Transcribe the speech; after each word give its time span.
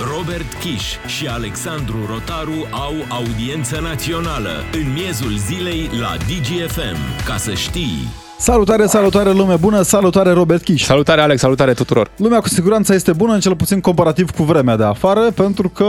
Robert 0.00 0.52
Kiș 0.52 0.84
și 1.06 1.26
Alexandru 1.26 1.96
Rotaru 2.08 2.66
au 2.70 2.94
audiență 3.08 3.80
națională 3.80 4.50
în 4.72 4.92
miezul 4.92 5.36
zilei 5.36 5.90
la 6.00 6.16
DGFM. 6.16 7.24
Ca 7.26 7.36
să 7.36 7.54
știi... 7.54 8.08
Salutare, 8.38 8.86
salutare 8.86 9.32
lume 9.32 9.56
bună, 9.56 9.82
salutare 9.82 10.30
Robert 10.30 10.62
Kiș. 10.62 10.82
Salutare 10.82 11.20
Alex, 11.20 11.40
salutare 11.40 11.72
tuturor. 11.72 12.10
Lumea 12.16 12.40
cu 12.40 12.48
siguranță 12.48 12.94
este 12.94 13.12
bună, 13.12 13.32
în 13.32 13.40
cel 13.40 13.56
puțin 13.56 13.80
comparativ 13.80 14.30
cu 14.30 14.42
vremea 14.42 14.76
de 14.76 14.84
afară, 14.84 15.30
pentru 15.30 15.68
că 15.68 15.84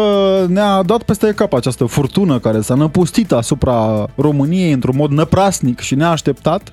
ne-a 0.47 0.83
dat 0.83 1.03
peste 1.03 1.33
cap 1.35 1.53
această 1.53 1.85
furtună 1.85 2.39
care 2.39 2.61
s-a 2.61 2.73
năpustit 2.73 3.31
asupra 3.31 4.07
României 4.15 4.71
într-un 4.71 4.95
mod 4.95 5.11
năprasnic 5.11 5.79
și 5.79 5.95
neașteptat 5.95 6.71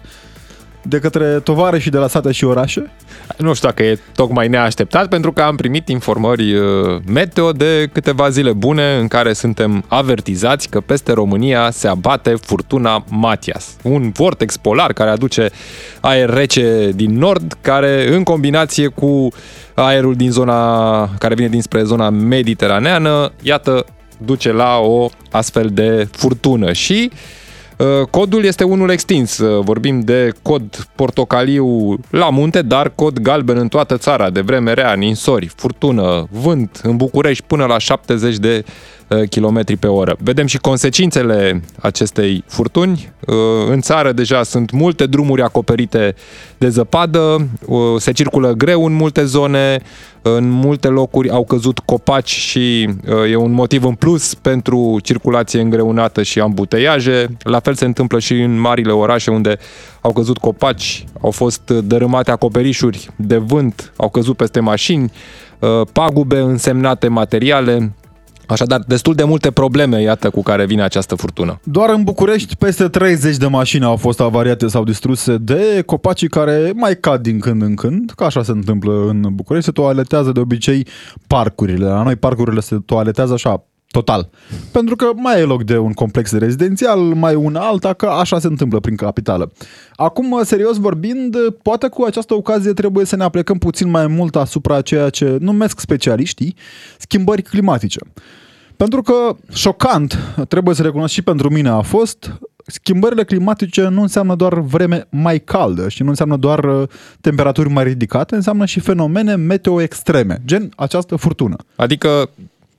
de 0.88 0.98
către 0.98 1.42
și 1.78 1.90
de 1.90 1.98
la 1.98 2.06
sate 2.06 2.32
și 2.32 2.44
orașe? 2.44 2.90
Nu 3.38 3.54
știu 3.54 3.68
dacă 3.68 3.82
e 3.82 3.98
tocmai 4.14 4.48
neașteptat, 4.48 5.08
pentru 5.08 5.32
că 5.32 5.42
am 5.42 5.56
primit 5.56 5.88
informări 5.88 6.54
uh, 6.54 6.64
meteo 7.06 7.52
de 7.52 7.88
câteva 7.92 8.28
zile 8.28 8.52
bune 8.52 8.96
în 8.96 9.08
care 9.08 9.32
suntem 9.32 9.84
avertizați 9.88 10.68
că 10.68 10.80
peste 10.80 11.12
România 11.12 11.70
se 11.70 11.88
abate 11.88 12.34
furtuna 12.40 13.04
Matias, 13.08 13.76
un 13.82 14.10
vortex 14.10 14.56
polar 14.56 14.92
care 14.92 15.10
aduce 15.10 15.50
aer 16.00 16.30
rece 16.30 16.90
din 16.94 17.18
nord, 17.18 17.56
care 17.60 18.14
în 18.14 18.22
combinație 18.22 18.86
cu 18.86 19.28
aerul 19.74 20.14
din 20.14 20.30
zona 20.30 21.08
care 21.18 21.34
vine 21.34 21.48
dinspre 21.48 21.82
zona 21.82 22.10
mediteraneană, 22.10 23.32
iată, 23.42 23.84
duce 24.18 24.52
la 24.52 24.78
o 24.78 25.08
astfel 25.30 25.68
de 25.72 26.08
furtună 26.10 26.72
și 26.72 27.10
uh, 27.12 27.18
Uh, 27.18 27.43
codul 28.10 28.44
este 28.44 28.64
unul 28.64 28.90
extins. 28.90 29.38
Uh, 29.38 29.64
vorbim 29.64 30.00
de 30.00 30.32
cod 30.42 30.88
portocaliu 30.94 31.98
la 32.10 32.30
munte, 32.30 32.62
dar 32.62 32.92
cod 32.94 33.18
galben 33.18 33.56
în 33.56 33.68
toată 33.68 33.96
țara, 33.96 34.30
de 34.30 34.40
vreme 34.40 34.72
rea, 34.72 34.92
ninsori, 34.92 35.46
furtună, 35.46 36.26
vânt 36.30 36.80
în 36.82 36.96
București 36.96 37.44
până 37.46 37.64
la 37.64 37.78
70 37.78 38.36
de 38.36 38.64
uh, 38.64 38.72
km 39.30 39.78
pe 39.78 39.86
oră. 39.86 40.16
Vedem 40.18 40.46
și 40.46 40.58
consecințele 40.58 41.62
acestei 41.80 42.44
furtuni. 42.46 43.12
În 43.70 43.80
țară 43.80 44.12
deja 44.12 44.42
sunt 44.42 44.70
multe 44.70 45.06
drumuri 45.06 45.42
acoperite 45.42 46.14
de 46.58 46.68
zăpadă, 46.68 47.48
se 47.98 48.12
circulă 48.12 48.52
greu 48.52 48.84
în 48.84 48.92
multe 48.92 49.24
zone, 49.24 49.82
în 50.26 50.50
multe 50.50 50.88
locuri 50.88 51.30
au 51.30 51.44
căzut 51.44 51.78
copaci 51.78 52.30
și 52.30 52.88
uh, 53.08 53.30
e 53.30 53.36
un 53.36 53.52
motiv 53.52 53.84
în 53.84 53.94
plus 53.94 54.34
pentru 54.34 54.98
circulație 55.02 55.60
îngreunată 55.60 56.22
și 56.22 56.40
ambuteiaje. 56.40 57.36
La 57.42 57.60
fel 57.60 57.74
se 57.74 57.84
întâmplă 57.84 58.18
și 58.18 58.32
în 58.32 58.58
marile 58.58 58.92
orașe 58.92 59.30
unde 59.30 59.58
au 60.00 60.12
căzut 60.12 60.38
copaci, 60.38 61.04
au 61.20 61.30
fost 61.30 61.70
dărâmate 61.70 62.30
acoperișuri 62.30 63.10
de 63.16 63.36
vânt, 63.36 63.92
au 63.96 64.08
căzut 64.08 64.36
peste 64.36 64.60
mașini, 64.60 65.12
uh, 65.58 65.86
pagube 65.92 66.38
însemnate 66.38 67.08
materiale, 67.08 67.92
Așadar, 68.46 68.80
destul 68.86 69.14
de 69.14 69.24
multe 69.24 69.50
probleme, 69.50 70.00
iată, 70.00 70.30
cu 70.30 70.42
care 70.42 70.66
vine 70.66 70.82
această 70.82 71.14
furtună. 71.14 71.60
Doar 71.62 71.90
în 71.90 72.02
București, 72.02 72.56
peste 72.56 72.88
30 72.88 73.36
de 73.36 73.46
mașini 73.46 73.84
au 73.84 73.96
fost 73.96 74.20
avariate 74.20 74.66
sau 74.66 74.84
distruse 74.84 75.36
de 75.36 75.82
copacii 75.86 76.28
care 76.28 76.72
mai 76.74 76.98
cad 77.00 77.22
din 77.22 77.38
când 77.38 77.62
în 77.62 77.74
când, 77.74 78.12
că 78.16 78.24
așa 78.24 78.42
se 78.42 78.50
întâmplă 78.50 79.06
în 79.08 79.28
București, 79.32 79.66
se 79.66 79.72
toaletează 79.72 80.32
de 80.32 80.40
obicei 80.40 80.86
parcurile. 81.26 81.86
La 81.86 82.02
noi 82.02 82.16
parcurile 82.16 82.60
se 82.60 82.76
toaletează 82.86 83.32
așa, 83.32 83.64
total. 83.94 84.28
Pentru 84.72 84.96
că 84.96 85.10
mai 85.14 85.40
e 85.40 85.44
loc 85.44 85.62
de 85.62 85.78
un 85.78 85.92
complex 85.92 86.30
de 86.30 86.38
rezidențial, 86.38 86.98
mai 86.98 87.34
una 87.34 87.60
alta, 87.60 87.92
că 87.92 88.06
așa 88.06 88.38
se 88.38 88.46
întâmplă 88.46 88.80
prin 88.80 88.96
capitală. 88.96 89.52
Acum, 89.96 90.40
serios 90.44 90.76
vorbind, 90.76 91.36
poate 91.62 91.88
cu 91.88 92.02
această 92.02 92.34
ocazie 92.34 92.72
trebuie 92.72 93.04
să 93.04 93.16
ne 93.16 93.24
aplecăm 93.24 93.58
puțin 93.58 93.90
mai 93.90 94.06
mult 94.06 94.36
asupra 94.36 94.80
ceea 94.80 95.08
ce 95.10 95.36
numesc 95.40 95.80
specialiștii 95.80 96.56
schimbări 96.98 97.42
climatice. 97.42 98.00
Pentru 98.76 99.02
că, 99.02 99.36
șocant, 99.52 100.18
trebuie 100.48 100.74
să 100.74 100.82
recunosc 100.82 101.12
și 101.12 101.22
pentru 101.22 101.50
mine 101.50 101.68
a 101.68 101.80
fost, 101.80 102.38
schimbările 102.66 103.24
climatice 103.24 103.88
nu 103.88 104.02
înseamnă 104.02 104.34
doar 104.34 104.58
vreme 104.58 105.06
mai 105.10 105.38
caldă 105.38 105.88
și 105.88 106.02
nu 106.02 106.08
înseamnă 106.08 106.36
doar 106.36 106.64
uh, 106.64 106.88
temperaturi 107.20 107.68
mai 107.68 107.84
ridicate, 107.84 108.34
înseamnă 108.34 108.64
și 108.64 108.80
fenomene 108.80 109.34
meteo 109.34 109.80
extreme, 109.80 110.42
gen 110.44 110.72
această 110.76 111.16
furtună. 111.16 111.56
Adică 111.76 112.30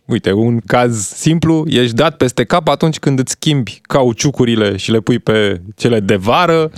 Uite, 0.06 0.32
un 0.32 0.60
caz 0.60 1.08
simplu, 1.08 1.64
ești 1.68 1.96
dat 1.96 2.18
peste 2.18 2.44
cap 2.44 2.68
atunci 2.68 3.00
când 3.00 3.20
îți 3.20 3.32
schimbi 3.32 3.80
cauciucurile 3.82 4.78
și 4.78 4.92
le 4.92 5.00
pui 5.00 5.20
pe 5.20 5.62
cele 5.76 6.00
de 6.00 6.16
vară, 6.16 6.72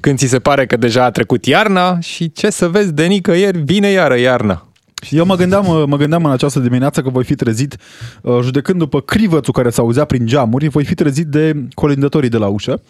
când 0.00 0.18
ți 0.18 0.26
se 0.26 0.38
pare 0.38 0.66
că 0.66 0.76
deja 0.76 1.04
a 1.04 1.10
trecut 1.10 1.46
iarna 1.46 2.00
și 2.00 2.32
ce 2.32 2.50
să 2.50 2.68
vezi 2.68 2.92
de 2.92 3.04
nicăieri, 3.04 3.58
vine 3.58 3.88
iară 3.88 4.18
iarna. 4.18 4.64
Și 5.02 5.16
eu 5.16 5.24
mă 5.24 5.36
gândeam, 5.36 5.88
mă 5.88 5.96
gândeam 5.96 6.24
în 6.24 6.30
această 6.30 6.60
dimineață 6.60 7.02
că 7.02 7.10
voi 7.10 7.24
fi 7.24 7.34
trezit, 7.34 7.76
uh, 8.22 8.38
judecând 8.42 8.78
după 8.78 9.00
crivățul 9.00 9.52
care 9.52 9.70
s-auzea 9.70 10.04
prin 10.04 10.26
geamuri, 10.26 10.68
voi 10.68 10.84
fi 10.84 10.94
trezit 10.94 11.26
de 11.26 11.66
colindătorii 11.74 12.28
de 12.28 12.36
la 12.36 12.46
ușă. 12.46 12.82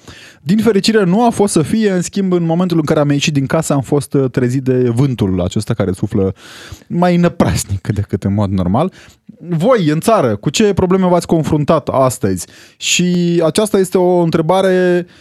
Din 0.43 0.59
fericire 0.59 1.05
nu 1.05 1.27
a 1.27 1.31
fost 1.31 1.53
să 1.53 1.63
fie, 1.63 1.91
în 1.91 2.03
schimb 2.03 2.33
în 2.33 2.43
momentul 2.43 2.77
în 2.77 2.85
care 2.85 3.01
am 3.01 3.11
ieșit 3.11 3.33
din 3.33 3.47
casă 3.47 3.73
am 3.73 3.81
fost 3.81 4.15
uh, 4.15 4.31
trezit 4.31 4.63
de 4.63 4.89
vântul 4.89 5.41
acesta 5.41 5.75
care 5.75 5.93
suflă 5.93 6.35
mai 6.87 7.17
năprasnic 7.17 7.89
decât 7.89 8.25
în 8.25 8.35
mod 8.35 8.51
normal. 8.51 8.93
Voi, 9.49 9.89
în 9.89 10.01
țară, 10.01 10.37
cu 10.37 10.51
ce 10.51 10.73
probleme 10.73 11.07
v-ați 11.07 11.27
confruntat 11.27 11.89
astăzi? 11.89 12.47
Și 12.77 13.41
aceasta 13.45 13.79
este 13.79 13.99
o 13.99 14.19
întrebare 14.19 15.07
uh, 15.07 15.13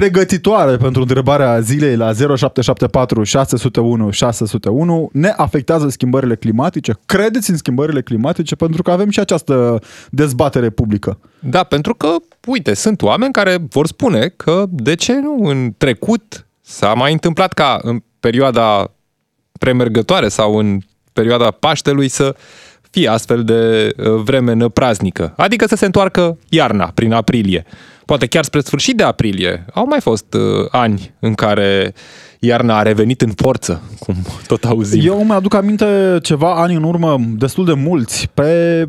pregătitoare 0.00 0.76
pentru 0.76 1.00
întrebarea 1.00 1.60
zilei 1.60 1.96
la 1.96 2.12
0774 2.12 3.22
601 3.22 4.10
601 4.10 5.10
ne 5.12 5.28
afectează 5.36 5.88
schimbările 5.88 6.36
climatice? 6.36 6.98
Credeți 7.06 7.50
în 7.50 7.56
schimbările 7.56 8.02
climatice? 8.02 8.54
Pentru 8.54 8.82
că 8.82 8.90
avem 8.90 9.10
și 9.10 9.20
această 9.20 9.78
dezbatere 10.10 10.70
publică. 10.70 11.18
Da, 11.38 11.62
pentru 11.64 11.94
că, 11.94 12.14
uite, 12.46 12.74
sunt 12.74 13.02
oameni 13.02 13.32
care 13.32 13.58
vor 13.70 13.86
spune 13.86 14.32
că 14.36 14.64
de 14.68 14.94
ce 14.94 15.20
nu 15.20 15.48
în 15.48 15.74
trecut 15.78 16.46
s-a 16.60 16.94
mai 16.94 17.12
întâmplat 17.12 17.52
ca 17.52 17.78
în 17.82 18.02
perioada 18.20 18.90
premergătoare 19.58 20.28
sau 20.28 20.56
în 20.56 20.78
perioada 21.12 21.50
Paștelui 21.50 22.08
să 22.08 22.34
fie 22.90 23.08
astfel 23.08 23.44
de 23.44 23.92
uh, 23.96 24.22
vreme 24.24 24.52
năpraznică. 24.52 25.32
Adică 25.36 25.66
să 25.66 25.76
se 25.76 25.84
întoarcă 25.84 26.38
iarna, 26.48 26.90
prin 26.94 27.12
aprilie 27.12 27.66
poate 28.10 28.26
chiar 28.26 28.44
spre 28.44 28.60
sfârșit 28.60 28.96
de 28.96 29.02
aprilie, 29.02 29.64
au 29.72 29.86
mai 29.86 30.00
fost 30.00 30.34
uh, 30.34 30.66
ani 30.70 31.14
în 31.20 31.34
care 31.34 31.94
iarna 32.38 32.78
a 32.78 32.82
revenit 32.82 33.20
în 33.20 33.32
forță, 33.36 33.82
cum 33.98 34.14
tot 34.46 34.64
auzim. 34.64 35.00
Eu 35.04 35.20
îmi 35.20 35.32
aduc 35.32 35.54
aminte 35.54 36.18
ceva 36.22 36.54
ani 36.54 36.74
în 36.74 36.82
urmă, 36.82 37.20
destul 37.36 37.64
de 37.64 37.72
mulți, 37.72 38.28
pe 38.34 38.88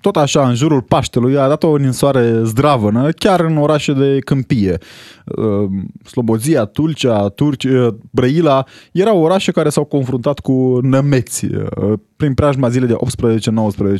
tot 0.00 0.16
așa, 0.16 0.48
în 0.48 0.54
jurul 0.54 0.82
Paștelui, 0.82 1.38
a 1.38 1.48
dat 1.48 1.62
o 1.62 1.76
ninsoare 1.76 2.40
zdravănă, 2.44 3.10
chiar 3.10 3.40
în 3.40 3.56
orașe 3.56 3.92
de 3.92 4.18
câmpie. 4.18 4.78
Uh, 5.24 5.68
Slobozia, 6.04 6.64
Tulcea, 6.64 7.28
Turci, 7.28 7.64
uh, 7.64 7.88
Brăila, 8.10 8.64
erau 8.92 9.20
orașe 9.20 9.52
care 9.52 9.68
s-au 9.68 9.84
confruntat 9.84 10.38
cu 10.38 10.78
nămeți 10.82 11.44
uh, 11.44 11.92
prin 12.16 12.34
preajma 12.34 12.68
zilei 12.68 12.88
de 12.88 12.96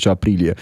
18-19 0.04 0.10
aprilie 0.10 0.54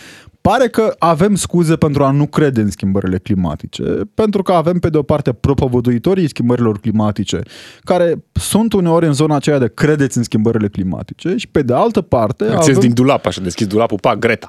pare 0.49 0.69
că 0.69 0.95
avem 0.99 1.35
scuze 1.35 1.77
pentru 1.77 2.05
a 2.05 2.11
nu 2.11 2.27
crede 2.27 2.61
în 2.61 2.71
schimbările 2.71 3.19
climatice, 3.19 3.83
pentru 4.15 4.43
că 4.43 4.53
avem 4.53 4.79
pe 4.79 4.89
de 4.89 4.99
o 4.99 5.03
parte 5.03 5.33
propovăduitorii 5.33 6.29
schimbărilor 6.29 6.79
climatice, 6.79 7.41
care 7.81 8.25
sunt 8.33 8.73
uneori 8.73 9.07
în 9.07 9.13
zona 9.13 9.35
aceea 9.35 9.59
de 9.59 9.71
credeți 9.75 10.17
în 10.17 10.23
schimbările 10.23 10.69
climatice 10.69 11.35
și 11.37 11.49
pe 11.49 11.63
de 11.63 11.75
altă 11.75 12.01
parte... 12.01 12.45
Avem... 12.45 12.79
din 12.79 12.95
dulap, 12.95 13.27
așa, 13.27 13.41
deschis 13.41 13.67
dulapul, 13.67 13.99
pa, 14.01 14.17
Greta. 14.17 14.49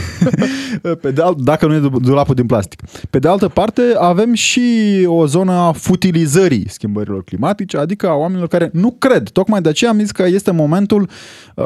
Pe 1.01 1.11
de 1.11 1.21
alt, 1.21 1.37
dacă 1.41 1.67
nu 1.67 1.73
e 1.73 1.89
dulapul 2.01 2.35
din 2.35 2.45
plastic. 2.45 2.81
Pe 3.09 3.19
de 3.19 3.27
altă 3.27 3.47
parte, 3.47 3.81
avem 3.99 4.33
și 4.33 4.61
o 5.05 5.25
zonă 5.25 5.51
a 5.51 5.71
futilizării 5.71 6.65
schimbărilor 6.69 7.23
climatice, 7.23 7.77
adică 7.77 8.09
a 8.09 8.13
oamenilor 8.13 8.47
care 8.47 8.69
nu 8.73 8.95
cred. 8.99 9.29
Tocmai 9.29 9.61
de 9.61 9.69
aceea 9.69 9.91
am 9.91 9.99
zis 9.99 10.11
că 10.11 10.25
este 10.27 10.51
momentul 10.51 11.09
uh, 11.55 11.65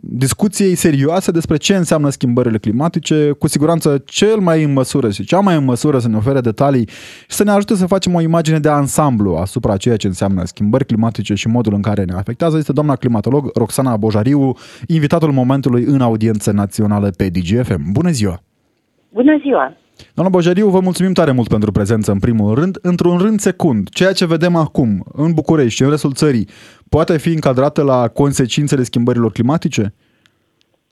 discuției 0.00 0.74
serioase 0.74 1.30
despre 1.30 1.56
ce 1.56 1.76
înseamnă 1.76 2.10
schimbările 2.10 2.58
climatice, 2.58 3.30
cu 3.38 3.48
siguranță 3.48 4.02
cel 4.04 4.36
mai 4.36 4.62
în 4.62 4.72
măsură 4.72 5.10
și 5.10 5.24
cea 5.24 5.40
mai 5.40 5.56
în 5.56 5.64
măsură 5.64 5.98
să 5.98 6.08
ne 6.08 6.16
ofere 6.16 6.40
detalii 6.40 6.88
și 7.28 7.36
să 7.36 7.44
ne 7.44 7.50
ajute 7.50 7.74
să 7.74 7.86
facem 7.86 8.14
o 8.14 8.20
imagine 8.20 8.58
de 8.58 8.68
ansamblu 8.68 9.34
asupra 9.34 9.76
ceea 9.76 9.96
ce 9.96 10.06
înseamnă 10.06 10.44
schimbări 10.44 10.84
climatice 10.84 11.34
și 11.34 11.48
modul 11.48 11.74
în 11.74 11.80
care 11.80 12.04
ne 12.04 12.14
afectează 12.14 12.56
este 12.56 12.72
doamna 12.72 12.96
climatolog 12.96 13.50
Roxana 13.54 13.96
Bojariu, 13.96 14.56
invitatul 14.86 15.32
momentului 15.32 15.84
în 15.84 16.00
audiență 16.00 16.50
națională 16.50 17.10
pe 17.16 17.28
DGFM. 17.28 17.79
Bună 17.92 18.10
ziua! 18.10 18.38
Bună 19.08 19.38
ziua! 19.38 19.72
Doamna 20.14 20.32
Bojariu, 20.32 20.68
vă 20.68 20.80
mulțumim 20.80 21.12
tare 21.12 21.32
mult 21.32 21.48
pentru 21.48 21.72
prezență 21.72 22.12
în 22.12 22.18
primul 22.18 22.54
rând. 22.54 22.78
Într-un 22.82 23.18
rând 23.18 23.38
secund, 23.38 23.88
ceea 23.88 24.12
ce 24.12 24.26
vedem 24.26 24.56
acum 24.56 25.04
în 25.12 25.32
București 25.34 25.74
și 25.74 25.82
în 25.82 25.90
restul 25.90 26.12
țării 26.12 26.48
poate 26.88 27.18
fi 27.18 27.28
încadrată 27.28 27.82
la 27.82 28.08
consecințele 28.08 28.82
schimbărilor 28.82 29.32
climatice? 29.32 29.94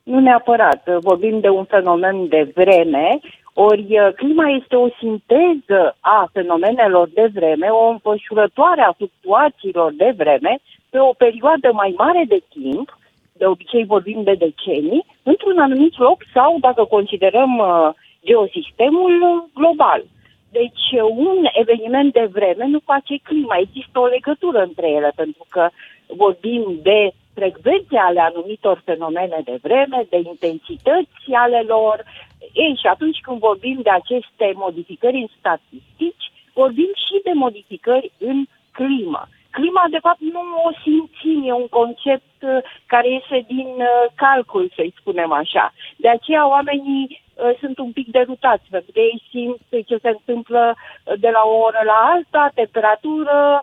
Nu 0.02 0.20
neapărat. 0.20 0.82
Vorbim 1.00 1.40
de 1.40 1.48
un 1.48 1.64
fenomen 1.64 2.28
de 2.28 2.52
vreme, 2.54 3.20
ori 3.52 3.86
uh, 3.90 4.14
clima 4.16 4.48
este 4.60 4.76
o 4.76 4.88
sinteză 4.98 5.96
a 6.00 6.28
fenomenelor 6.32 7.08
de 7.14 7.30
vreme, 7.34 7.66
o 7.66 7.88
înfășurătoare 7.88 8.80
a 8.80 8.92
fluctuațiilor 8.96 9.92
de 9.96 10.14
vreme 10.16 10.58
pe 10.90 10.98
o 10.98 11.12
perioadă 11.12 11.68
mai 11.72 11.94
mare 11.96 12.24
de 12.28 12.40
timp, 12.48 12.97
de 13.38 13.46
obicei 13.46 13.84
vorbim 13.84 14.22
de 14.22 14.34
decenii, 14.34 15.04
într-un 15.22 15.58
anumit 15.58 15.98
loc 15.98 16.22
sau, 16.34 16.56
dacă 16.60 16.84
considerăm 16.84 17.58
uh, 17.58 17.90
geosistemul, 18.24 19.48
global. 19.54 20.04
Deci 20.50 20.84
un 21.10 21.38
eveniment 21.52 22.12
de 22.12 22.28
vreme 22.32 22.66
nu 22.66 22.78
face 22.84 23.14
clima, 23.22 23.56
există 23.56 23.98
o 23.98 24.06
legătură 24.06 24.62
între 24.62 24.88
ele, 24.90 25.12
pentru 25.14 25.46
că 25.48 25.68
vorbim 26.06 26.78
de 26.82 27.12
frecvențe 27.34 27.96
ale 27.96 28.20
anumitor 28.20 28.82
fenomene 28.84 29.40
de 29.44 29.58
vreme, 29.62 30.06
de 30.08 30.16
intensități 30.16 31.32
ale 31.44 31.60
lor. 31.66 32.04
Ei, 32.52 32.74
și 32.80 32.86
atunci 32.86 33.20
când 33.20 33.38
vorbim 33.38 33.78
de 33.82 33.90
aceste 33.90 34.52
modificări 34.54 35.16
în 35.16 35.30
statistici, 35.38 36.26
vorbim 36.52 36.90
și 37.04 37.16
de 37.24 37.30
modificări 37.34 38.12
în 38.18 38.44
climă. 38.72 39.22
Clima, 39.58 39.84
de 39.90 39.98
fapt, 40.06 40.20
nu 40.20 40.42
o 40.68 40.70
simțim, 40.82 41.38
e 41.48 41.52
un 41.52 41.68
concept 41.78 42.36
uh, 42.42 42.58
care 42.86 43.08
iese 43.10 43.38
din 43.46 43.70
uh, 43.78 44.04
calcul, 44.14 44.70
să-i 44.76 44.94
spunem 44.98 45.32
așa. 45.32 45.72
De 45.96 46.08
aceea 46.08 46.48
oamenii 46.48 47.04
uh, 47.10 47.50
sunt 47.60 47.78
un 47.78 47.92
pic 47.92 48.06
derutați, 48.10 48.66
pentru 48.70 48.90
că 48.92 49.00
ei 49.00 49.22
simt 49.30 49.60
ce 49.88 49.96
se 50.04 50.08
întâmplă 50.08 50.76
de 51.24 51.30
la 51.36 51.42
o 51.44 51.54
oră 51.68 51.82
la 51.84 51.98
alta, 52.14 52.50
temperatură, 52.54 53.62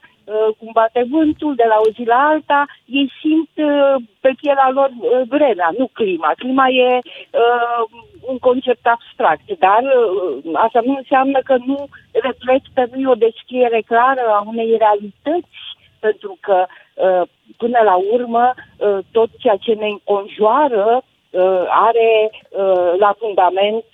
cum 0.57 0.69
bate 0.73 1.05
vântul 1.09 1.55
de 1.55 1.65
la 1.67 1.77
o 1.85 1.89
zi 1.95 2.03
la 2.03 2.19
alta, 2.31 2.65
ei 2.85 3.11
simt 3.21 3.53
pe 4.23 4.31
pielea 4.41 4.69
lor 4.73 4.89
vremea, 5.27 5.69
nu 5.77 5.87
clima. 5.93 6.31
Clima 6.37 6.67
e 6.69 6.89
uh, 6.95 7.81
un 8.31 8.37
concept 8.37 8.85
abstract, 8.87 9.47
dar 9.59 9.83
uh, 9.83 10.51
asta 10.53 10.79
nu 10.85 10.93
înseamnă 10.97 11.39
că 11.39 11.55
nu 11.65 11.87
reflectă, 12.11 12.81
nu 12.91 12.99
e 12.99 13.15
o 13.15 13.23
descriere 13.27 13.81
clară 13.85 14.25
a 14.27 14.43
unei 14.47 14.77
realități 14.77 15.55
pentru 15.99 16.37
că 16.39 16.65
uh, 16.93 17.21
până 17.57 17.79
la 17.83 17.95
urmă 18.11 18.53
uh, 18.77 18.97
tot 19.11 19.29
ceea 19.37 19.55
ce 19.55 19.73
ne 19.73 19.87
înconjoară 19.87 21.01
uh, 21.01 21.63
are 21.67 22.31
la 22.97 23.15
fundament 23.19 23.85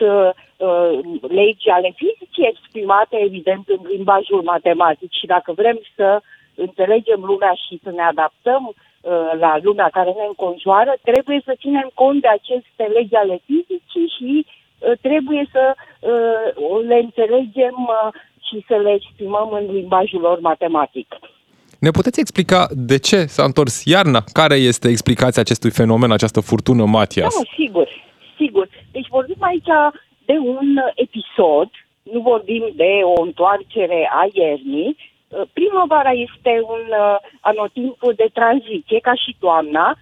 legi 1.21 1.69
ale 1.69 1.94
fizicii 1.95 2.48
exprimate 2.48 3.18
evident 3.19 3.68
în 3.68 3.80
limbajul 3.88 4.42
matematic 4.42 5.12
și 5.12 5.25
dacă 5.25 5.53
vrem 5.53 5.80
să 5.95 6.21
înțelegem 6.56 7.24
lumea 7.24 7.53
și 7.68 7.80
să 7.83 7.92
ne 7.92 8.01
adaptăm 8.01 8.74
la 9.39 9.59
lumea 9.62 9.89
care 9.92 10.12
ne 10.12 10.25
înconjoară, 10.27 10.94
trebuie 11.01 11.42
să 11.45 11.53
ținem 11.59 11.92
cont 11.94 12.21
de 12.21 12.27
aceste 12.27 12.83
legi 12.83 13.15
ale 13.15 13.42
fizicii 13.45 14.13
și 14.18 14.45
trebuie 15.01 15.50
să 15.51 15.75
le 16.88 16.95
înțelegem 16.95 17.75
și 18.51 18.65
să 18.68 18.75
le 18.75 18.94
exprimăm 18.94 19.50
în 19.51 19.74
limbajul 19.74 20.21
lor 20.21 20.39
matematic. 20.39 21.07
Ne 21.85 21.91
puteți 21.91 22.19
explica 22.19 22.67
de 22.89 22.97
ce 22.99 23.19
s-a 23.25 23.43
întors 23.43 23.85
iarna? 23.85 24.21
Care 24.39 24.55
este 24.55 24.87
explicația 24.89 25.41
acestui 25.41 25.71
fenomen, 25.71 26.11
această 26.11 26.39
furtună 26.39 26.85
Matias? 26.85 27.35
Da, 27.35 27.49
sigur, 27.57 27.87
sigur. 28.37 28.69
Deci 28.91 29.07
vorbim 29.17 29.41
aici 29.51 29.71
de 30.25 30.37
un 30.57 30.69
episod, 30.95 31.69
nu 32.13 32.19
vorbim 32.31 32.63
de 32.75 32.91
o 33.15 33.21
întoarcere 33.21 34.09
a 34.21 34.23
iernii. 34.33 34.97
Primăvara 35.53 36.11
este 36.27 36.53
un 36.75 36.83
uh, 36.89 37.15
anotimp 37.39 37.97
de 38.15 38.27
tranziție, 38.33 38.99
ca 38.99 39.13
și 39.23 39.35
toamna, 39.39 39.97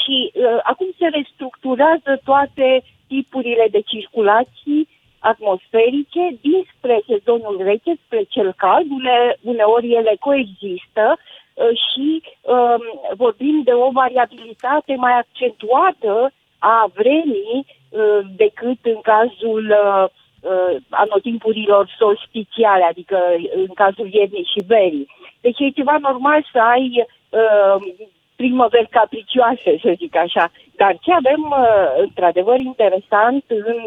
și 0.00 0.16
uh, 0.32 0.58
acum 0.62 0.88
se 0.98 1.06
restructurează 1.18 2.20
toate 2.24 2.84
tipurile 3.06 3.66
de 3.70 3.80
circulații 3.92 4.88
atmosferice 5.30 6.24
dinspre 6.40 6.96
sezonul 7.06 7.56
rece, 7.62 7.92
spre 8.04 8.22
cel 8.28 8.52
cald, 8.56 8.90
une, 8.90 9.36
uneori 9.40 9.92
ele 9.92 10.16
coexistă 10.20 11.06
uh, 11.16 11.72
și 11.86 12.22
um, 12.22 12.82
vorbim 13.16 13.62
de 13.64 13.72
o 13.72 13.90
variabilitate 13.90 14.94
mai 14.94 15.12
accentuată 15.18 16.32
a 16.58 16.90
vremii 16.94 17.66
uh, 17.66 18.20
decât 18.36 18.78
în 18.82 19.00
cazul 19.02 19.64
uh, 19.70 20.06
anotimpurilor 20.88 21.94
solstițiale, 21.98 22.84
adică 22.84 23.18
în 23.54 23.70
cazul 23.74 24.08
iernii 24.12 24.50
și 24.52 24.64
verii. 24.66 25.06
Deci 25.40 25.58
e 25.60 25.78
ceva 25.80 25.96
normal 26.00 26.46
să 26.52 26.58
ai 26.58 27.06
primăveri 28.36 28.88
capricioase, 28.88 29.78
să 29.82 29.94
zic 29.96 30.16
așa. 30.16 30.50
Dar 30.76 30.98
ce 31.00 31.12
avem 31.12 31.54
într-adevăr 31.96 32.60
interesant 32.60 33.44
în 33.48 33.78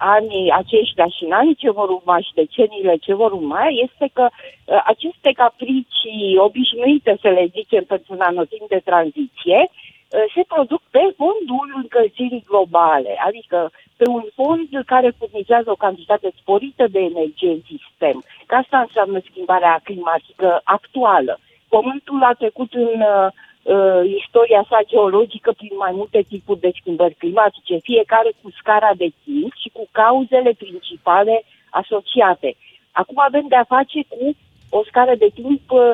anii 0.00 0.50
aceștia 0.50 1.06
și 1.06 1.24
în 1.24 1.32
anii 1.32 1.54
ce 1.62 1.70
vor 1.70 1.88
urma 1.88 2.18
și 2.20 2.32
deceniile 2.34 2.96
ce 2.96 3.14
vor 3.14 3.32
urma 3.32 3.66
este 3.84 4.10
că 4.12 4.28
uh, 4.30 4.82
aceste 4.84 5.30
capricii 5.32 6.36
obișnuite, 6.38 7.18
să 7.20 7.28
le 7.28 7.46
zicem, 7.56 7.84
pentru 7.84 8.12
un 8.12 8.20
anotimp 8.20 8.68
de 8.68 8.80
tranziție, 8.84 9.58
uh, 9.68 10.24
se 10.34 10.42
produc 10.48 10.82
pe 10.90 11.02
fondul 11.16 11.66
încălzirii 11.82 12.48
globale, 12.50 13.12
adică 13.26 13.70
pe 13.96 14.08
un 14.08 14.24
fond 14.34 14.68
care 14.86 15.14
furnizează 15.18 15.70
o 15.70 15.82
cantitate 15.86 16.28
sporită 16.40 16.84
de 16.86 17.00
energie 17.00 17.50
în 17.50 17.62
sistem. 17.72 18.16
Că 18.46 18.54
asta 18.54 18.78
înseamnă 18.78 19.18
schimbarea 19.30 19.80
climatică 19.84 20.60
actuală. 20.64 21.38
Pământul 21.68 22.22
a 22.22 22.32
trecut 22.32 22.72
în 22.74 23.00
uh, 23.00 23.28
uh, 23.62 24.02
istoria 24.20 24.64
sa 24.68 24.80
geologică 24.86 25.52
prin 25.52 25.74
mai 25.78 25.92
multe 25.94 26.20
tipuri 26.28 26.60
de 26.60 26.70
schimbări 26.80 27.14
climatice, 27.14 27.76
fiecare 27.76 28.30
cu 28.42 28.50
scara 28.58 28.90
de 28.96 29.08
timp 29.24 29.52
și 29.62 29.68
cu 29.72 29.88
cauzele 29.90 30.52
principale 30.52 31.44
asociate. 31.70 32.56
Acum 32.92 33.18
avem 33.18 33.46
de-a 33.48 33.64
face 33.68 34.00
cu 34.08 34.36
o 34.70 34.84
scară 34.84 35.14
de 35.18 35.30
timp 35.34 35.70
uh, 35.70 35.92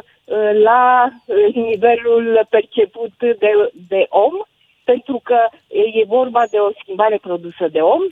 la 0.62 1.08
uh, 1.26 1.54
nivelul 1.54 2.46
perceput 2.50 3.12
de, 3.18 3.50
de 3.88 4.06
om, 4.08 4.34
pentru 4.84 5.20
că 5.22 5.38
e 6.00 6.14
vorba 6.18 6.42
de 6.50 6.58
o 6.58 6.70
schimbare 6.80 7.18
produsă 7.22 7.68
de 7.68 7.80
om 7.80 8.02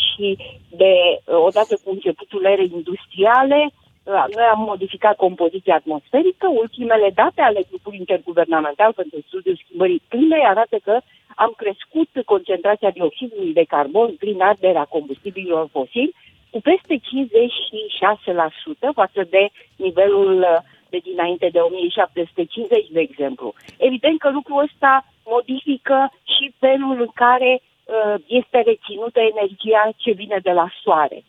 și 0.00 0.38
de, 0.70 0.94
odată 1.26 1.78
cu 1.84 1.90
începutul 1.90 2.44
erei 2.44 2.70
industriale, 2.74 3.70
noi 4.04 4.44
am 4.52 4.60
modificat 4.60 5.16
compoziția 5.16 5.74
atmosferică. 5.74 6.46
Ultimele 6.48 7.10
date 7.14 7.40
ale 7.40 7.62
grupului 7.68 7.98
interguvernamental 7.98 8.92
pentru 8.92 9.18
studiul 9.26 9.60
schimbării 9.64 10.02
climei 10.08 10.44
arată 10.46 10.76
că 10.84 11.00
am 11.34 11.52
crescut 11.56 12.08
concentrația 12.24 12.90
dioxidului 12.90 13.52
de 13.52 13.64
carbon 13.64 14.14
prin 14.18 14.40
arderea 14.40 14.84
combustibililor 14.84 15.68
fosili 15.70 16.14
cu 16.50 16.60
peste 16.60 16.94
56% 16.96 17.00
față 18.94 19.26
de 19.30 19.48
nivelul 19.76 20.46
de 20.88 20.98
dinainte 21.02 21.48
de 21.52 21.58
1750, 21.58 22.88
de 22.90 23.00
exemplu. 23.00 23.54
Evident 23.78 24.18
că 24.18 24.30
lucrul 24.30 24.62
ăsta 24.62 25.04
modifică 25.24 26.12
și 26.34 26.54
felul 26.58 27.00
în 27.00 27.10
care 27.14 27.60
uh, 27.60 28.14
este 28.26 28.58
reținută 28.60 29.20
energia 29.20 29.90
ce 29.96 30.10
vine 30.10 30.38
de 30.42 30.50
la 30.50 30.68
soare 30.82 31.24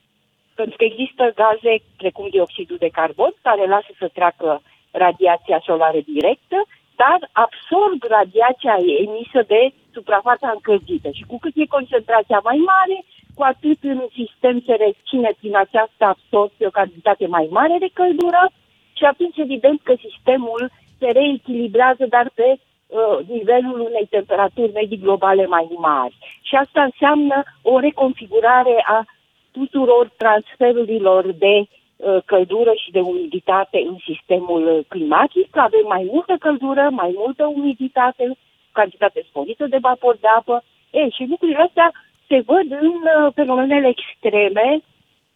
pentru 0.55 0.75
că 0.77 0.83
există 0.83 1.23
gaze 1.41 1.73
precum 1.97 2.27
dioxidul 2.29 2.77
de 2.79 2.95
carbon 2.99 3.33
care 3.41 3.65
lasă 3.65 3.91
să 3.99 4.07
treacă 4.13 4.61
radiația 4.91 5.59
solară 5.65 5.99
directă, 6.13 6.57
dar 7.01 7.19
absorb 7.31 7.99
radiația 8.17 8.75
emisă 9.05 9.41
de 9.47 9.61
suprafața 9.93 10.49
încălzită. 10.53 11.09
Și 11.17 11.23
cu 11.27 11.37
cât 11.39 11.53
e 11.55 11.75
concentrația 11.77 12.39
mai 12.49 12.59
mare, 12.73 12.97
cu 13.35 13.43
atât 13.43 13.79
în 13.81 14.01
sistem 14.19 14.55
se 14.65 14.73
reține 14.85 15.31
prin 15.39 15.55
această 15.55 16.03
absorție 16.13 16.67
o 16.67 16.77
cantitate 16.79 17.25
mai 17.27 17.47
mare 17.57 17.75
de 17.79 17.89
căldură 17.93 18.43
și 18.97 19.03
atunci 19.03 19.37
evident 19.37 19.79
că 19.83 19.93
sistemul 20.05 20.71
se 20.99 21.07
reechilibrează, 21.19 22.05
dar 22.15 22.27
pe 22.33 22.47
uh, 22.57 23.17
nivelul 23.27 23.79
unei 23.79 24.07
temperaturi 24.09 24.71
medii 24.71 25.05
globale 25.05 25.45
mai 25.45 25.67
mari. 25.77 26.15
Și 26.41 26.55
asta 26.55 26.81
înseamnă 26.83 27.43
o 27.61 27.79
reconfigurare 27.79 28.83
a 28.85 29.05
tuturor 29.57 30.05
transferurilor 30.17 31.23
de 31.45 31.55
uh, 31.59 32.17
căldură 32.25 32.73
și 32.83 32.91
de 32.91 32.99
umiditate 32.99 33.79
în 33.89 33.97
sistemul 34.09 34.85
climatic. 34.87 35.57
Avem 35.57 35.85
mai 35.87 36.03
multă 36.11 36.35
căldură, 36.39 36.87
mai 36.91 37.11
multă 37.23 37.43
umiditate, 37.45 38.23
cantitate 38.71 39.21
sporită 39.29 39.65
de 39.67 39.77
vapor 39.87 40.15
de 40.23 40.27
apă. 40.37 40.63
E, 40.91 41.09
și 41.09 41.23
lucrurile 41.29 41.61
astea 41.67 41.91
se 42.27 42.37
văd 42.45 42.67
în 42.81 42.95
uh, 43.03 43.33
fenomenele 43.37 43.87
extreme, 43.95 44.67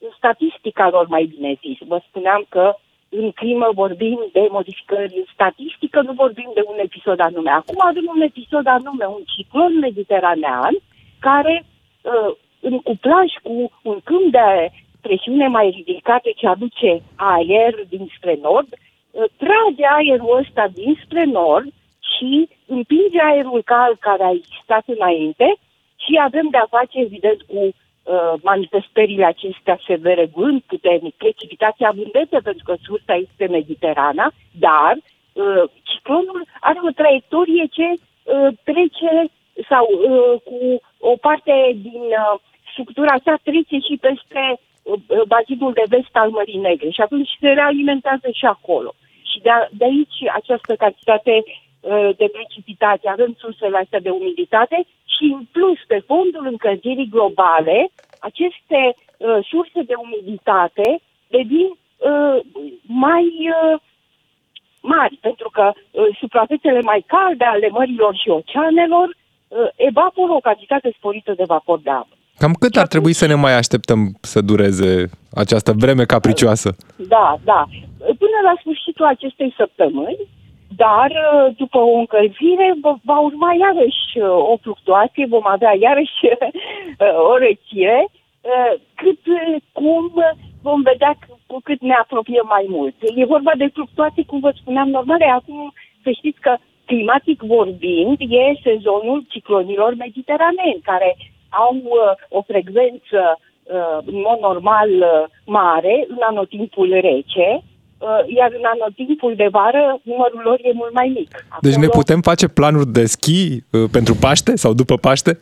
în 0.05 0.11
statistica 0.17 0.89
lor 0.89 1.07
mai 1.07 1.23
bine 1.33 1.51
zis. 1.63 1.77
Vă 1.87 1.99
spuneam 2.07 2.45
că 2.49 2.75
în 3.09 3.31
climă 3.31 3.69
vorbim 3.73 4.19
de 4.31 4.47
modificări 4.49 5.23
statistică, 5.33 6.01
nu 6.01 6.13
vorbim 6.13 6.51
de 6.53 6.63
un 6.65 6.77
episod 6.79 7.19
anume. 7.19 7.49
Acum 7.49 7.75
avem 7.79 8.03
un 8.15 8.21
episod 8.21 8.67
anume, 8.67 9.05
un 9.05 9.23
ciclon 9.35 9.79
mediteranean, 9.79 10.75
care 11.19 11.65
uh, 12.01 12.35
în 12.59 12.79
cuplaj 12.79 13.31
cu 13.43 13.71
un 13.81 13.99
câmp 14.03 14.31
de 14.31 14.71
presiune 15.01 15.47
mai 15.47 15.69
ridicată 15.69 16.29
ce 16.35 16.47
aduce 16.47 17.01
aer 17.15 17.73
dinspre 17.89 18.39
nord, 18.41 18.67
uh, 18.71 19.23
trage 19.37 19.85
aerul 19.97 20.37
ăsta 20.37 20.67
dinspre 20.73 21.23
nord 21.23 21.67
și 22.17 22.49
împinge 22.65 23.21
aerul 23.21 23.61
cald 23.65 23.97
care 23.99 24.23
a 24.23 24.31
existat 24.31 24.83
înainte 24.85 25.55
și 25.95 26.19
avem 26.21 26.47
de-a 26.51 26.67
face, 26.69 26.99
evident, 26.99 27.41
cu 27.41 27.59
uh, 27.59 28.33
manifestările 28.41 29.25
acestea 29.25 29.79
severe, 29.85 30.29
vânt 30.33 30.63
puternic, 30.63 31.15
precipitații 31.15 31.85
abundente, 31.85 32.39
pentru 32.43 32.63
că 32.65 32.75
sursa 32.81 33.13
este 33.13 33.47
Mediterana, 33.47 34.31
dar 34.59 34.93
uh, 34.95 35.63
ciclonul 35.83 36.45
are 36.59 36.79
o 36.87 36.91
traiectorie 36.91 37.65
ce 37.71 37.87
uh, 37.91 38.47
trece 38.63 39.11
sau 39.69 39.85
uh, 39.91 40.41
cu 40.43 40.81
o 40.99 41.15
parte 41.15 41.53
din 41.75 42.01
uh, 42.01 42.39
structura 42.71 43.15
sa 43.23 43.39
trece 43.43 43.77
și 43.87 43.95
peste 44.07 44.41
uh, 44.83 45.21
bazinul 45.27 45.73
de 45.73 45.83
vest 45.87 46.13
al 46.13 46.29
Mării 46.29 46.65
Negre 46.67 46.89
și 46.89 47.01
atunci 47.01 47.29
se 47.39 47.47
realimentează 47.47 48.27
și 48.33 48.45
acolo. 48.45 48.93
Și 49.31 49.39
de, 49.41 49.49
de 49.71 49.85
aici 49.85 50.17
această 50.33 50.75
cantitate 50.75 51.43
uh, 51.43 52.09
de 52.17 52.27
precipitație, 52.37 53.09
avem 53.09 53.35
sursele 53.37 53.77
astea 53.77 53.99
de 53.99 54.09
umiditate 54.09 54.85
și 55.15 55.25
în 55.37 55.43
plus 55.51 55.79
pe 55.87 55.99
fondul 56.05 56.45
încălzirii 56.45 57.13
globale, 57.15 57.89
aceste 58.19 58.95
uh, 59.17 59.39
surse 59.49 59.81
de 59.81 59.93
umiditate 60.05 61.01
devin 61.27 61.69
uh, 61.69 62.39
mai 62.87 63.25
uh, 63.49 63.79
mari, 64.81 65.17
pentru 65.21 65.49
că 65.49 65.71
uh, 65.73 66.07
suprafețele 66.19 66.81
mai 66.81 67.03
calde 67.07 67.43
ale 67.43 67.69
mărilor 67.69 68.15
și 68.15 68.29
oceanelor 68.29 69.15
uh, 69.49 69.69
evaporă 69.75 70.31
o 70.31 70.45
cantitate 70.49 70.93
sporită 70.97 71.33
de 71.37 71.43
vapor 71.47 71.79
de 71.79 71.89
apă. 71.89 72.13
Cam 72.37 72.53
cât 72.53 72.75
ar 72.75 72.87
trebui 72.87 73.13
să 73.13 73.25
ne 73.27 73.33
mai 73.33 73.53
așteptăm 73.57 73.99
să 74.21 74.41
dureze 74.41 75.09
această 75.33 75.71
vreme 75.71 76.03
capricioasă? 76.03 76.75
Da, 76.95 77.37
da. 77.43 77.61
Până 77.97 78.37
la 78.43 78.53
sfârșitul 78.59 79.05
acestei 79.05 79.53
săptămâni, 79.57 80.27
dar 80.75 81.09
uh, 81.09 81.55
după 81.57 81.77
o 81.77 81.97
încălzire 81.97 82.67
va 83.03 83.19
urma 83.19 83.51
iarăși 83.59 84.11
uh, 84.15 84.51
o 84.51 84.55
fluctuație, 84.61 85.25
vom 85.35 85.47
avea 85.47 85.73
iarăși 85.79 86.19
o 87.31 87.37
răcire, 87.37 88.07
cât 88.95 89.19
cum 89.71 90.11
vom 90.61 90.81
vedea 90.81 91.17
cu 91.47 91.59
cât 91.63 91.81
ne 91.81 91.93
apropiem 91.93 92.47
mai 92.49 92.65
mult. 92.69 92.95
E 93.15 93.33
vorba 93.35 93.51
de 93.57 93.69
fluctuații, 93.73 94.25
cum 94.25 94.39
vă 94.39 94.51
spuneam, 94.55 94.89
normale. 94.89 95.25
Acum 95.25 95.73
să 96.03 96.09
știți 96.11 96.39
că 96.39 96.57
climatic 96.89 97.39
vorbind, 97.55 98.17
e 98.41 98.45
sezonul 98.67 99.19
ciclonilor 99.33 99.91
mediteraneni, 100.05 100.79
care 100.89 101.09
au 101.63 101.73
uh, 101.83 102.37
o 102.37 102.41
frecvență 102.51 103.19
uh, 103.35 103.97
în 104.11 104.17
mod 104.27 104.39
normal 104.49 104.89
uh, 104.89 105.09
mare 105.45 105.95
în 106.13 106.21
anotimpul 106.31 106.89
rece, 107.09 107.49
uh, 107.57 108.19
iar 108.37 108.49
în 108.59 108.65
anotimpul 108.75 109.33
de 109.35 109.47
vară 109.57 109.99
numărul 110.03 110.41
lor 110.43 110.57
e 110.63 110.71
mult 110.81 110.93
mai 110.93 111.07
mic. 111.19 111.31
Acolo, 111.49 111.59
Deci 111.61 111.81
ne 111.83 111.87
putem 111.87 112.21
face 112.21 112.47
planuri 112.47 112.87
de 112.97 113.05
schi 113.05 113.43
uh, 113.71 113.89
pentru 113.91 114.13
Paște 114.23 114.55
sau 114.55 114.71
după 114.73 114.95
Paște? 115.05 115.37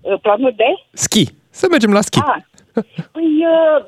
uh, 0.00 0.18
planuri 0.22 0.56
de? 0.56 0.70
Schi. 0.92 1.24
Să 1.50 1.66
mergem 1.70 1.92
la 1.92 2.00
schi. 2.00 2.18
Ah, 2.18 2.42
păi, 3.14 3.30
uh, 3.54 3.84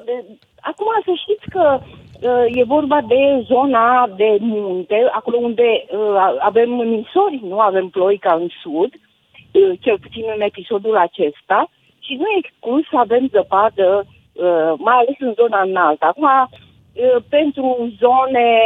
acum 0.71 0.87
să 1.05 1.13
știți 1.23 1.47
că 1.55 1.65
uh, 1.81 2.00
e 2.47 2.65
vorba 2.65 3.01
de 3.01 3.45
zona 3.47 4.07
de 4.17 4.37
munte, 4.41 5.09
acolo 5.13 5.37
unde 5.39 5.85
uh, 5.91 6.37
avem 6.39 6.71
nisori, 6.71 7.41
nu 7.43 7.59
avem 7.61 7.89
ploi 7.89 8.19
ca 8.19 8.35
în 8.35 8.49
sud, 8.63 8.93
uh, 8.95 9.79
cel 9.81 9.99
puțin 9.99 10.25
în 10.35 10.41
episodul 10.41 10.97
acesta, 10.97 11.71
și 11.99 12.15
nu 12.15 12.25
e 12.27 12.39
exclus 12.39 12.89
să 12.89 12.97
avem 12.97 13.29
zăpadă, 13.33 14.07
uh, 14.07 14.73
mai 14.79 14.97
ales 14.97 15.17
în 15.19 15.33
zona 15.37 15.61
înaltă. 15.63 16.07
Acum, 16.07 16.25
uh, 16.25 17.23
pentru 17.29 17.93
zone 17.99 18.61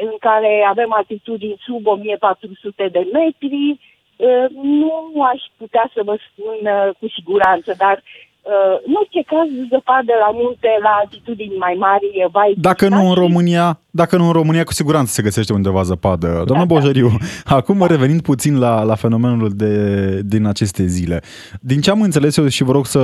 în 0.00 0.14
care 0.20 0.66
avem 0.68 0.92
altitudini 0.92 1.62
sub 1.66 1.86
1400 1.86 2.88
de 2.88 3.06
metri, 3.12 3.80
uh, 4.16 4.44
nu 4.62 5.22
aș 5.32 5.42
putea 5.56 5.90
să 5.94 6.02
vă 6.04 6.16
spun 6.30 6.58
uh, 6.62 6.90
cu 6.98 7.08
siguranță, 7.08 7.74
dar 7.78 8.02
Uh, 8.02 8.29
în 8.86 8.92
orice 9.00 9.22
caz, 9.26 9.48
zăpadă 9.70 10.12
la 10.24 10.30
munte, 10.32 10.68
la 10.82 10.88
altitudini 11.00 11.56
mai 11.58 11.74
mari, 11.78 12.04
va 12.32 12.42
exista 12.48 12.68
Dacă 12.68 12.88
nu 12.88 13.00
în 13.08 13.14
și- 13.14 13.20
România, 13.20 13.78
dacă 13.90 14.16
nu 14.16 14.26
în 14.26 14.32
România, 14.32 14.64
cu 14.64 14.72
siguranță 14.72 15.12
se 15.12 15.22
găsește 15.22 15.52
undeva 15.52 15.82
zăpadă. 15.82 16.42
Doamna 16.46 16.64
Bojăriu, 16.64 17.08
acum 17.58 17.86
revenind 17.86 18.20
puțin 18.22 18.58
la, 18.58 18.82
la 18.82 18.94
fenomenul 18.94 19.50
de, 19.54 19.74
din 20.22 20.46
aceste 20.46 20.86
zile. 20.86 21.20
Din 21.60 21.80
ce 21.80 21.90
am 21.90 22.00
înțeles 22.02 22.36
eu 22.36 22.48
și 22.48 22.64
vă 22.64 22.72
rog 22.72 22.86
să 22.86 22.98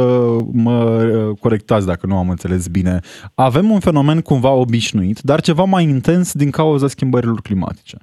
mă 0.52 0.78
uh, 0.84 1.36
corectați 1.40 1.86
dacă 1.86 2.06
nu 2.06 2.16
am 2.16 2.28
înțeles 2.28 2.66
bine, 2.68 3.00
avem 3.34 3.70
un 3.70 3.80
fenomen 3.80 4.20
cumva 4.20 4.50
obișnuit, 4.50 5.18
dar 5.20 5.40
ceva 5.40 5.64
mai 5.64 5.82
intens 5.84 6.32
din 6.32 6.50
cauza 6.50 6.86
schimbărilor 6.88 7.40
climatice. 7.42 7.96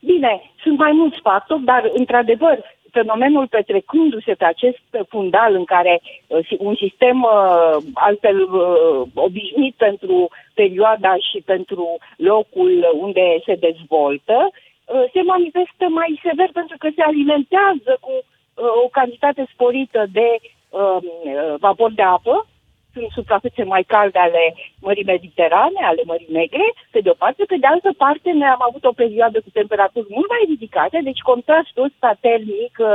Bine, 0.00 0.40
sunt 0.62 0.78
mai 0.78 0.90
mulți 0.94 1.18
factori, 1.22 1.64
dar, 1.64 1.82
într-adevăr, 1.96 2.58
fenomenul 2.92 3.46
petrecându-se 3.46 4.34
pe 4.34 4.44
acest 4.44 4.82
fundal 5.08 5.54
în 5.54 5.64
care 5.64 6.00
uh, 6.26 6.48
un 6.58 6.74
sistem 6.74 7.22
uh, 7.22 7.76
altfel 7.94 8.38
uh, 8.42 9.02
obișnuit 9.14 9.74
pentru 9.74 10.28
perioada 10.54 11.16
și 11.30 11.38
pentru 11.44 11.96
locul 12.16 12.72
unde 13.00 13.24
se 13.46 13.54
dezvoltă, 13.54 14.50
uh, 14.50 15.04
se 15.12 15.22
manifestă 15.22 15.84
mai 15.88 16.20
sever 16.22 16.50
pentru 16.52 16.76
că 16.78 16.88
se 16.94 17.02
alimentează 17.02 17.92
cu 18.00 18.12
uh, 18.12 18.64
o 18.84 18.88
cantitate 18.88 19.46
sporită 19.52 20.04
de 20.12 20.28
uh, 20.40 20.96
uh, 21.00 21.54
vapor 21.58 21.92
de 21.92 22.02
apă, 22.02 22.46
sunt 22.94 23.08
suprafețe 23.18 23.62
mai 23.74 23.84
calde 23.94 24.18
ale 24.26 24.44
Mării 24.86 25.10
Mediterane, 25.14 25.80
ale 25.90 26.02
Mării 26.10 26.36
Negre, 26.40 26.66
pe 26.94 27.00
de 27.04 27.10
o 27.14 27.16
parte. 27.22 27.42
Pe 27.52 27.58
de 27.62 27.68
altă 27.74 27.90
parte, 28.04 28.28
noi 28.40 28.50
am 28.56 28.64
avut 28.68 28.84
o 28.84 28.98
perioadă 29.02 29.38
cu 29.44 29.50
temperaturi 29.58 30.14
mult 30.16 30.28
mai 30.34 30.42
ridicate, 30.52 30.96
deci 31.08 31.26
contrastul 31.30 31.84
ăsta 31.88 32.10
termic 32.28 32.74
uh, 32.80 32.88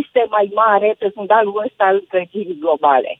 este 0.00 0.20
mai 0.36 0.46
mare 0.62 0.88
pe 0.98 1.08
fundalul 1.16 1.62
ăsta 1.66 1.84
al 1.90 1.96
încălzirii 2.02 2.62
globale. 2.64 3.12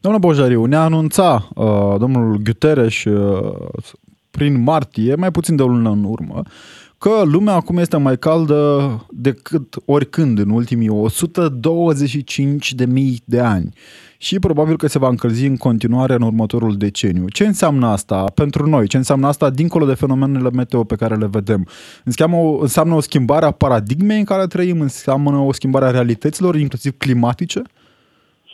Doamna 0.00 0.20
Bojariu, 0.20 0.64
ne 0.64 0.76
anunța 0.76 1.48
uh, 1.54 1.94
domnul 1.98 2.36
Guterres 2.46 3.04
uh, 3.04 3.52
prin 4.30 4.62
martie, 4.62 5.14
mai 5.14 5.30
puțin 5.30 5.56
de 5.56 5.62
o 5.62 5.66
lună 5.66 5.90
în 5.90 6.04
urmă, 6.04 6.42
că 6.98 7.22
lumea 7.24 7.54
acum 7.54 7.76
este 7.76 7.96
mai 7.96 8.18
caldă 8.18 8.60
decât 9.10 9.74
oricând 9.86 10.38
în 10.38 10.50
ultimii 10.50 10.88
125 10.88 12.72
de 12.72 12.84
mii 12.84 13.20
de 13.24 13.40
ani 13.40 13.72
și 14.26 14.38
probabil 14.38 14.76
că 14.76 14.86
se 14.86 14.98
va 14.98 15.08
încălzi 15.08 15.46
în 15.46 15.56
continuare 15.56 16.14
în 16.14 16.22
următorul 16.22 16.74
deceniu. 16.76 17.24
Ce 17.28 17.44
înseamnă 17.44 17.86
asta 17.86 18.24
pentru 18.34 18.66
noi? 18.66 18.88
Ce 18.88 18.96
înseamnă 18.96 19.26
asta 19.26 19.50
dincolo 19.50 19.84
de 19.86 20.00
fenomenele 20.02 20.50
meteo 20.50 20.84
pe 20.84 21.00
care 21.02 21.14
le 21.14 21.28
vedem? 21.38 21.62
Înseamnă 22.04 22.36
o, 22.36 22.60
înseamnă 22.60 22.94
o 22.94 23.00
schimbare 23.00 23.46
a 23.46 23.58
paradigmei 23.64 24.18
în 24.18 24.24
care 24.24 24.46
trăim? 24.46 24.80
Înseamnă 24.80 25.38
o 25.38 25.52
schimbare 25.52 25.84
a 25.86 25.96
realităților, 25.98 26.54
inclusiv 26.56 26.92
climatice? 27.04 27.60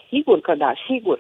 Sigur 0.09 0.41
că 0.41 0.55
da, 0.59 0.73
sigur. 0.89 1.19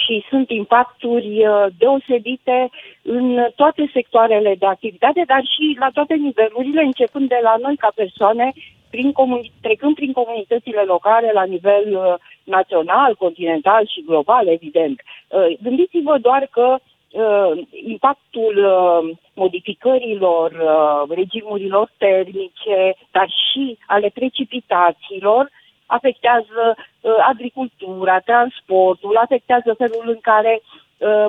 Și 0.00 0.24
sunt 0.30 0.50
impacturi 0.50 1.30
uh, 1.46 1.66
deosebite 1.78 2.70
în 3.02 3.24
toate 3.54 3.90
sectoarele 3.92 4.54
de 4.58 4.66
activitate, 4.66 5.22
dar 5.26 5.42
și 5.54 5.76
la 5.78 5.88
toate 5.92 6.14
nivelurile, 6.14 6.82
începând 6.82 7.28
de 7.28 7.40
la 7.42 7.54
noi 7.64 7.76
ca 7.76 7.90
persoane, 7.94 8.52
prin 8.90 9.12
comuni- 9.18 9.52
trecând 9.60 9.94
prin 9.94 10.12
comunitățile 10.12 10.82
locale 10.92 11.30
la 11.34 11.44
nivel 11.54 11.86
uh, 11.92 12.14
național, 12.44 13.14
continental 13.14 13.86
și 13.86 14.04
global, 14.06 14.46
evident. 14.46 15.00
Uh, 15.28 15.46
gândiți-vă 15.62 16.18
doar 16.18 16.48
că 16.50 16.76
uh, 16.76 17.62
impactul 17.84 18.54
uh, 18.56 19.16
modificărilor 19.34 20.50
uh, 20.50 21.16
regimurilor 21.16 21.90
termice, 21.98 22.94
dar 23.10 23.28
și 23.28 23.78
ale 23.86 24.08
precipitațiilor, 24.14 25.50
afectează 25.86 26.76
uh, 27.00 27.12
agricultura, 27.28 28.18
transportul, 28.18 29.16
afectează 29.16 29.74
felul 29.78 30.04
în 30.06 30.18
care 30.20 30.62
uh, 30.98 31.26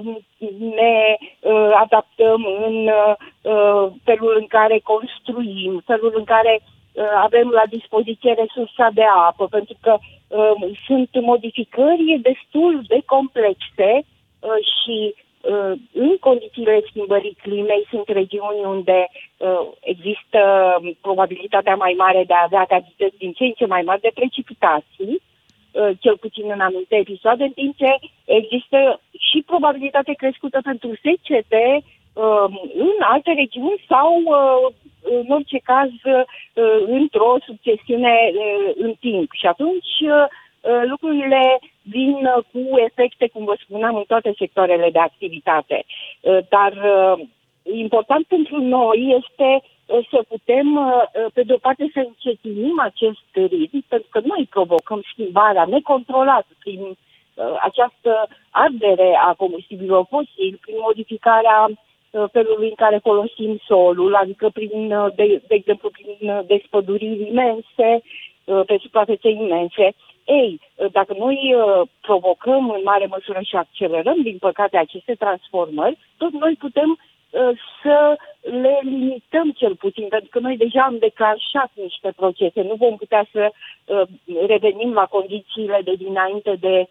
ne 0.59 1.15
uh, 1.39 1.71
adaptăm 1.73 2.45
în 2.65 2.87
uh, 2.87 3.15
uh, 3.41 3.91
felul 4.03 4.35
în 4.39 4.47
care 4.47 4.79
construim, 4.83 5.81
felul 5.85 6.13
în 6.15 6.23
care 6.23 6.59
uh, 6.61 6.72
avem 7.15 7.49
la 7.49 7.63
dispoziție 7.69 8.33
resursa 8.33 8.89
de 8.93 9.03
apă, 9.27 9.47
pentru 9.47 9.75
că 9.81 9.97
uh, 10.27 10.71
sunt 10.85 11.09
modificări 11.21 12.19
destul 12.21 12.81
de 12.87 13.01
complexe 13.05 13.91
uh, 13.99 14.59
și 14.75 15.15
uh, 15.41 15.71
în 15.93 16.17
condițiile 16.19 16.81
schimbării 16.89 17.37
climei 17.41 17.87
sunt 17.89 18.07
regiuni 18.07 18.63
unde 18.65 19.07
uh, 19.37 19.67
există 19.79 20.41
probabilitatea 21.01 21.75
mai 21.75 21.93
mare 21.97 22.23
de 22.27 22.33
a 22.33 22.43
avea 22.43 22.65
cantități 22.65 23.17
din 23.17 23.31
ce 23.31 23.43
în 23.43 23.51
ce 23.51 23.65
mai 23.65 23.81
mari 23.81 24.01
de 24.01 24.11
precipitații, 24.13 25.21
uh, 25.71 25.89
cel 25.99 26.17
puțin 26.17 26.45
în 26.51 26.59
anumite 26.59 26.95
episoade, 26.95 27.43
în 27.43 27.51
timp 27.51 27.77
ce 27.77 27.91
există 28.25 28.99
și 29.31 29.43
probabilitate 29.45 30.13
crescută 30.13 30.59
pentru 30.63 30.89
secete 31.01 31.81
uh, 32.13 32.47
în 32.75 32.97
alte 32.99 33.31
regiuni 33.31 33.85
sau, 33.87 34.21
uh, 34.25 34.73
în 35.03 35.25
orice 35.29 35.59
caz, 35.63 35.89
uh, 35.89 36.23
într-o 36.87 37.35
succesiune 37.45 38.15
uh, 38.33 38.73
în 38.75 38.93
timp. 38.99 39.29
Și 39.33 39.45
atunci 39.45 39.93
uh, 40.01 40.25
uh, 40.61 40.81
lucrurile 40.85 41.59
vin 41.81 42.13
uh, 42.25 42.43
cu 42.51 42.77
efecte, 42.77 43.27
cum 43.27 43.43
vă 43.43 43.55
spuneam, 43.63 43.95
în 43.95 44.03
toate 44.07 44.33
sectoarele 44.37 44.89
de 44.89 44.99
activitate. 44.99 45.83
Uh, 46.21 46.37
Dar 46.49 46.71
uh, 46.71 47.25
important 47.63 48.25
pentru 48.25 48.61
noi 48.61 49.21
este 49.21 49.49
uh, 49.85 50.07
să 50.09 50.23
putem, 50.27 50.75
uh, 50.75 50.93
uh, 50.93 51.31
pe 51.33 51.43
de 51.43 51.53
o 51.53 51.57
parte, 51.57 51.89
să 51.93 51.99
încetinim 51.99 52.79
acest 52.79 53.27
ritm, 53.33 53.83
pentru 53.87 54.07
că 54.11 54.19
noi 54.23 54.47
provocăm 54.49 55.01
schimbarea 55.11 55.65
necontrolată 55.65 56.47
prin 56.59 56.81
uh, 56.81 56.95
această 57.61 58.27
ardere 58.49 59.19
a 59.27 59.33
combustibilor 59.33 60.05
fosili, 60.09 60.59
prin 60.61 60.75
modificarea 60.79 61.67
uh, 61.69 61.75
felului 62.31 62.67
în 62.67 62.75
care 62.75 62.99
folosim 63.03 63.59
solul, 63.67 64.15
adică 64.15 64.49
prin, 64.49 64.91
uh, 64.91 65.07
de, 65.15 65.41
de 65.47 65.55
exemplu, 65.55 65.89
prin 65.89 66.29
uh, 66.29 66.39
despăduriri 66.47 67.27
imense 67.29 68.01
uh, 68.43 68.61
pe 68.65 68.77
suprafețe 68.81 69.29
imense. 69.29 69.93
Ei, 70.25 70.59
uh, 70.75 70.91
dacă 70.91 71.15
noi 71.17 71.55
provocăm 72.01 72.69
în 72.69 72.81
mare 72.83 73.05
măsură 73.05 73.39
și 73.41 73.55
accelerăm, 73.55 74.21
din 74.21 74.37
păcate, 74.37 74.77
aceste 74.77 75.15
transformări, 75.15 75.97
tot 76.17 76.31
noi 76.31 76.55
putem 76.59 76.99
să 77.81 78.17
le 78.41 78.79
limităm 78.81 79.51
cel 79.51 79.75
puțin, 79.75 80.07
pentru 80.07 80.29
că 80.31 80.39
noi 80.39 80.57
deja 80.57 80.81
am 80.81 80.97
declanșat 80.97 81.71
niște 81.73 82.13
procese. 82.15 82.61
Nu 82.61 82.75
vom 82.75 82.97
putea 82.97 83.25
să 83.31 83.51
revenim 84.47 84.93
la 84.93 85.05
condițiile 85.05 85.81
de 85.83 85.93
dinainte 85.93 86.55
de 86.59 86.79
uh, 86.79 86.87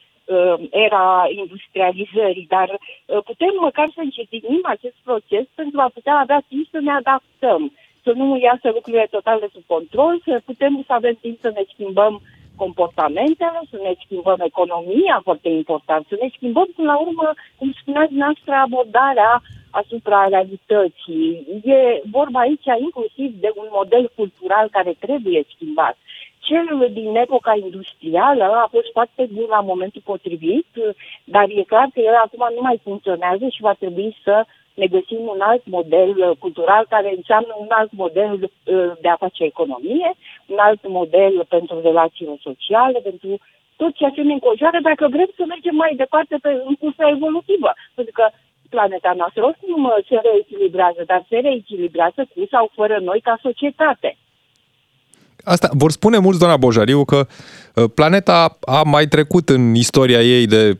era 0.70 1.24
industrializării, 1.42 2.46
dar 2.48 2.68
uh, 2.70 3.22
putem 3.24 3.54
măcar 3.60 3.90
să 3.94 4.00
încetinim 4.00 4.60
acest 4.62 4.96
proces 5.04 5.44
pentru 5.54 5.80
a 5.80 5.90
putea 5.94 6.16
avea 6.16 6.42
timp 6.48 6.66
să 6.70 6.78
ne 6.80 6.92
adaptăm, 6.92 7.72
să 8.02 8.12
nu 8.12 8.38
iasă 8.38 8.68
lucrurile 8.74 9.06
total 9.10 9.38
de 9.40 9.48
sub 9.52 9.62
control, 9.66 10.20
să 10.24 10.40
putem 10.44 10.82
să 10.86 10.92
avem 10.92 11.16
timp 11.20 11.38
să 11.40 11.50
ne 11.54 11.64
schimbăm 11.72 12.20
comportamentele, 12.56 13.60
să 13.70 13.78
ne 13.82 13.92
schimbăm 14.04 14.40
economia, 14.50 15.20
foarte 15.22 15.48
important, 15.48 16.06
să 16.08 16.16
ne 16.20 16.28
schimbăm, 16.36 16.68
până 16.76 16.92
la 16.92 16.98
urmă, 17.00 17.28
cum 17.58 17.72
spuneați 17.80 18.14
noastră, 18.22 18.52
abordarea 18.54 19.42
asupra 19.70 20.26
realității. 20.34 21.46
E 21.64 21.78
vorba 22.10 22.40
aici 22.40 22.68
inclusiv 22.86 23.30
de 23.44 23.50
un 23.54 23.68
model 23.70 24.12
cultural 24.16 24.68
care 24.70 24.92
trebuie 24.98 25.44
schimbat. 25.54 25.96
Cel 26.48 26.88
din 26.92 27.16
epoca 27.16 27.54
industrială 27.56 28.44
a 28.44 28.68
fost 28.70 28.90
foarte 28.92 29.28
bun 29.32 29.46
la 29.48 29.60
momentul 29.60 30.02
potrivit, 30.04 30.66
dar 31.24 31.46
e 31.48 31.62
clar 31.72 31.88
că 31.94 32.00
el 32.00 32.14
acum 32.14 32.44
nu 32.54 32.60
mai 32.60 32.80
funcționează 32.82 33.48
și 33.48 33.66
va 33.68 33.72
trebui 33.72 34.16
să 34.24 34.44
ne 34.74 34.86
găsim 34.86 35.22
un 35.34 35.40
alt 35.40 35.66
model 35.66 36.36
cultural 36.38 36.86
care 36.88 37.12
înseamnă 37.16 37.56
un 37.58 37.66
alt 37.68 37.92
model 37.92 38.32
uh, 38.32 38.92
de 39.00 39.08
a 39.08 39.22
face 39.24 39.44
economie, 39.44 40.14
un 40.46 40.58
alt 40.58 40.88
model 40.88 41.44
pentru 41.48 41.80
relațiile 41.80 42.36
sociale, 42.40 42.98
pentru 42.98 43.38
tot 43.76 43.94
ceea 43.94 44.10
ce 44.10 44.22
ne 44.22 44.32
înconjoară, 44.32 44.78
dacă 44.82 45.08
vrem 45.08 45.30
să 45.36 45.44
mergem 45.46 45.74
mai 45.74 45.94
departe 45.96 46.36
pe, 46.42 46.50
în 46.68 46.74
cursa 46.74 47.08
evolutivă. 47.08 47.70
Pentru 47.94 48.12
că 48.18 48.28
planeta 48.70 49.12
noastră 49.16 49.44
oricum 49.44 49.82
se 50.08 50.20
reechilibrează, 50.28 51.02
dar 51.06 51.24
se 51.28 51.38
reechilibrează 51.38 52.20
cu 52.34 52.40
sau 52.50 52.70
fără 52.74 52.98
noi 52.98 53.20
ca 53.20 53.38
societate. 53.42 54.16
Asta 55.44 55.70
vor 55.72 55.90
spune 55.90 56.18
mulți, 56.18 56.38
doamna 56.38 56.56
Bojariu, 56.56 57.04
că 57.04 57.26
uh, 57.74 57.84
planeta 57.94 58.58
a 58.60 58.82
mai 58.82 59.08
trecut 59.08 59.48
în 59.48 59.74
istoria 59.74 60.22
ei 60.22 60.46
de 60.46 60.78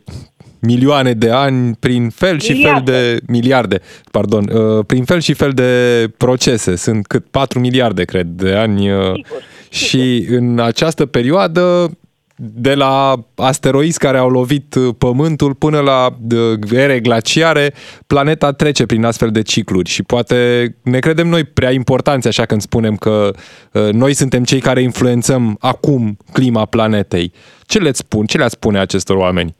milioane 0.59 1.13
de 1.13 1.31
ani 1.31 1.77
prin 1.81 2.11
fel 2.11 2.41
și 2.41 2.53
miliarde. 2.53 2.91
fel 2.91 3.03
de 3.03 3.33
miliarde, 3.33 3.81
pardon, 4.11 4.51
uh, 4.53 4.85
prin 4.87 5.05
fel 5.05 5.21
și 5.21 5.33
fel 5.33 5.53
de 5.53 6.11
procese. 6.17 6.77
Sunt 6.77 7.07
cât 7.07 7.27
4 7.31 7.61
miliarde, 7.61 8.05
cred, 8.05 8.27
de 8.27 8.53
ani. 8.53 8.91
Uh, 8.91 9.13
sigur, 9.15 9.43
și 9.69 10.21
sigur. 10.21 10.37
în 10.37 10.59
această 10.59 11.07
perioadă 11.07 11.91
de 12.37 12.75
la 12.75 13.15
asteroizi 13.35 13.99
care 13.99 14.19
au 14.19 14.29
lovit 14.29 14.75
uh, 14.75 14.95
Pământul 14.99 15.55
până 15.55 15.81
la 15.81 16.17
uh, 16.35 16.59
ere 16.73 17.01
glaciare, 17.01 17.75
planeta 18.07 18.53
trece 18.53 18.87
prin 18.87 19.05
astfel 19.05 19.31
de 19.31 19.43
cicluri 19.43 19.91
și 19.91 20.03
poate 20.03 20.77
ne 20.83 20.99
credem 20.99 21.29
noi 21.29 21.45
prea 21.45 21.71
importanți 21.71 22.29
așa 22.29 22.45
când 22.45 22.61
spunem 22.61 22.97
că 22.97 23.31
uh, 23.73 23.89
noi 23.93 24.15
suntem 24.15 24.45
cei 24.45 24.61
care 24.61 24.83
influențăm 24.83 25.57
acum 25.61 26.17
clima 26.33 26.65
planetei. 26.65 27.33
Ce 27.67 27.79
le 27.79 27.93
spun? 27.93 28.27
Ce 28.27 28.39
le 28.39 28.49
spune 28.49 28.79
acestor 28.79 29.17
oameni? 29.17 29.55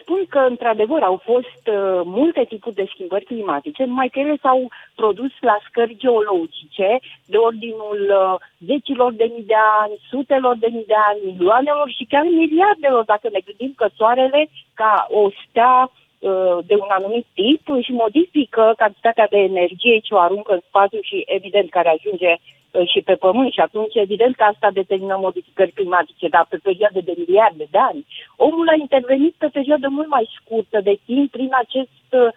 Spun 0.00 0.26
că, 0.28 0.38
într-adevăr, 0.38 1.02
au 1.02 1.20
fost 1.24 1.62
uh, 1.66 2.00
multe 2.04 2.44
tipuri 2.48 2.74
de 2.74 2.90
schimbări 2.92 3.24
climatice, 3.24 3.84
numai 3.84 4.08
că 4.08 4.18
ele 4.18 4.36
s-au 4.42 4.70
produs 4.94 5.32
la 5.40 5.56
scări 5.68 5.96
geologice, 5.96 6.98
de 7.26 7.36
ordinul 7.36 8.00
uh, 8.20 8.34
zecilor 8.66 9.12
de 9.12 9.30
mii 9.34 9.50
de 9.52 9.60
ani, 9.82 9.94
sutelor 10.10 10.56
de 10.56 10.68
mii 10.70 10.90
de 10.92 10.98
ani, 11.08 11.20
milioanelor 11.24 11.88
și 11.96 12.04
chiar 12.04 12.24
miliardelor, 12.24 13.04
dacă 13.04 13.28
ne 13.32 13.40
gândim 13.44 13.72
că 13.76 13.86
soarele, 13.96 14.48
ca 14.74 15.06
o 15.10 15.28
stea 15.42 15.90
uh, 15.90 16.58
de 16.66 16.74
un 16.74 16.90
anumit 16.98 17.26
tip, 17.34 17.62
își 17.68 17.92
modifică 17.92 18.72
cantitatea 18.76 19.26
de 19.30 19.38
energie 19.38 19.98
ce 19.98 20.14
o 20.14 20.18
aruncă 20.18 20.52
în 20.52 20.62
spațiu 20.68 21.00
și, 21.02 21.24
evident, 21.26 21.70
care 21.70 21.88
ajunge 21.88 22.30
Uh, 22.30 22.55
și 22.84 23.00
pe 23.00 23.14
Pământ 23.14 23.52
și 23.52 23.60
atunci 23.60 23.94
evident 23.94 24.36
că 24.36 24.42
asta 24.42 24.70
determină 24.72 25.16
modificări 25.20 25.72
climatice, 25.72 26.28
dar 26.28 26.46
pe 26.48 26.58
perioade 26.62 27.00
de 27.00 27.14
miliarde 27.16 27.66
de 27.70 27.78
ani. 27.78 28.06
Omul 28.36 28.68
a 28.68 28.74
intervenit 28.78 29.34
pe 29.38 29.48
perioadă 29.52 29.88
mult 29.88 30.08
mai 30.08 30.28
scurtă 30.40 30.80
de 30.80 30.98
timp 31.04 31.30
prin 31.30 31.50
acest 31.52 32.06
uh, 32.10 32.28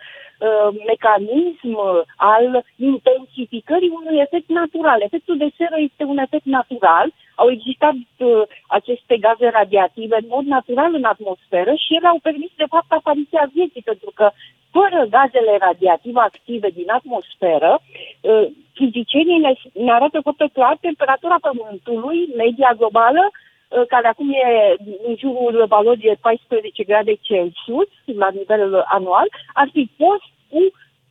mecanism 0.85 1.77
al 2.15 2.65
intensificării 2.75 3.91
unui 3.99 4.17
efect 4.19 4.49
natural. 4.49 5.01
Efectul 5.01 5.37
de 5.37 5.49
seră 5.57 5.75
este 5.77 6.03
un 6.03 6.17
efect 6.17 6.45
natural. 6.45 7.07
Au 7.35 7.49
existat 7.51 7.93
uh, 8.17 8.41
aceste 8.67 9.17
gaze 9.17 9.47
radiative 9.49 10.15
în 10.15 10.27
mod 10.27 10.45
natural 10.45 10.93
în 10.93 11.03
atmosferă 11.03 11.73
și 11.83 11.95
ele 11.95 12.07
au 12.07 12.19
permis 12.21 12.51
de 12.55 12.71
fapt 12.73 12.91
apariția 12.91 13.49
vieții, 13.53 13.81
pentru 13.81 14.11
că 14.15 14.31
fără 14.71 14.99
gazele 15.09 15.57
radiative 15.59 16.19
active 16.19 16.69
din 16.79 16.89
atmosferă, 16.89 17.71
uh, 18.21 18.45
fizicienii 18.73 19.39
ne, 19.39 19.53
ne 19.73 19.91
arată 19.91 20.19
foarte 20.21 20.49
clar 20.53 20.77
temperatura 20.81 21.37
Pământului, 21.41 22.19
media 22.35 22.71
globală, 22.77 23.23
uh, 23.25 23.48
care 23.87 24.07
acum 24.07 24.29
e 24.29 24.75
în 25.07 25.15
jurul 25.17 25.65
valorii 25.67 26.09
de 26.09 26.17
14 26.21 26.83
grade 26.83 27.13
Celsius 27.21 27.89
la 28.05 28.29
nivel 28.29 28.83
anual, 28.87 29.27
ar 29.53 29.69
fi 29.73 29.89
fost 29.97 30.27
cu 30.49 30.61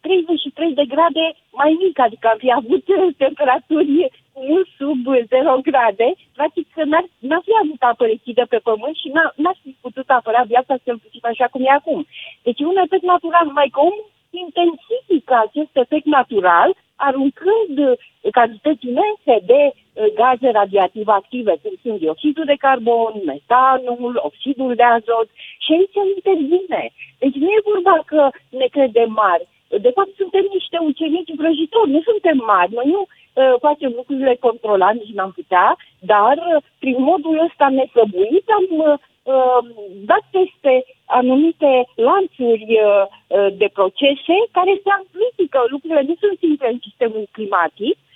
33 0.01 0.75
de 0.75 0.85
grade 0.85 1.25
mai 1.51 1.77
mic, 1.83 1.99
adică 1.99 2.27
ar 2.29 2.37
fi 2.39 2.53
avut 2.53 2.85
temperaturi 3.25 4.11
mult 4.47 4.69
sub 4.79 5.03
0 5.27 5.61
grade, 5.69 6.09
practic 6.37 6.67
n-ar, 6.91 7.05
n-ar 7.19 7.43
fi 7.45 7.53
avut 7.63 7.81
apă 7.91 8.05
lichidă 8.07 8.45
pe 8.49 8.59
pământ 8.69 8.97
și 8.97 9.09
n-ar, 9.15 9.33
n-ar 9.43 9.57
fi 9.63 9.71
putut 9.81 10.09
apărea 10.11 10.45
viața 10.53 10.75
cel 10.85 10.99
puțin 11.03 11.21
așa 11.23 11.47
cum 11.53 11.63
e 11.65 11.71
acum. 11.71 12.07
Deci 12.43 12.61
un 12.61 12.77
efect 12.85 13.05
natural, 13.15 13.47
mai 13.59 13.69
că 13.73 13.81
omul 13.81 14.07
intensifică 14.31 15.35
acest 15.47 15.73
efect 15.73 16.07
natural, 16.19 16.71
aruncând 16.97 17.77
cantități 18.31 18.87
imense 18.91 19.35
de 19.53 19.61
uh, 19.65 19.88
gaze 20.15 20.51
radiative 20.51 21.13
active, 21.13 21.53
cum 21.63 21.73
sunt 21.83 21.99
dioxidul 21.99 22.45
de 22.45 22.61
carbon, 22.67 23.13
metanul, 23.25 24.21
oxidul 24.23 24.75
de 24.75 24.83
azot, 24.83 25.29
și 25.65 25.73
aici 25.73 25.99
intervine. 26.17 26.83
Deci 27.19 27.35
nu 27.35 27.49
e 27.49 27.69
vorba 27.71 27.97
că 28.07 28.31
ne 28.51 28.67
credem 28.67 29.11
mari. 29.13 29.47
De 29.87 29.91
fapt, 29.97 30.13
suntem 30.17 30.45
niște 30.53 30.79
ucenici 30.91 31.37
vrăjitori, 31.37 31.91
nu 31.91 32.01
suntem 32.11 32.37
mari. 32.47 32.75
Noi 32.75 32.89
nu 32.95 33.01
uh, 33.07 33.55
facem 33.61 33.93
lucrurile 33.97 34.35
controlat, 34.47 34.95
nici 34.95 35.17
n-am 35.17 35.33
putea, 35.33 35.77
dar 35.99 36.37
uh, 36.37 36.63
prin 36.79 36.97
modul 37.11 37.37
ăsta 37.49 37.69
nesăbuit 37.69 38.47
am 38.59 38.67
uh, 38.79 38.95
uh, 39.35 39.61
dat 40.11 40.25
peste 40.37 40.73
anumite 41.05 41.73
lanțuri 41.95 42.69
uh, 42.71 43.05
uh, 43.27 43.49
de 43.61 43.69
procese 43.79 44.37
care 44.57 44.73
se 44.83 44.91
amplifică. 44.99 45.59
Lucrurile 45.75 46.03
nu 46.09 46.15
sunt 46.23 46.39
simple 46.39 46.69
în 46.73 46.79
sistemul 46.87 47.25
climatic, 47.37 47.97
uh, 47.97 48.08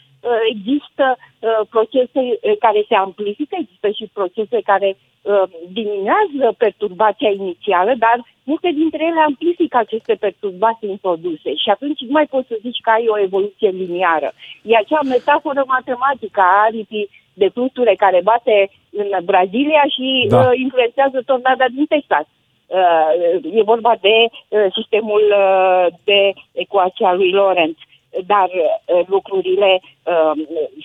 există 0.54 1.16
uh, 1.16 1.60
procese 1.70 2.20
uh, 2.20 2.56
care 2.58 2.84
se 2.88 2.94
amplifică, 2.94 3.56
există 3.58 3.88
și 3.90 4.10
procese 4.12 4.60
care 4.64 4.96
uh, 4.96 5.42
diminuează 5.68 6.54
perturbația 6.58 7.30
inițială, 7.30 7.92
dar 7.98 8.16
multe 8.44 8.70
dintre 8.70 9.04
ele 9.04 9.20
amplifică 9.20 9.76
aceste 9.76 10.14
perturbații 10.14 10.90
introduse 10.90 11.54
și 11.54 11.68
atunci 11.70 12.00
nu 12.00 12.12
mai 12.12 12.26
poți 12.26 12.48
să 12.48 12.56
zici 12.60 12.80
că 12.80 12.90
ai 12.90 13.06
o 13.08 13.18
evoluție 13.18 13.68
liniară. 13.68 14.32
E 14.62 14.76
acea 14.76 15.02
metaforă 15.02 15.62
matematică 15.66 16.40
a 16.40 16.62
aripii 16.66 17.10
de 17.34 17.48
fluture 17.48 17.94
care 17.94 18.20
bate 18.22 18.70
în 18.90 19.08
Brazilia 19.24 19.84
și 19.96 20.26
da. 20.28 20.38
uh, 20.38 20.50
influențează 20.54 21.22
tornada 21.26 21.66
din 21.74 21.86
Texas. 21.86 22.26
Uh, 22.66 23.58
e 23.58 23.62
vorba 23.62 23.94
de 24.00 24.16
uh, 24.48 24.66
sistemul 24.74 25.34
uh, 25.38 25.86
de 26.04 26.32
ecuație 26.52 27.06
a 27.06 27.12
lui 27.12 27.30
Lorentz. 27.30 27.78
Dar 28.26 28.48
uh, 28.50 29.06
lucrurile 29.06 29.80
uh, 29.82 30.32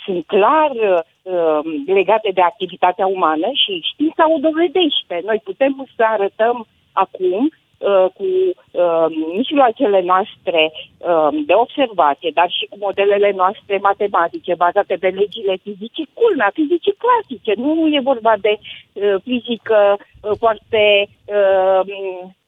sunt 0.05 0.25
clar 0.25 0.71
uh, 0.71 1.59
legate 1.85 2.31
de 2.33 2.41
activitatea 2.41 3.05
umană 3.05 3.47
și 3.53 3.81
știința 3.93 4.31
o 4.33 4.37
dovedește. 4.37 5.21
Noi 5.25 5.41
putem 5.43 5.87
să 5.95 6.03
arătăm 6.03 6.67
acum 6.93 7.51
Uh, 7.79 8.05
cu 8.13 8.23
uh, 8.71 9.05
mijloacele 9.35 10.01
noastre 10.01 10.71
uh, 10.97 11.27
de 11.45 11.53
observație, 11.53 12.31
dar 12.33 12.49
și 12.49 12.65
cu 12.69 12.77
modelele 12.79 13.31
noastre 13.35 13.77
matematice 13.81 14.53
bazate 14.55 14.95
pe 14.95 15.07
legile 15.07 15.55
fizicii, 15.63 16.09
culmea, 16.13 16.49
fizicii 16.53 16.97
clasice. 17.03 17.53
Nu 17.55 17.87
e 17.87 17.99
vorba 18.03 18.33
de 18.41 18.59
uh, 18.59 19.15
fizică 19.23 19.97
uh, 19.97 20.31
foarte 20.37 21.07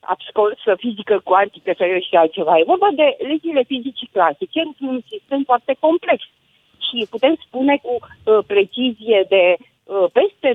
uh, 0.02 0.10
abscolsă, 0.16 0.76
fizică 0.78 1.22
cuantică 1.24 1.72
și 2.08 2.16
altceva. 2.16 2.58
E 2.58 2.72
vorba 2.74 2.90
de 2.96 3.18
legile 3.32 3.64
fizicii 3.64 4.10
clasice 4.12 4.60
într-un 4.60 5.02
sistem 5.10 5.44
foarte 5.44 5.76
complex. 5.80 6.24
Și 6.88 7.08
putem 7.10 7.36
spune 7.46 7.80
cu 7.84 7.94
uh, 8.00 8.40
precizie 8.48 9.26
de 9.30 9.58
uh, 9.58 10.06
peste 10.12 10.50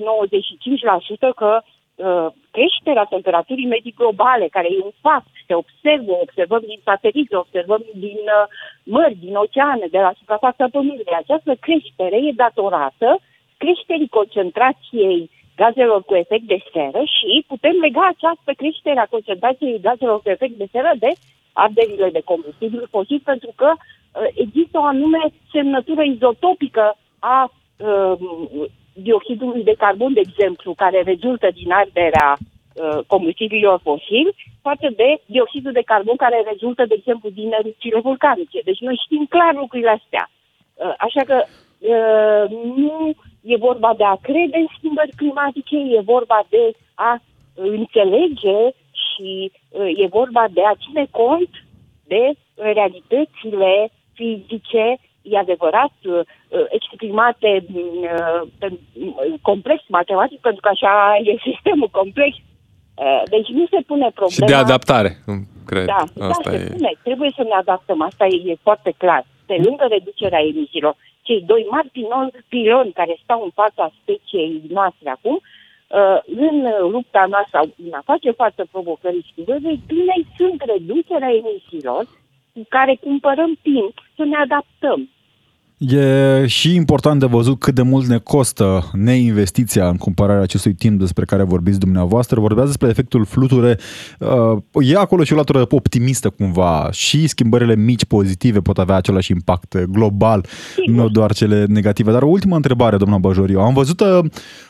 95% 1.31 1.35
că 1.37 1.63
Uh, 1.97 2.27
creșterea 2.51 3.05
temperaturii 3.05 3.67
medii 3.67 3.95
globale, 3.97 4.49
care 4.49 4.69
e 4.71 4.85
un 4.85 4.97
fapt, 5.01 5.27
se 5.47 5.55
observă, 5.55 6.13
observăm 6.13 6.63
din 6.67 6.81
sateliți, 6.85 7.35
observăm 7.35 7.85
din 7.95 8.19
uh, 8.39 8.47
mări, 8.85 9.15
din 9.15 9.35
oceane, 9.35 9.87
de 9.91 9.99
la 9.99 10.13
suprafața 10.19 10.67
Pământului. 10.71 11.21
Această 11.23 11.55
creștere 11.61 12.17
e 12.17 12.33
datorată 12.43 13.21
creșterii 13.57 14.09
concentrației 14.09 15.31
gazelor 15.57 16.03
cu 16.03 16.15
efect 16.15 16.43
de 16.43 16.59
seră 16.73 17.03
și 17.17 17.45
putem 17.47 17.77
lega 17.81 18.07
această 18.07 18.51
creștere 18.57 19.01
a 19.01 19.13
concentrației 19.15 19.81
gazelor 19.81 20.21
cu 20.23 20.31
efect 20.31 20.55
de 20.57 20.67
seră 20.71 20.93
de 20.99 21.13
arderile 21.53 22.11
de 22.11 22.21
combustibil 22.25 22.87
fosil, 22.91 23.21
pentru 23.25 23.53
că 23.57 23.73
uh, 23.75 24.29
există 24.35 24.79
o 24.79 24.85
anume 24.85 25.23
semnătură 25.53 26.03
izotopică 26.03 26.97
a 27.19 27.53
uh, 27.77 28.19
dioxidului 28.93 29.65
de 29.65 29.75
carbon, 29.79 30.13
de 30.13 30.21
exemplu, 30.29 30.75
care 30.75 31.03
rezultă 31.03 31.49
din 31.55 31.71
arderea 31.73 32.37
uh, 32.39 32.99
combustibililor 33.07 33.81
fosili, 33.83 34.35
față 34.63 34.89
de 34.97 35.21
dioxidul 35.27 35.73
de 35.73 35.83
carbon 35.93 36.17
care 36.17 36.45
rezultă, 36.53 36.85
de 36.87 36.95
exemplu, 36.99 37.29
din 37.31 37.53
erupțiile 37.53 38.01
vulcanice. 38.01 38.61
Deci 38.65 38.81
noi 38.81 39.01
știm 39.05 39.27
clar 39.27 39.55
lucrurile 39.55 39.91
astea. 39.91 40.31
Uh, 40.75 40.95
așa 40.99 41.23
că 41.31 41.45
uh, 41.45 42.51
nu 42.77 43.15
e 43.53 43.57
vorba 43.57 43.95
de 43.97 44.05
a 44.05 44.17
crede 44.29 44.57
în 44.57 44.69
schimbări 44.77 45.13
climatice, 45.17 45.77
e 45.77 46.01
vorba 46.15 46.47
de 46.49 46.65
a 46.95 47.21
înțelege 47.55 48.59
și 49.05 49.53
uh, 49.69 49.93
e 50.03 50.07
vorba 50.07 50.45
de 50.51 50.63
a 50.65 50.75
ține 50.85 51.07
cont 51.11 51.51
de 52.05 52.33
realitățile 52.55 53.91
fizice, 54.13 54.97
e 55.23 55.39
adevărat, 55.39 55.93
uh, 56.05 56.21
exprimate 56.69 57.65
uh, 57.73 58.73
complex 59.41 59.83
matematic, 59.89 60.41
pentru 60.41 60.61
că 60.61 60.69
așa 60.69 60.93
e 61.23 61.37
sistemul 61.51 61.89
complex. 61.91 62.37
Deci 63.25 63.49
nu 63.49 63.67
se 63.67 63.81
pune 63.87 64.11
problema... 64.15 64.47
Și 64.47 64.53
de 64.53 64.55
adaptare, 64.55 65.17
cred. 65.67 65.85
Da, 65.85 66.27
asta 66.29 66.51
da 66.51 66.51
se 66.51 66.65
e... 66.65 66.73
pune. 66.73 66.93
Trebuie 67.03 67.31
să 67.37 67.43
ne 67.43 67.55
adaptăm. 67.55 68.03
Asta 68.03 68.25
e, 68.27 68.51
e 68.51 68.57
foarte 68.63 68.95
clar. 68.97 69.27
Pe 69.47 69.57
lângă 69.65 69.87
reducerea 69.89 70.41
emisiilor, 70.41 70.97
cei 71.27 71.41
doi 71.41 71.67
mari 71.71 71.91
piloni 72.49 72.93
care 72.93 73.15
stau 73.23 73.41
în 73.43 73.51
fața 73.51 73.93
speciei 74.03 74.63
noastre 74.69 75.09
acum 75.11 75.41
Uh, 75.95 76.19
în 76.37 76.57
lupta 76.91 77.27
noastră, 77.29 77.61
în 77.87 77.93
a 77.93 78.03
face 78.05 78.31
față 78.31 78.67
provocării 78.71 79.27
schimbării 79.31 79.83
climei, 79.87 80.27
sunt 80.37 80.63
reducerea 80.67 81.33
emisiilor 81.33 82.05
cu 82.53 82.61
care 82.69 82.99
cumpărăm 83.01 83.59
timp 83.63 83.93
să 84.17 84.25
ne 84.25 84.37
adaptăm. 84.37 85.11
E 85.89 86.47
și 86.47 86.75
important 86.75 87.21
de 87.21 87.27
văzut 87.27 87.59
cât 87.59 87.75
de 87.75 87.83
mult 87.83 88.07
ne 88.07 88.19
costă 88.19 88.91
neinvestiția 88.93 89.89
în 89.89 89.97
cumpărarea 89.97 90.43
acestui 90.43 90.75
timp 90.75 90.99
despre 90.99 91.25
care 91.25 91.43
vorbiți 91.43 91.79
dumneavoastră. 91.79 92.41
Vorbeați 92.41 92.69
despre 92.69 92.89
efectul 92.89 93.25
fluture. 93.25 93.79
Uh, 94.19 94.89
e 94.89 94.97
acolo 94.97 95.25
și 95.25 95.33
o 95.33 95.37
latură 95.37 95.67
optimistă 95.71 96.31
cumva. 96.31 96.89
Și 96.93 97.27
schimbările 97.27 97.77
mici 97.77 98.05
pozitive 98.05 98.61
pot 98.61 98.79
avea 98.79 98.95
același 98.95 99.31
impact 99.31 99.85
global, 99.85 100.47
Sigur. 100.75 101.03
nu 101.03 101.09
doar 101.09 101.33
cele 101.33 101.65
negative. 101.69 102.13
Dar 102.13 102.23
o 102.23 102.29
ultimă 102.29 102.57
întrebare, 102.57 102.97
doamna 102.97 103.19
Bajoriu. 103.19 103.61
Am 103.61 103.75
văzut 103.75 104.01
uh, 104.01 104.19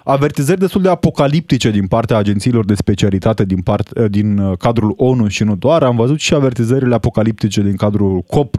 avertizări 0.05 0.61
destul 0.61 0.83
de 0.83 0.89
apocaliptice 0.89 1.71
din 1.71 1.87
partea 1.87 2.17
agențiilor 2.17 2.65
de 2.65 2.75
specialitate 2.75 3.45
din, 3.45 3.61
part, 3.61 3.91
uh, 3.97 4.11
din 4.11 4.55
cadrul 4.59 4.95
ONU 4.97 5.29
și 5.29 5.45
nu 5.45 5.57
doar. 5.57 5.83
Am 5.83 5.97
văzut 5.97 6.21
și 6.21 6.35
avertizările 6.35 6.95
apocaliptice 6.95 7.63
din 7.63 7.77
cadrul 7.77 8.21
COP 8.21 8.57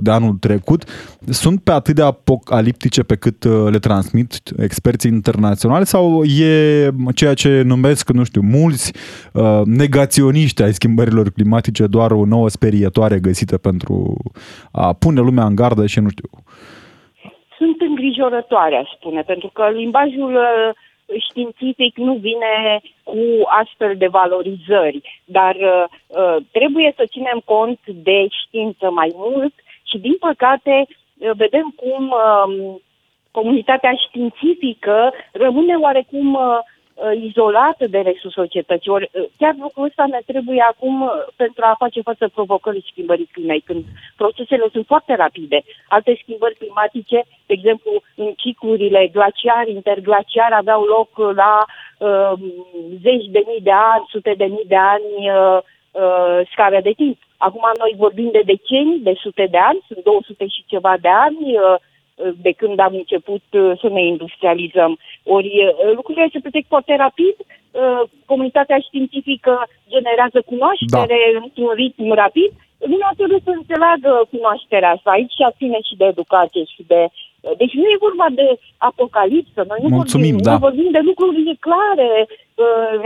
de 0.00 0.10
anul 0.10 0.36
trecut 0.40 0.84
sunt 1.30 1.64
pe 1.64 1.70
atât 1.70 1.94
de 1.94 2.02
apocaliptice 2.02 3.02
pe 3.02 3.16
cât 3.16 3.44
uh, 3.44 3.70
le 3.70 3.78
transmit 3.78 4.32
experții 4.58 5.10
internaționali 5.10 5.86
sau 5.86 6.24
e 6.24 6.88
ceea 7.14 7.34
ce 7.34 7.62
numesc, 7.62 8.10
nu 8.10 8.24
știu, 8.24 8.40
mulți 8.40 8.92
uh, 9.32 9.60
negaționiști 9.64 10.62
ai 10.62 10.72
schimbărilor 10.72 11.30
climatice 11.30 11.86
doar 11.86 12.10
o 12.10 12.24
nouă 12.24 12.48
sperietoare 12.48 13.18
găsită 13.18 13.58
pentru 13.58 14.16
a 14.72 14.92
pune 14.92 15.20
lumea 15.20 15.44
în 15.44 15.54
gardă 15.54 15.86
și 15.86 16.00
nu 16.00 16.08
știu. 16.08 16.28
Sunt 17.58 17.80
îngrijorătoare, 17.80 18.76
aș 18.76 18.88
spune, 18.98 19.22
pentru 19.22 19.50
că 19.52 19.70
limbajul 19.74 20.34
uh, 20.34 20.70
științific 21.28 21.96
nu 21.96 22.14
vine 22.14 22.80
cu 23.02 23.18
astfel 23.62 23.94
de 23.96 24.06
valorizări, 24.06 25.22
dar 25.24 25.56
uh, 25.56 26.36
trebuie 26.50 26.92
să 26.96 27.04
ținem 27.10 27.42
cont 27.44 27.78
de 27.86 28.26
știință 28.44 28.90
mai 28.90 29.10
mult 29.14 29.54
și, 29.90 29.98
din 29.98 30.16
păcate, 30.20 30.86
vedem 31.36 31.74
cum 31.76 32.14
um, 32.14 32.80
comunitatea 33.30 33.92
științifică 34.06 35.12
rămâne 35.32 35.74
oarecum 35.74 36.34
uh, 36.34 36.40
uh, 36.94 37.22
izolată 37.22 37.86
de 37.86 37.98
restul 37.98 38.30
societății. 38.30 38.90
Ori, 38.90 39.10
uh, 39.12 39.24
chiar 39.38 39.54
lucrul 39.58 39.84
ăsta 39.84 40.04
ne 40.06 40.20
trebuie 40.26 40.64
acum 40.70 41.10
pentru 41.36 41.64
a 41.64 41.74
face 41.78 42.00
față 42.00 42.28
provocării 42.28 42.88
schimbării 42.90 43.28
climei, 43.32 43.60
când 43.60 43.84
procesele 44.16 44.68
sunt 44.72 44.86
foarte 44.86 45.14
rapide. 45.14 45.62
Alte 45.88 46.18
schimbări 46.22 46.54
climatice, 46.54 47.24
de 47.46 47.52
exemplu, 47.52 48.02
în 48.16 48.32
ciclurile 48.36 49.08
glaciari, 49.12 49.72
interglaciari 49.72 50.54
aveau 50.54 50.82
loc 50.82 51.34
la 51.34 51.64
uh, 51.98 52.32
zeci 53.02 53.26
de 53.26 53.42
mii 53.46 53.60
de 53.62 53.72
ani, 53.72 54.04
sute 54.08 54.34
de 54.36 54.44
mii 54.44 54.66
de 54.66 54.76
ani 54.76 55.30
uh, 55.30 55.58
uh, 55.92 56.40
scară 56.52 56.80
de 56.82 56.92
timp. 56.96 57.18
Acum 57.46 57.64
noi 57.82 57.92
vorbim 58.04 58.28
de 58.36 58.42
decenii, 58.52 59.06
de 59.08 59.14
sute 59.24 59.46
de 59.50 59.60
ani, 59.70 59.80
sunt 59.88 60.02
200 60.04 60.46
și 60.54 60.70
ceva 60.72 60.94
de 61.00 61.12
ani 61.26 61.40
uh, 61.54 61.76
uh, 61.76 62.32
de 62.46 62.52
când 62.60 62.78
am 62.78 62.94
început 63.02 63.44
uh, 63.50 63.72
să 63.80 63.88
ne 63.88 64.02
industrializăm. 64.12 64.92
Ori 65.36 65.50
lucrurile 65.94 66.28
se 66.32 66.38
petrec 66.44 66.64
foarte 66.74 66.94
rapid, 67.04 67.36
comunitatea 68.30 68.78
științifică 68.86 69.52
generează 69.94 70.38
cunoaștere 70.50 71.18
da. 71.32 71.38
într-un 71.42 71.70
ritm 71.80 72.08
rapid, 72.24 72.50
lumea 72.92 73.12
trebuie 73.16 73.40
să 73.46 73.50
înțeleagă 73.54 74.12
cunoașterea 74.32 74.90
asta. 74.90 75.10
Aici 75.10 75.38
ține 75.58 75.78
și 75.88 75.94
de 76.00 76.06
educație 76.14 76.64
și 76.74 76.82
de... 76.92 77.00
Deci 77.60 77.74
nu 77.80 77.86
e 77.94 78.04
vorba 78.06 78.26
de 78.40 78.46
apocalipsă, 78.90 79.60
noi 79.68 79.80
nu 79.82 79.88
Mulțumim, 79.88 80.36
vorbim, 80.36 80.46
da. 80.46 80.50
noi 80.50 80.64
vorbim 80.66 80.90
de 80.96 81.02
lucruri 81.08 81.56
clare, 81.66 82.10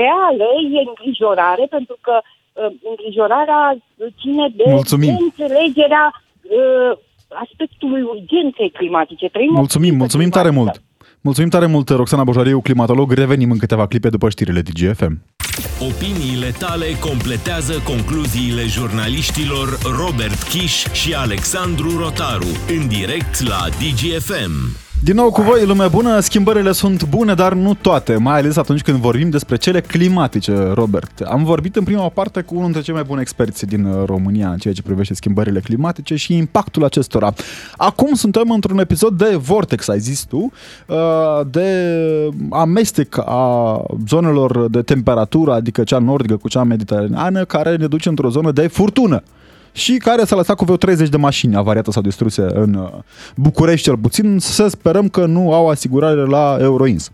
reale, 0.00 0.48
e 0.76 0.88
îngrijorare, 0.90 1.64
pentru 1.76 1.96
că 2.00 2.14
Uh, 2.20 2.32
îngrijorarea 2.90 3.62
ține 4.20 4.46
de 4.56 4.64
mulțumim. 4.66 5.16
înțelegerea 5.20 6.04
uh, 6.12 6.98
aspectului 7.44 8.02
urgenței 8.02 8.70
climatice. 8.70 9.28
Trăim 9.28 9.52
mulțumim, 9.52 9.94
mulțumim 9.96 10.30
tare 10.30 10.50
mult! 10.50 10.82
Mulțumim 11.20 11.50
tare 11.50 11.66
mult, 11.66 11.88
Roxana 11.88 12.24
Bojariu, 12.24 12.60
climatolog. 12.60 13.12
Revenim 13.12 13.50
în 13.50 13.58
câteva 13.58 13.86
clipe 13.86 14.08
după 14.08 14.28
știrile 14.28 14.60
DGFM. 14.60 15.22
Opiniile 15.80 16.50
tale 16.58 16.86
completează 17.00 17.82
concluziile 17.84 18.62
jurnaliștilor 18.66 19.68
Robert 20.00 20.42
Kiș 20.42 20.84
și 20.92 21.14
Alexandru 21.14 21.96
Rotaru 21.98 22.52
în 22.68 22.88
direct 22.88 23.48
la 23.48 23.68
DGFM. 23.80 24.83
Din 25.04 25.14
nou 25.14 25.30
cu 25.30 25.42
voi, 25.42 25.66
lume 25.66 25.88
bună, 25.88 26.20
schimbările 26.20 26.72
sunt 26.72 27.08
bune, 27.08 27.34
dar 27.34 27.52
nu 27.52 27.74
toate, 27.74 28.16
mai 28.16 28.38
ales 28.38 28.56
atunci 28.56 28.82
când 28.82 28.98
vorbim 28.98 29.30
despre 29.30 29.56
cele 29.56 29.80
climatice, 29.80 30.70
Robert. 30.74 31.20
Am 31.20 31.44
vorbit 31.44 31.76
în 31.76 31.84
prima 31.84 32.08
parte 32.08 32.40
cu 32.40 32.54
unul 32.54 32.64
dintre 32.64 32.82
cei 32.82 32.94
mai 32.94 33.02
buni 33.02 33.20
experți 33.20 33.66
din 33.66 33.84
uh, 33.84 34.04
România 34.06 34.50
în 34.50 34.58
ceea 34.58 34.74
ce 34.74 34.82
privește 34.82 35.14
schimbările 35.14 35.60
climatice 35.60 36.16
și 36.16 36.36
impactul 36.36 36.84
acestora. 36.84 37.34
Acum 37.76 38.14
suntem 38.14 38.50
într-un 38.50 38.78
episod 38.78 39.18
de 39.18 39.36
vortex, 39.36 39.88
ai 39.88 39.98
zis 39.98 40.24
tu, 40.24 40.52
uh, 40.86 40.96
de 41.50 41.68
amestec 42.50 43.18
a 43.18 43.82
zonelor 44.08 44.68
de 44.70 44.82
temperatură, 44.82 45.52
adică 45.52 45.82
cea 45.82 45.98
nordică 45.98 46.36
cu 46.36 46.48
cea 46.48 46.62
mediteraneană, 46.62 47.44
care 47.44 47.76
ne 47.76 47.86
duce 47.86 48.08
într-o 48.08 48.28
zonă 48.28 48.52
de 48.52 48.66
furtună 48.66 49.22
și 49.76 49.96
care 49.96 50.24
s-a 50.24 50.36
lăsat 50.36 50.56
cu 50.56 50.64
vreo 50.64 50.76
30 50.76 51.08
de 51.08 51.16
mașini 51.16 51.56
avariate 51.56 51.90
sau 51.90 52.02
distruse 52.02 52.46
în 52.52 52.74
uh, 52.74 52.88
București 53.36 53.84
cel 53.84 53.96
puțin. 53.96 54.38
Să 54.38 54.68
sperăm 54.68 55.08
că 55.08 55.26
nu 55.26 55.52
au 55.52 55.68
asigurare 55.68 56.26
la 56.26 56.56
Euroins. 56.60 57.10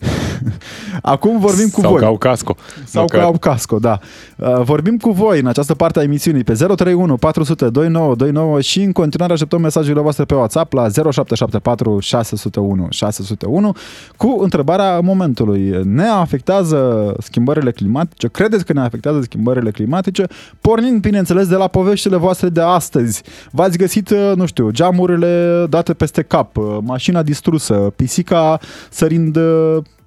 Acum 1.02 1.38
vorbim 1.38 1.68
cu 1.68 1.80
Sau 1.80 1.90
voi. 1.90 2.00
Sau 2.00 2.08
au 2.08 2.16
casco. 2.16 2.56
Sau 2.84 3.06
că 3.06 3.20
au 3.20 3.38
casco, 3.38 3.78
da. 3.78 3.98
Uh, 4.36 4.60
vorbim 4.62 4.96
cu 4.96 5.10
voi 5.10 5.40
în 5.40 5.46
această 5.46 5.74
parte 5.74 5.98
a 5.98 6.02
emisiunii 6.02 6.44
pe 6.44 6.52
031 6.52 7.16
400 7.16 7.68
2929 7.68 8.60
și 8.60 8.82
în 8.82 8.92
continuare 8.92 9.32
așteptăm 9.32 9.60
mesajele 9.60 10.00
voastre 10.00 10.24
pe 10.24 10.34
WhatsApp 10.34 10.72
la 10.72 10.88
0774 10.88 11.98
601 11.98 12.86
601 12.90 13.72
cu 14.16 14.38
întrebarea 14.42 15.00
momentului. 15.00 15.80
Ne 15.84 16.06
afectează 16.06 17.12
schimbările 17.18 17.70
climatice? 17.70 18.28
Credeți 18.28 18.64
că 18.64 18.72
ne 18.72 18.80
afectează 18.80 19.20
schimbările 19.20 19.70
climatice? 19.70 20.26
Pornind, 20.60 21.00
bineînțeles, 21.00 21.48
de 21.48 21.56
la 21.56 21.68
poveștile 21.68 22.16
voastre 22.16 22.48
de 22.48 22.60
astăzi. 22.60 23.22
V-ați 23.50 23.78
găsit, 23.78 24.10
uh, 24.10 24.32
nu 24.34 24.46
știu, 24.46 24.70
geamurile 24.70 25.66
date 25.68 25.94
peste 25.94 26.22
cap, 26.22 26.56
uh, 26.56 26.78
mașina 26.82 27.22
distrusă, 27.22 27.74
pisica 27.74 28.58
sărind 28.90 29.38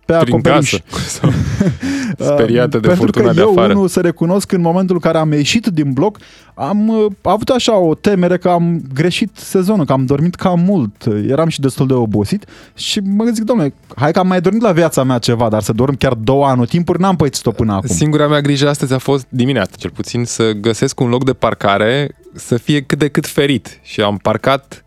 pe 0.06 0.18
Prin 0.22 0.34
acoperiș. 0.34 0.80
casă. 0.92 1.30
Speriată 2.34 2.80
de 2.80 2.88
Pentru 2.88 3.04
furtuna 3.04 3.28
că 3.28 3.34
de 3.34 3.40
eu, 3.42 3.50
afară. 3.50 3.74
unul, 3.74 3.88
să 3.88 4.00
recunosc 4.00 4.48
că 4.48 4.56
în 4.56 4.62
momentul 4.62 4.96
în 4.96 5.02
care 5.02 5.18
am 5.18 5.32
ieșit 5.32 5.66
din 5.68 5.92
bloc, 5.92 6.18
am 6.54 6.88
uh, 6.88 7.06
avut 7.22 7.50
așa 7.50 7.78
o 7.78 7.96
temere 7.96 8.38
că 8.38 8.50
am 8.50 8.82
greșit 8.94 9.30
sezonul, 9.34 9.86
că 9.86 9.92
am 9.92 10.06
dormit 10.06 10.36
cam 10.36 10.60
mult, 10.60 11.06
eram 11.28 11.48
și 11.48 11.60
destul 11.60 11.88
de 11.88 11.94
obosit 11.94 12.46
și 12.76 13.00
mă 13.00 13.26
zic, 13.34 13.44
domnule, 13.44 13.74
hai 13.96 14.12
că 14.12 14.20
am 14.20 14.28
mai 14.28 14.42
dormit 14.42 14.62
la 14.62 14.72
viața 14.72 15.04
mea 15.04 15.18
ceva, 15.18 15.50
dar 15.50 15.62
să 15.62 15.74
dorm 15.74 15.96
chiar 15.96 16.14
două 16.14 16.46
anotimpuri, 16.46 17.00
n-am 17.00 17.16
pățit-o 17.16 17.52
până 17.52 17.74
acum. 17.74 17.96
Singura 17.96 18.28
mea 18.28 18.42
grijă 18.42 18.70
astăzi 18.70 18.94
a 18.94 18.98
fost 18.98 19.26
dimineața, 19.30 19.72
cel 19.78 19.90
puțin, 19.90 20.26
să 20.26 20.52
găsesc 20.52 21.00
un 21.00 21.10
loc 21.10 21.24
de 21.24 21.34
parcare 21.34 22.16
să 22.36 22.58
fie 22.58 22.82
cât 22.82 23.00
de 23.00 23.08
cât 23.08 23.28
ferit. 23.28 23.80
Și 23.82 24.02
am 24.02 24.18
parcat 24.18 24.83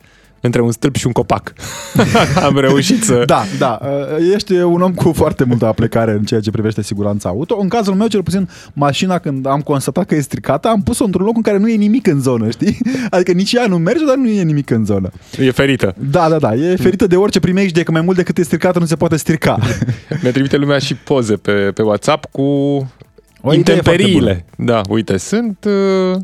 între 0.47 0.61
un 0.61 0.73
stâlp 0.73 0.97
și 0.97 1.07
un 1.07 1.13
copac. 1.13 1.53
Am 2.47 2.59
reușit 2.59 3.05
să... 3.05 3.23
Da, 3.27 3.43
da. 3.59 3.81
uh, 3.83 4.35
Ești 4.35 4.53
un 4.53 4.81
om 4.81 4.95
cu 4.95 5.13
foarte 5.13 5.45
multă 5.45 5.67
aplicare 5.67 6.13
în 6.13 6.23
ceea 6.25 6.41
ce 6.41 6.51
privește 6.51 6.83
siguranța 6.83 7.29
auto. 7.29 7.59
În 7.61 7.69
cazul 7.69 7.95
meu, 7.95 8.07
cel 8.07 8.23
puțin, 8.23 8.49
mașina, 8.73 9.19
când 9.19 9.47
am 9.47 9.61
constatat 9.61 10.07
că 10.07 10.15
e 10.15 10.21
stricată, 10.21 10.69
am 10.69 10.83
pus-o 10.83 11.05
într-un 11.05 11.25
loc 11.25 11.37
în 11.37 11.43
care 11.43 11.59
nu 11.59 11.69
e 11.69 11.75
nimic 11.75 12.07
în 12.07 12.21
zonă, 12.21 12.51
știi? 12.51 12.79
Adică 13.11 13.33
nici 13.33 13.53
ea 13.53 13.67
nu 13.67 13.79
merge, 13.79 14.05
dar 14.05 14.17
nu 14.17 14.29
e 14.29 14.43
nimic 14.43 14.71
în 14.71 14.85
zonă. 14.85 15.11
E 15.39 15.51
ferită. 15.51 15.95
Da, 16.11 16.29
da, 16.29 16.39
da. 16.39 16.55
E 16.55 16.77
ferită 16.77 17.07
de 17.07 17.17
orice 17.17 17.41
primejde, 17.41 17.83
că 17.83 17.91
mai 17.91 18.01
mult 18.01 18.17
decât 18.17 18.39
e 18.39 18.43
stricată 18.43 18.79
nu 18.79 18.85
se 18.85 18.97
poate 18.97 19.17
strica. 19.17 19.59
Ne 20.23 20.31
trimite 20.31 20.57
lumea 20.57 20.79
și 20.79 20.95
poze 20.95 21.37
pe, 21.37 21.53
pe 21.53 21.83
WhatsApp 21.83 22.25
cu 22.31 22.43
O 22.43 23.53
idee 23.53 23.57
intemperiile. 23.57 24.45
Da, 24.57 24.81
uite, 24.89 25.17
sunt 25.17 25.67
uh, 26.13 26.21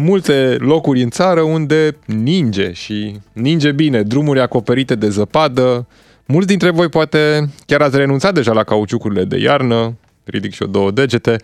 multe 0.00 0.56
locuri 0.58 1.02
în 1.02 1.10
țară 1.10 1.40
unde 1.40 1.96
ninge 2.06 2.72
și 2.72 3.20
ninge 3.32 3.72
bine, 3.72 4.02
drumuri 4.02 4.40
acoperite 4.40 4.94
de 4.94 5.08
zăpadă. 5.08 5.86
Mulți 6.26 6.46
dintre 6.46 6.70
voi 6.70 6.88
poate 6.88 7.50
chiar 7.66 7.80
ați 7.80 7.96
renunțat 7.96 8.34
deja 8.34 8.52
la 8.52 8.64
cauciucurile 8.64 9.24
de 9.24 9.38
iarnă, 9.38 9.96
ridic 10.30 10.52
și 10.52 10.62
eu 10.62 10.68
două 10.68 10.90
degete. 10.90 11.36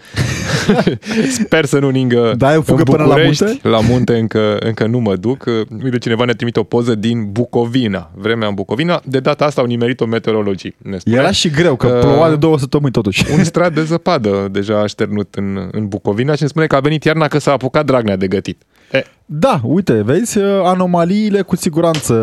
Sper 1.44 1.64
să 1.64 1.78
nu 1.78 1.88
ningă 1.88 2.34
Da, 2.36 2.48
ai 2.48 2.56
o 2.56 2.62
fugă 2.62 2.78
în 2.78 2.84
până 2.84 3.02
la 3.02 3.14
București. 3.14 3.44
munte? 3.44 3.68
La 3.68 3.80
munte 3.80 4.16
încă, 4.18 4.56
încă 4.60 4.86
nu 4.86 4.98
mă 4.98 5.16
duc. 5.16 5.44
Uite, 5.82 5.98
cineva 5.98 6.24
ne 6.24 6.32
trimite 6.32 6.58
o 6.58 6.62
poză 6.62 6.94
din 6.94 7.32
Bucovina. 7.32 8.10
Vremea 8.14 8.48
în 8.48 8.54
Bucovina. 8.54 9.00
De 9.04 9.20
data 9.20 9.44
asta 9.44 9.60
au 9.60 9.66
nimerit-o 9.66 10.06
meteorologii. 10.06 10.74
Ne 10.82 10.98
spune. 10.98 11.16
Era 11.16 11.30
și 11.30 11.50
greu, 11.50 11.76
că 11.76 11.86
Uh, 11.86 12.00
ploua 12.00 12.28
de 12.28 12.36
două 12.36 12.58
săptămâni 12.58 12.92
totuși. 12.92 13.24
Un 13.32 13.44
strat 13.44 13.72
de 13.74 13.84
zăpadă 13.84 14.48
deja 14.50 14.80
așternut 14.80 15.34
în, 15.34 15.68
în 15.70 15.88
Bucovina 15.88 16.34
și 16.34 16.42
ne 16.42 16.48
spune 16.48 16.66
că 16.66 16.76
a 16.76 16.80
venit 16.80 17.04
iarna 17.04 17.28
că 17.28 17.38
s-a 17.38 17.52
apucat 17.52 17.84
Dragnea 17.84 18.16
de 18.16 18.26
gătit. 18.28 18.62
E, 18.92 19.04
Da, 19.28 19.60
uite, 19.64 20.02
vezi, 20.02 20.38
anomaliile 20.64 21.42
cu 21.42 21.56
siguranță 21.56 22.14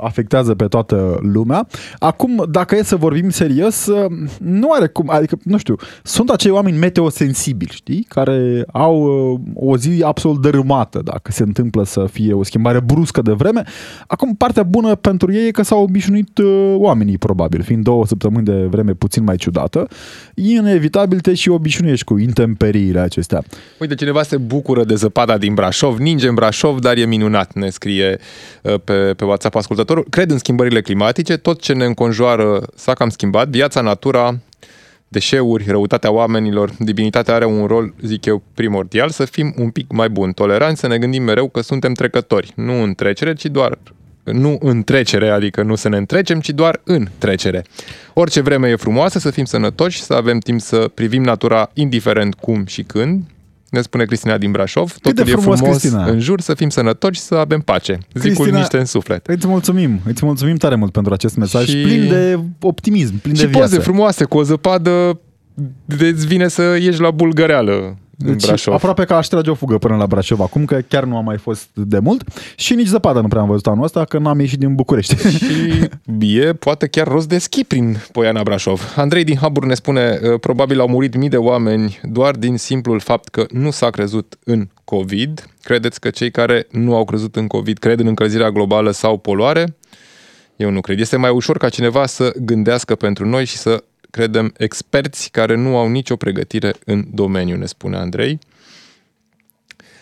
afectează 0.00 0.54
pe 0.54 0.64
toată 0.64 1.18
lumea. 1.32 1.66
Acum, 1.98 2.44
dacă 2.50 2.76
e 2.76 2.82
să 2.82 2.96
vorbim 2.96 3.30
serios, 3.30 3.88
nu 4.38 4.72
are 4.72 4.86
cum, 4.86 5.10
adică, 5.10 5.36
nu 5.44 5.58
știu, 5.58 5.76
sunt 6.02 6.30
acei 6.30 6.50
oameni 6.50 6.78
meteosensibili, 6.78 7.70
știi, 7.74 8.06
care 8.08 8.64
au 8.72 9.02
uh, 9.02 9.40
o 9.54 9.76
zi 9.76 10.02
absolut 10.04 10.40
dărâmată 10.40 11.00
dacă 11.04 11.32
se 11.32 11.42
întâmplă 11.42 11.84
să 11.84 12.06
fie 12.12 12.32
o 12.32 12.42
schimbare 12.42 12.80
bruscă 12.80 13.22
de 13.22 13.32
vreme. 13.32 13.62
Acum, 14.06 14.34
partea 14.34 14.62
bună 14.62 14.94
pentru 14.94 15.32
ei 15.32 15.46
e 15.46 15.50
că 15.50 15.62
s-au 15.62 15.82
obișnuit 15.82 16.38
uh, 16.38 16.74
oamenii, 16.76 17.18
probabil, 17.18 17.62
fiind 17.62 17.84
două 17.84 18.06
săptămâni 18.06 18.44
de 18.44 18.66
vreme 18.70 18.92
puțin 18.92 19.24
mai 19.24 19.36
ciudată. 19.36 19.88
Inevitabil 20.34 21.20
te 21.20 21.34
și 21.34 21.48
obișnuiești 21.48 22.04
cu 22.04 22.18
intemperiile 22.18 23.00
acestea. 23.00 23.42
uite, 23.80 23.94
cineva 23.94 24.22
se 24.22 24.36
bucură 24.36 24.84
de 24.84 24.94
zăpada 24.94 25.38
din 25.38 25.54
Brașov, 25.54 25.98
ninge 25.98 26.28
în 26.28 26.34
Brașov, 26.40 26.78
dar 26.78 26.96
e 26.96 27.04
minunat, 27.04 27.52
ne 27.52 27.70
scrie 27.70 28.18
uh, 28.62 28.74
pe, 28.84 29.14
pe 29.16 29.24
WhatsApp 29.24 29.54
ascultătorul. 29.54 30.06
Cred 30.10 30.30
în 30.30 30.38
schimbările 30.38 30.80
climatice, 30.80 31.36
tot 31.36 31.60
ce 31.60 31.72
ne 31.72 31.84
înconjoară 31.84 32.62
s-a 32.74 32.94
cam 32.94 33.08
schimbat, 33.08 33.48
viața, 33.48 33.80
natura, 33.80 34.38
deșeuri, 35.08 35.64
răutatea 35.68 36.10
oamenilor, 36.10 36.70
divinitatea 36.78 37.34
are 37.34 37.44
un 37.44 37.66
rol, 37.66 37.94
zic 38.02 38.24
eu, 38.24 38.42
primordial, 38.54 39.10
să 39.10 39.24
fim 39.24 39.54
un 39.56 39.70
pic 39.70 39.92
mai 39.92 40.08
buni, 40.08 40.34
toleranți, 40.34 40.80
să 40.80 40.86
ne 40.86 40.98
gândim 40.98 41.22
mereu 41.22 41.48
că 41.48 41.60
suntem 41.60 41.92
trecători, 41.92 42.52
nu 42.56 42.82
în 42.82 42.94
trecere, 42.94 43.34
ci 43.34 43.46
doar 43.46 43.78
nu 44.24 44.58
în 44.60 44.82
trecere, 44.82 45.28
adică 45.28 45.62
nu 45.62 45.74
să 45.74 45.88
ne 45.88 45.96
întrecem, 45.96 46.40
ci 46.40 46.50
doar 46.50 46.80
în 46.84 47.08
trecere. 47.18 47.64
Orice 48.14 48.40
vreme 48.40 48.68
e 48.68 48.76
frumoasă, 48.76 49.18
să 49.18 49.30
fim 49.30 49.44
sănătoși, 49.44 50.02
să 50.02 50.14
avem 50.14 50.38
timp 50.38 50.60
să 50.60 50.90
privim 50.94 51.22
natura 51.22 51.70
indiferent 51.74 52.34
cum 52.34 52.66
și 52.66 52.82
când. 52.82 53.22
Ne 53.70 53.80
spune 53.80 54.04
Cristina 54.04 54.38
din 54.38 54.50
Brașov, 54.50 54.92
de 54.92 55.10
totul 55.12 55.32
e 55.32 55.36
frumos, 55.36 55.58
frumos 55.58 55.76
Cristina. 55.78 56.04
în 56.04 56.18
jur, 56.18 56.40
să 56.40 56.54
fim 56.54 56.68
sănătoși, 56.68 57.20
să 57.20 57.34
avem 57.34 57.60
pace. 57.60 57.98
Zicul 58.14 58.34
Cristina, 58.34 58.58
niște 58.58 58.78
în 58.78 58.84
suflet. 58.84 59.26
Îți 59.26 59.46
mulțumim, 59.46 60.00
îți 60.04 60.24
mulțumim 60.24 60.56
tare 60.56 60.74
mult 60.74 60.92
pentru 60.92 61.12
acest 61.12 61.36
mesaj, 61.36 61.68
Și- 61.68 61.82
plin 61.82 62.08
de 62.08 62.38
optimism, 62.60 63.18
plin 63.20 63.34
Și 63.34 63.40
de 63.40 63.46
viață. 63.46 63.68
poze 63.68 63.78
frumoase 63.82 64.24
cu 64.24 64.38
o 64.38 64.42
zăpadă, 64.42 65.20
îți 65.98 66.26
vine 66.26 66.48
să 66.48 66.62
ieși 66.80 67.00
la 67.00 67.10
bulgăreală 67.10 67.72
în 68.09 68.09
Deci, 68.24 68.46
Brașov. 68.46 68.74
aproape 68.74 69.04
că 69.04 69.14
aș 69.14 69.26
trage 69.26 69.50
o 69.50 69.54
fugă 69.54 69.78
până 69.78 69.96
la 69.96 70.06
Brașov 70.06 70.40
acum, 70.40 70.64
că 70.64 70.80
chiar 70.88 71.04
nu 71.04 71.16
am 71.16 71.24
mai 71.24 71.38
fost 71.38 71.68
de 71.72 71.98
mult 71.98 72.24
și 72.56 72.74
nici 72.74 72.86
zăpadă 72.86 73.20
nu 73.20 73.28
prea 73.28 73.40
am 73.40 73.48
văzut 73.48 73.66
anul 73.66 73.84
ăsta, 73.84 74.04
că 74.04 74.18
n-am 74.18 74.40
ieșit 74.40 74.58
din 74.58 74.74
București. 74.74 75.16
Și 75.38 76.38
e 76.38 76.52
poate 76.52 76.86
chiar 76.86 77.06
rost 77.06 77.28
de 77.28 77.38
schi 77.38 77.64
prin 77.64 77.96
Poiana 78.12 78.42
Brașov. 78.42 78.92
Andrei 78.96 79.24
din 79.24 79.36
Habur 79.36 79.64
ne 79.64 79.74
spune, 79.74 80.18
"Uh, 80.22 80.40
probabil 80.40 80.80
au 80.80 80.88
murit 80.88 81.16
mii 81.16 81.28
de 81.28 81.36
oameni 81.36 82.00
doar 82.02 82.34
din 82.34 82.56
simplul 82.56 83.00
fapt 83.00 83.28
că 83.28 83.46
nu 83.50 83.70
s-a 83.70 83.90
crezut 83.90 84.38
în 84.44 84.68
COVID. 84.84 85.48
Credeți 85.62 86.00
că 86.00 86.10
cei 86.10 86.30
care 86.30 86.66
nu 86.70 86.94
au 86.96 87.04
crezut 87.04 87.36
în 87.36 87.46
COVID 87.46 87.78
cred 87.78 88.00
în 88.00 88.06
încălzirea 88.06 88.50
globală 88.50 88.90
sau 88.90 89.16
poluare? 89.18 89.76
Eu 90.56 90.70
nu 90.70 90.80
cred. 90.80 91.00
Este 91.00 91.16
mai 91.16 91.30
ușor 91.30 91.58
ca 91.58 91.68
cineva 91.68 92.06
să 92.06 92.32
gândească 92.40 92.94
pentru 92.94 93.26
noi 93.26 93.44
și 93.44 93.56
să 93.56 93.84
credem 94.10 94.52
experți 94.56 95.30
care 95.30 95.56
nu 95.56 95.76
au 95.76 95.88
nicio 95.88 96.16
pregătire 96.16 96.74
în 96.84 97.04
domeniu, 97.12 97.56
ne 97.56 97.66
spune 97.66 97.96
Andrei. 97.96 98.38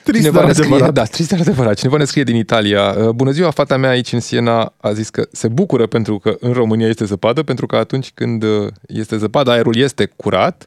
Trist, 0.02 0.20
Cineva 0.24 0.38
dar 0.38 0.46
ne 0.46 0.52
scrie, 0.52 0.66
adevărat. 0.68 0.94
da, 0.94 1.04
trist, 1.04 1.30
dar 1.30 1.40
adevărat. 1.40 1.76
Cineva 1.76 1.96
ne 1.96 2.04
scrie 2.04 2.22
din 2.22 2.36
Italia. 2.36 2.94
"Uh, 2.98 3.08
Bună 3.08 3.30
ziua, 3.30 3.50
fata 3.50 3.76
mea 3.76 3.90
aici 3.90 4.12
în 4.12 4.20
Siena 4.20 4.72
a 4.80 4.92
zis 4.92 5.08
că 5.10 5.28
se 5.32 5.48
bucură 5.48 5.86
pentru 5.86 6.18
că 6.18 6.36
în 6.40 6.52
România 6.52 6.88
este 6.88 7.04
zăpadă, 7.04 7.42
pentru 7.42 7.66
că 7.66 7.76
atunci 7.76 8.10
când 8.14 8.42
uh, 8.42 8.66
este 8.86 9.16
zăpadă, 9.16 9.50
aerul 9.50 9.76
este 9.76 10.04
curat. 10.16 10.64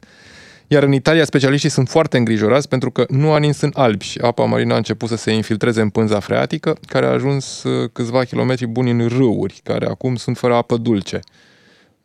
Iar 0.66 0.82
în 0.82 0.92
Italia, 0.92 1.24
specialiștii 1.24 1.68
sunt 1.68 1.88
foarte 1.88 2.16
îngrijorați 2.16 2.68
pentru 2.68 2.90
că 2.90 3.04
nu 3.08 3.32
a 3.32 3.38
nins 3.38 3.60
în 3.60 3.70
albi 3.74 4.04
și 4.04 4.18
apa 4.18 4.44
marină 4.44 4.74
a 4.74 4.76
început 4.76 5.08
să 5.08 5.16
se 5.16 5.32
infiltreze 5.32 5.80
în 5.80 5.88
pânza 5.88 6.20
freatică, 6.20 6.76
care 6.86 7.06
a 7.06 7.10
ajuns 7.10 7.62
uh, 7.62 7.90
câțiva 7.92 8.24
kilometri 8.24 8.66
buni 8.66 8.90
în 8.90 9.08
râuri, 9.08 9.60
care 9.64 9.86
acum 9.86 10.16
sunt 10.16 10.36
fără 10.38 10.54
apă 10.54 10.76
dulce. 10.76 11.20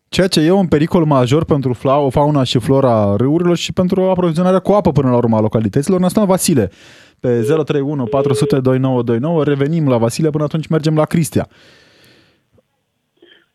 Ceea 0.10 0.28
ce 0.28 0.40
e 0.40 0.52
un 0.52 0.68
pericol 0.68 1.04
major 1.06 1.46
pentru 1.46 1.74
fla- 1.76 2.12
fauna 2.12 2.44
și 2.44 2.60
flora 2.60 3.16
râurilor 3.16 3.58
și 3.58 3.74
pentru 3.74 4.02
aprovizionarea 4.04 4.60
cu 4.60 4.72
apă 4.72 4.92
până 4.92 5.10
la 5.10 5.16
urmă 5.16 5.38
a 5.38 5.42
localităților. 5.42 6.00
Ne 6.00 6.08
sună 6.08 6.26
Vasile 6.26 6.72
pe 7.20 7.42
031 7.42 8.06
400 8.06 8.60
2929. 8.60 9.44
Revenim 9.44 9.90
la 9.90 9.98
Vasile, 9.98 10.30
până 10.30 10.44
atunci 10.44 10.68
mergem 10.68 10.96
la 10.96 11.06
Cristia. 11.06 11.48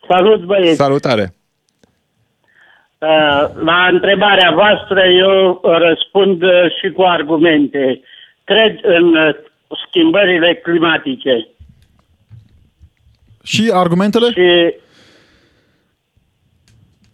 Salut 0.07 0.43
băieți! 0.45 0.75
Salutare! 0.75 1.33
Uh, 2.97 3.49
La 3.63 3.87
întrebarea 3.91 4.51
voastră 4.51 5.01
eu 5.17 5.61
răspund 5.63 6.41
uh, 6.43 6.51
și 6.81 6.91
cu 6.91 7.01
argumente. 7.01 8.01
Cred 8.43 8.79
în 8.81 9.15
uh, 9.15 9.35
schimbările 9.87 10.55
climatice 10.55 11.47
Și 13.43 13.69
argumentele? 13.73 14.25
și 14.31 14.73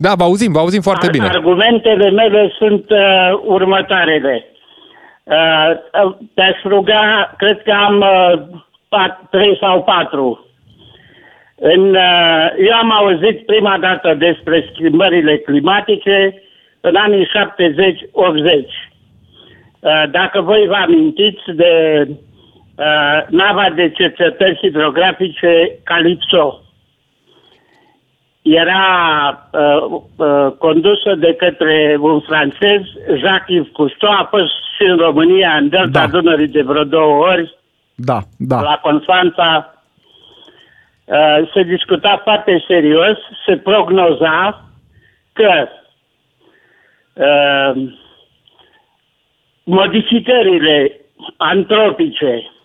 Da, 0.05 0.11
vă 0.17 0.23
auzim, 0.23 0.51
vă 0.51 0.59
auzim 0.59 0.81
foarte 0.81 1.05
ar- 1.05 1.11
bine. 1.11 1.25
argumentele 1.25 2.09
mele 2.09 2.51
sunt 2.57 2.85
uh, 2.89 3.31
următoarele. 3.43 4.45
Uh, 5.23 5.69
uh, 6.05 6.15
te-aș 6.33 6.61
ruga, 6.63 7.33
cred 7.37 7.61
că 7.61 7.71
am 7.71 7.97
uh, 7.99 8.41
pat, 8.89 9.21
trei 9.29 9.57
sau 9.61 9.83
patru. 9.83 10.45
În, 11.55 11.95
uh, 11.95 12.47
eu 12.67 12.73
am 12.81 12.91
auzit 12.91 13.45
prima 13.45 13.77
dată 13.79 14.13
despre 14.13 14.69
schimbările 14.73 15.37
climatice 15.37 16.43
în 16.81 16.95
anii 16.95 17.25
70-80. 17.25 17.29
Uh, 19.79 20.03
Dacă 20.11 20.41
voi 20.41 20.65
vă 20.67 20.73
amintiți 20.75 21.43
de 21.55 21.73
uh, 22.09 23.21
nava 23.29 23.69
de 23.75 23.89
cercetări 23.89 24.57
hidrografice 24.61 25.79
Calypso, 25.83 26.61
era 28.55 29.49
uh, 29.51 30.01
uh, 30.15 30.51
condusă 30.57 31.15
de 31.15 31.33
către 31.33 31.97
un 31.99 32.19
francez, 32.19 32.81
Jacques-Yves 33.17 33.71
Cousteau, 33.71 34.11
a 34.11 34.27
fost 34.29 34.51
și 34.77 34.83
în 34.89 34.97
România, 34.97 35.55
în 35.55 35.69
Delta 35.69 36.07
Da. 36.07 36.07
Dunării 36.07 36.47
de 36.47 36.61
vreo 36.61 36.83
două 36.83 37.27
ori, 37.27 37.57
Da, 37.95 38.19
da. 38.37 38.61
la 38.61 38.79
Constanța. 38.81 39.73
Uh, 41.05 41.49
se 41.53 41.63
discuta 41.63 42.19
foarte 42.23 42.63
serios, 42.67 43.17
se 43.45 43.57
prognoza 43.57 44.63
că 45.33 45.67
uh, 47.13 47.91
modificările 49.63 51.01
antropice 51.37 52.33
uh, 52.35 52.58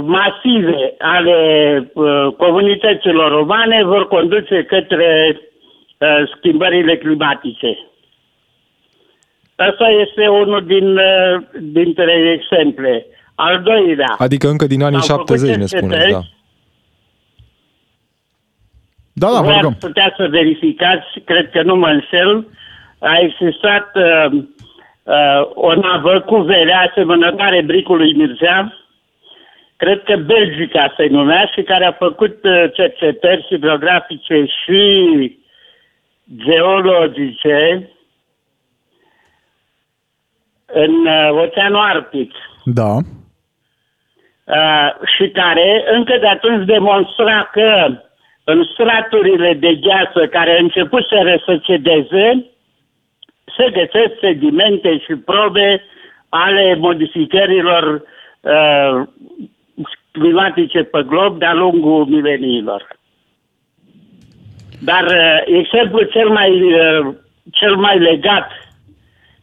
masive 0.00 0.94
ale 0.98 1.40
uh, 1.94 2.32
comunităților 2.36 3.40
umane 3.40 3.84
vor 3.84 4.08
conduce 4.08 4.64
către 4.64 5.40
uh, 5.98 6.08
schimbările 6.36 6.96
climatice. 6.96 7.78
Asta 9.56 9.86
este 9.88 10.28
unul 10.28 10.64
din, 10.66 10.96
uh, 10.96 11.42
dintre 11.60 12.34
exemple. 12.36 13.06
Al 13.34 13.62
doilea, 13.62 14.14
Adică 14.18 14.48
încă 14.48 14.66
din 14.66 14.82
anii 14.82 15.00
S-au 15.00 15.16
făcut 15.16 15.38
70 15.38 15.56
ne 15.56 15.66
spuneți, 15.66 15.98
cercetări. 15.98 16.12
da. 16.12 16.20
Da, 19.12 19.26
da, 19.26 19.40
vă 19.40 19.44
voi 19.44 19.54
rugăm. 19.54 19.70
ați 19.70 19.86
putea 19.86 20.14
să 20.16 20.26
verificați, 20.30 21.20
cred 21.24 21.50
că 21.50 21.62
nu 21.62 21.76
mă 21.76 21.88
înșel, 21.88 22.46
a 22.98 23.18
existat 23.18 23.90
uh, 23.94 24.32
uh, 25.02 25.42
o 25.54 25.74
navă 25.74 26.20
cu 26.20 26.36
vele 26.36 26.72
asemănătoare 26.72 27.62
bricului 27.62 28.14
Mircea, 28.14 28.78
cred 29.78 30.02
că 30.02 30.16
Belgica 30.16 30.94
se 30.96 31.06
numea 31.06 31.50
și 31.54 31.62
care 31.62 31.84
a 31.84 31.92
făcut 31.92 32.44
uh, 32.44 32.64
cercetări 32.72 33.46
hidrografice 33.48 34.44
și 34.64 34.82
geologice 36.36 37.90
în 40.66 41.06
uh, 41.06 41.30
Oceanul 41.30 41.80
Arctic. 41.80 42.32
Da. 42.64 42.92
Uh, 44.44 44.90
și 45.16 45.30
care 45.30 45.84
încă 45.92 46.16
de 46.20 46.26
atunci 46.26 46.66
demonstra 46.66 47.48
că 47.52 48.00
în 48.44 48.64
straturile 48.72 49.54
de 49.54 49.74
gheață 49.74 50.26
care 50.26 50.60
început 50.60 51.06
să 51.08 51.58
cedeze, 51.62 52.46
se 53.56 53.70
găsesc 53.70 54.18
sedimente 54.20 54.98
și 54.98 55.14
probe 55.14 55.82
ale 56.28 56.74
modificărilor 56.74 58.02
uh, 58.40 59.08
climatice 60.18 60.82
pe 60.82 61.02
glob 61.02 61.38
de-a 61.38 61.54
lungul 61.54 62.06
mileniilor. 62.06 62.98
Dar 64.80 65.04
uh, 65.04 65.58
exemplul 65.60 66.08
cel 66.12 66.28
mai, 66.28 66.62
uh, 66.62 67.14
cel 67.50 67.76
mai 67.76 67.98
legat, 67.98 68.50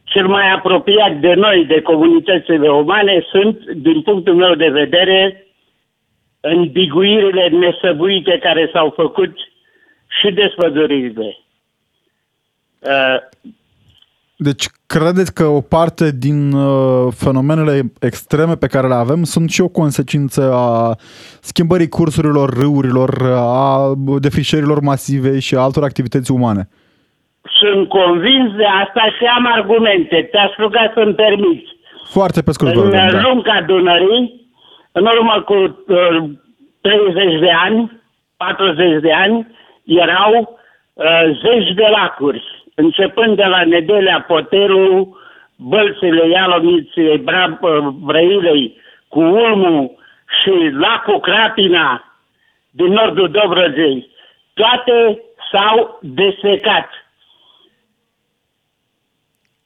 cel 0.04 0.26
mai 0.26 0.50
apropiat 0.50 1.20
de 1.20 1.34
noi, 1.34 1.64
de 1.64 1.82
comunitățile 1.82 2.68
umane, 2.68 3.26
sunt, 3.30 3.64
din 3.64 4.02
punctul 4.02 4.34
meu 4.34 4.54
de 4.54 4.68
vedere, 4.68 5.46
îmbiguirile 6.40 7.48
nesăbuite 7.48 8.38
care 8.38 8.70
s-au 8.72 8.92
făcut 8.96 9.36
și 10.20 10.30
despăduririle. 10.30 11.38
Uh, 14.38 14.46
deci 14.46 14.64
credeți 14.86 15.34
că 15.34 15.44
o 15.44 15.60
parte 15.60 16.10
din 16.18 16.52
uh, 16.52 17.12
fenomenele 17.24 17.80
extreme 18.00 18.54
pe 18.54 18.66
care 18.66 18.86
le 18.86 18.94
avem 18.94 19.22
sunt 19.22 19.50
și 19.50 19.60
o 19.60 19.68
consecință 19.68 20.52
a 20.52 20.94
schimbării 21.40 21.88
cursurilor 21.88 22.48
râurilor, 22.60 23.10
a 23.36 23.92
defrișărilor 24.20 24.80
masive 24.80 25.38
și 25.38 25.54
a 25.54 25.60
altor 25.60 25.82
activități 25.82 26.32
umane? 26.32 26.68
Sunt 27.60 27.88
convins 27.88 28.48
de 28.56 28.66
asta 28.84 29.02
și 29.16 29.24
am 29.36 29.46
argumente. 29.46 30.28
Te-aș 30.30 30.52
ruga 30.58 30.92
să-mi 30.94 31.14
permiți. 31.14 31.68
Foarte 32.10 32.42
pe 32.42 32.52
scurt, 32.52 32.74
În 32.74 32.90
da. 32.90 33.20
lunga 33.20 33.64
Dunării, 33.66 34.48
în 34.92 35.04
urmă 35.06 35.42
cu 35.44 35.54
uh, 35.54 36.30
30 36.80 37.40
de 37.40 37.50
ani, 37.64 38.00
40 38.36 39.00
de 39.00 39.12
ani, 39.12 39.46
erau 39.84 40.58
uh, 40.92 41.24
zeci 41.42 41.74
de 41.74 41.86
lacuri 41.96 42.65
începând 42.76 43.36
de 43.36 43.44
la 43.44 43.64
Nedelea 43.64 44.24
Potelu, 44.28 45.16
Bălțile, 45.56 46.28
Ialomiței, 46.28 47.24
Brăilei, 48.04 48.76
cu 49.08 49.20
Ulmu 49.20 49.98
și 50.42 50.70
lacul 50.72 51.20
Crapina 51.20 52.14
din 52.70 52.92
nordul 52.92 53.30
Dobrogei, 53.30 54.10
toate 54.54 55.22
s-au 55.52 55.98
desecat. 56.02 56.88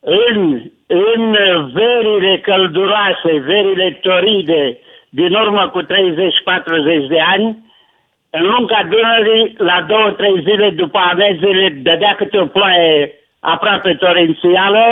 În, 0.01 0.63
în 0.87 1.37
verile 1.73 2.39
călduroase, 2.39 3.39
verile 3.39 3.99
toride, 4.03 4.79
din 5.09 5.35
urmă 5.35 5.69
cu 5.69 5.83
30-40 5.83 5.87
de 7.09 7.21
ani, 7.21 7.70
în 8.31 8.43
lunga 8.43 8.81
Dunării, 8.91 9.55
la 9.59 9.85
două, 9.89 10.11
trei 10.11 10.37
zile 10.49 10.71
după 10.71 10.99
amezile, 10.99 11.69
dădea 11.83 12.15
câte 12.19 12.39
o 12.39 12.47
ploaie 12.47 13.13
aproape 13.41 13.95
torențială 13.95 14.85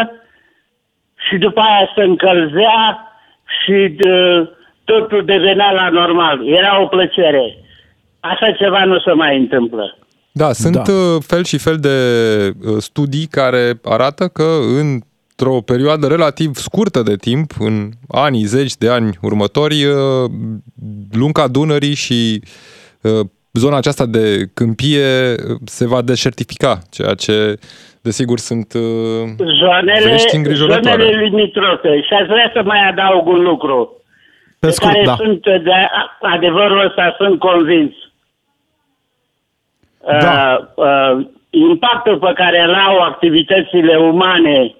și 1.28 1.36
după 1.36 1.60
aia 1.60 1.92
se 1.94 2.02
încălzea 2.02 2.78
și 3.58 3.94
de, 3.96 4.12
totul 4.84 5.24
devenea 5.24 5.70
la 5.70 5.88
normal. 5.88 6.48
Era 6.48 6.82
o 6.82 6.86
plăcere. 6.86 7.56
Așa 8.20 8.52
ceva 8.52 8.84
nu 8.84 8.98
se 8.98 9.12
mai 9.12 9.36
întâmplă. 9.38 9.98
Da, 10.32 10.52
sunt 10.52 10.74
da. 10.74 10.92
Uh, 10.92 11.22
fel 11.26 11.44
și 11.44 11.58
fel 11.58 11.76
de 11.76 11.96
uh, 12.48 12.76
studii 12.78 13.26
care 13.26 13.80
arată 13.84 14.28
că 14.28 14.48
într-o 14.80 15.60
perioadă 15.60 16.06
relativ 16.06 16.54
scurtă 16.54 17.02
de 17.02 17.16
timp, 17.16 17.50
în 17.58 17.88
anii, 18.08 18.44
zeci 18.44 18.76
de 18.76 18.88
ani 18.88 19.18
următori, 19.22 19.84
uh, 19.84 20.30
lunga 21.12 21.48
Dunării 21.48 21.94
și 21.94 22.42
zona 23.52 23.76
aceasta 23.76 24.06
de 24.06 24.46
câmpie 24.54 25.34
se 25.64 25.86
va 25.86 26.02
deșertifica, 26.02 26.78
ceea 26.90 27.14
ce 27.14 27.58
desigur 28.02 28.38
sunt 28.38 28.72
zonele, 29.60 30.16
zonele 30.54 31.08
limitrofe. 31.24 32.02
Și 32.02 32.12
aș 32.12 32.26
vrea 32.26 32.50
să 32.54 32.62
mai 32.64 32.88
adaug 32.88 33.26
un 33.26 33.42
lucru. 33.42 33.92
Pe 34.60 34.70
scurt, 34.70 34.92
care 34.92 35.04
da. 35.04 35.14
sunt 35.14 35.42
de 35.42 35.72
adevărul 36.20 36.84
ăsta 36.86 37.14
sunt 37.18 37.38
convins. 37.38 37.92
Da. 40.20 40.68
Uh, 40.74 40.84
uh, 40.84 41.26
impactul 41.50 42.18
pe 42.18 42.32
care 42.34 42.62
îl 42.62 42.74
au 42.74 42.98
activitățile 42.98 43.96
umane 43.96 44.74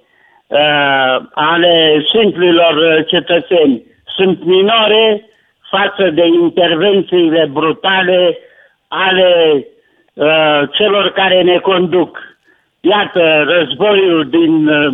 uh, 0.47 1.25
ale 1.33 2.05
simplilor 2.13 3.03
cetățeni 3.07 3.83
sunt 4.15 4.43
minore 4.43 5.28
față 5.69 6.09
de 6.09 6.25
intervențiile 6.41 7.49
brutale 7.51 8.37
ale 8.87 9.65
uh, 10.13 10.61
celor 10.71 11.11
care 11.11 11.41
ne 11.41 11.57
conduc. 11.57 12.17
Iată, 12.79 13.43
războiul 13.47 14.29
din 14.29 14.67
uh, 14.67 14.93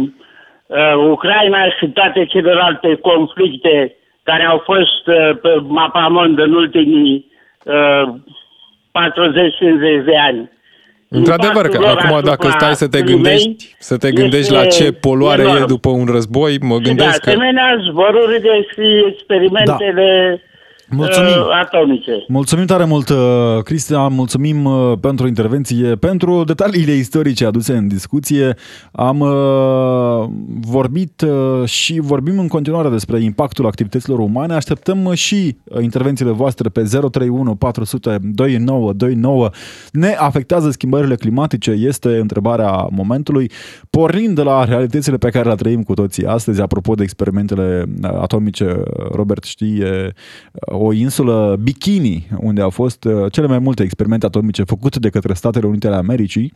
uh, 0.68 1.10
Ucraina 1.10 1.70
și 1.80 1.88
toate 1.88 2.26
celelalte 2.26 2.96
conflicte 2.96 3.96
care 4.24 4.44
au 4.44 4.62
fost 4.66 5.08
uh, 5.08 5.38
pe 5.42 5.50
mapamond 5.68 6.40
în 6.40 6.54
ultimii 6.54 7.32
uh, 7.64 8.14
40-50 10.02 10.06
de 10.06 10.18
ani. 10.18 10.54
Într-adevăr, 11.10 11.68
că 11.68 11.88
acum 11.88 12.20
dacă 12.24 12.50
stai 12.50 12.76
să 12.76 12.88
te 12.88 13.02
gândești, 13.02 13.76
să 13.80 13.98
te 13.98 14.12
gândești 14.12 14.52
la 14.52 14.66
ce 14.66 14.92
poluare 14.92 15.42
enorm. 15.42 15.62
e 15.62 15.66
după 15.66 15.90
un 15.90 16.06
război, 16.06 16.58
mă 16.62 16.78
gândesc 16.78 17.22
de 17.22 17.32
asemenea, 17.32 17.76
că... 17.76 17.82
zborurile 17.90 18.68
și 18.74 19.06
experimentele 19.08 20.42
da 20.42 20.55
Mulțumim. 20.90 21.30
Uh, 21.30 21.60
atomice. 21.62 22.12
Mulțumim 22.28 22.66
tare 22.66 22.86
mult, 22.86 23.10
uh, 23.10 23.18
Cristian, 23.64 24.14
mulțumim 24.14 24.66
uh, 24.66 24.98
pentru 25.02 25.28
intervenție, 25.28 25.96
pentru 25.96 26.44
detaliile 26.44 26.92
istorice 26.92 27.46
aduse 27.46 27.74
în 27.74 27.88
discuție. 27.88 28.56
Am 28.92 29.18
vorbit 30.62 31.26
și 31.66 32.00
vorbim 32.00 32.40
în 32.40 32.48
continuare 32.48 32.90
despre 32.90 33.20
impactul 33.20 33.66
activităților 33.66 34.20
umane. 34.20 34.54
Așteptăm 34.54 35.14
și 35.14 35.58
intervențiile 35.82 36.32
voastre 36.32 36.70
pe 36.70 36.82
031 37.12 37.56
400 37.56 38.18
2929. 38.22 39.50
Ne 39.92 40.16
afectează 40.20 40.70
schimbările 40.70 41.16
climatice? 41.16 41.72
Este 41.72 42.18
întrebarea 42.18 42.88
momentului. 42.92 43.52
Pornind 43.90 44.36
de 44.36 44.42
la 44.42 44.64
realitățile 44.64 45.18
pe 45.18 45.30
care 45.30 45.50
le 45.50 45.56
trăim 45.56 45.84
cu 45.84 45.94
toții 45.94 46.26
astăzi, 46.26 46.62
apropo 46.62 46.94
de 46.94 47.04
experimentele 47.04 47.86
atomice, 48.02 48.76
Robert 49.12 49.44
știe 49.44 50.14
o 50.78 50.94
insulă 50.94 51.60
Bikini, 51.62 52.28
unde 52.38 52.62
au 52.62 52.70
fost 52.70 53.04
uh, 53.04 53.32
cele 53.32 53.48
mai 53.48 53.60
multe 53.60 53.84
experimente 53.84 54.26
atomice 54.26 54.64
făcute 54.64 55.00
de 55.00 55.10
către 55.10 55.34
Statele 55.34 55.68
Unite 55.68 55.88
ale 55.88 55.96
Americii 55.96 56.54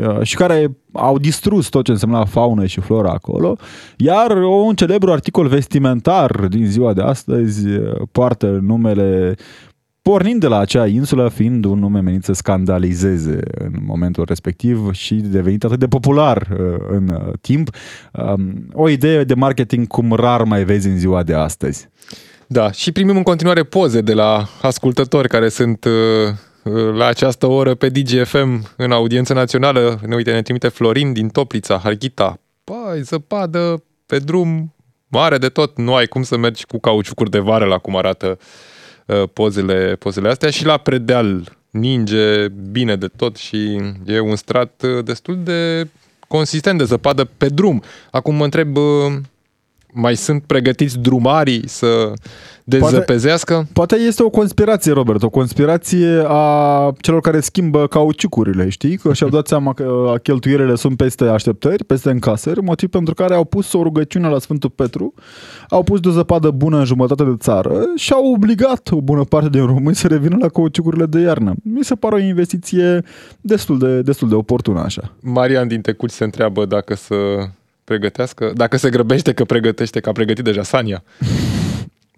uh, 0.00 0.22
și 0.22 0.36
care 0.36 0.76
au 0.92 1.18
distrus 1.18 1.68
tot 1.68 1.84
ce 1.84 1.90
însemna 1.90 2.24
faună 2.24 2.66
și 2.66 2.80
flora 2.80 3.10
acolo, 3.10 3.56
iar 3.96 4.36
un 4.66 4.74
celebru 4.74 5.12
articol 5.12 5.46
vestimentar 5.46 6.46
din 6.46 6.66
ziua 6.66 6.92
de 6.92 7.02
astăzi 7.02 7.68
uh, 7.68 8.02
poartă 8.12 8.58
numele 8.62 9.34
pornind 10.02 10.40
de 10.40 10.46
la 10.46 10.58
acea 10.58 10.86
insulă, 10.86 11.28
fiind 11.28 11.64
un 11.64 11.78
nume 11.78 12.00
menit 12.00 12.24
să 12.24 12.32
scandalizeze 12.32 13.38
în 13.58 13.72
momentul 13.86 14.24
respectiv 14.24 14.92
și 14.92 15.14
devenit 15.14 15.64
atât 15.64 15.78
de 15.78 15.86
popular 15.86 16.56
în 16.90 17.32
timp, 17.40 17.70
um, 18.12 18.68
o 18.72 18.88
idee 18.88 19.24
de 19.24 19.34
marketing 19.34 19.86
cum 19.86 20.12
rar 20.12 20.42
mai 20.42 20.64
vezi 20.64 20.88
în 20.88 20.98
ziua 20.98 21.22
de 21.22 21.34
astăzi. 21.34 21.88
Da, 22.46 22.70
și 22.70 22.92
primim 22.92 23.16
în 23.16 23.22
continuare 23.22 23.62
poze 23.62 24.00
de 24.00 24.12
la 24.12 24.48
ascultători 24.62 25.28
care 25.28 25.48
sunt 25.48 25.84
uh, 25.84 25.92
uh 26.62 26.94
la 26.94 27.06
această 27.06 27.46
oră 27.46 27.74
pe 27.74 27.88
DGFM 27.88 28.68
în 28.76 28.92
audiență 28.92 29.32
națională. 29.32 30.00
Ne 30.06 30.14
uite, 30.14 30.32
ne 30.32 30.42
trimite 30.42 30.68
Florin 30.68 31.12
din 31.12 31.28
Toplița, 31.28 31.78
Harghita. 31.82 32.38
Păi, 32.64 33.02
zăpadă 33.02 33.82
pe 34.06 34.18
drum 34.18 34.74
mare 35.08 35.38
de 35.38 35.48
tot. 35.48 35.76
Nu 35.76 35.94
ai 35.94 36.06
cum 36.06 36.22
să 36.22 36.36
mergi 36.36 36.66
cu 36.66 36.78
cauciucuri 36.78 37.30
de 37.30 37.38
vară 37.38 37.64
la 37.64 37.78
cum 37.78 37.96
arată 37.96 38.38
uh, 39.06 39.22
pozele, 39.32 39.96
pozele 39.98 40.28
astea. 40.28 40.50
Și 40.50 40.64
la 40.64 40.76
predeal 40.76 41.56
ninge 41.70 42.48
bine 42.48 42.96
de 42.96 43.06
tot 43.06 43.36
și 43.36 43.80
e 44.06 44.20
un 44.20 44.36
strat 44.36 44.82
uh, 44.82 45.04
destul 45.04 45.38
de 45.42 45.88
consistent 46.28 46.78
de 46.78 46.84
zăpadă 46.84 47.24
pe 47.24 47.48
drum. 47.48 47.82
Acum 48.10 48.34
mă 48.34 48.44
întreb... 48.44 48.76
Uh, 48.76 49.12
Mai 49.98 50.16
sunt 50.16 50.42
pregătiți 50.46 50.98
drumarii 50.98 51.68
să 51.68 52.12
dezăpezească? 52.64 53.66
Poate 53.72 53.96
este 53.96 54.22
o 54.22 54.30
conspirație, 54.30 54.92
Robert, 54.92 55.22
o 55.22 55.28
conspirație 55.28 56.24
a 56.26 56.92
celor 56.98 57.20
care 57.20 57.40
schimbă 57.40 57.86
cauciucurile, 57.86 58.68
știi? 58.68 58.96
Că 58.96 59.12
și-au 59.12 59.28
dat 59.28 59.46
seama 59.46 59.72
că 59.72 60.14
cheltuielile 60.22 60.74
sunt 60.74 60.96
peste 60.96 61.24
așteptări, 61.24 61.84
peste 61.84 62.10
încasări, 62.10 62.62
motiv 62.62 62.88
pentru 62.88 63.14
care 63.14 63.34
au 63.34 63.44
pus 63.44 63.72
o 63.72 63.82
rugăciune 63.82 64.28
la 64.28 64.38
Sfântul 64.38 64.70
Petru, 64.70 65.14
au 65.68 65.82
pus 65.82 66.00
de 66.00 66.08
o 66.08 66.10
zăpadă 66.10 66.50
bună 66.50 66.78
în 66.78 66.84
jumătate 66.84 67.24
de 67.24 67.34
țară 67.38 67.84
și 67.94 68.12
au 68.12 68.32
obligat 68.32 68.88
o 68.90 69.00
bună 69.00 69.24
parte 69.24 69.48
din 69.48 69.66
români 69.66 69.96
să 69.96 70.06
revină 70.06 70.36
la 70.40 70.48
cauciucurile 70.48 71.06
de 71.06 71.20
iarnă. 71.20 71.54
Mi 71.62 71.84
se 71.84 71.94
pare 71.94 72.14
o 72.14 72.18
investiție 72.18 73.02
destul 73.40 73.78
de, 73.78 74.02
destul 74.02 74.28
de 74.28 74.34
oportună 74.34 74.80
așa. 74.80 75.12
Marian 75.20 75.68
din 75.68 75.80
Tecuci 75.80 76.10
se 76.10 76.24
întreabă 76.24 76.64
dacă 76.64 76.94
să 76.94 77.14
pregătească, 77.86 78.52
dacă 78.54 78.76
se 78.76 78.90
grăbește 78.90 79.32
că 79.32 79.44
pregătește, 79.44 80.00
că 80.00 80.08
a 80.08 80.12
pregătit 80.12 80.44
deja 80.44 80.62
Sania. 80.62 81.02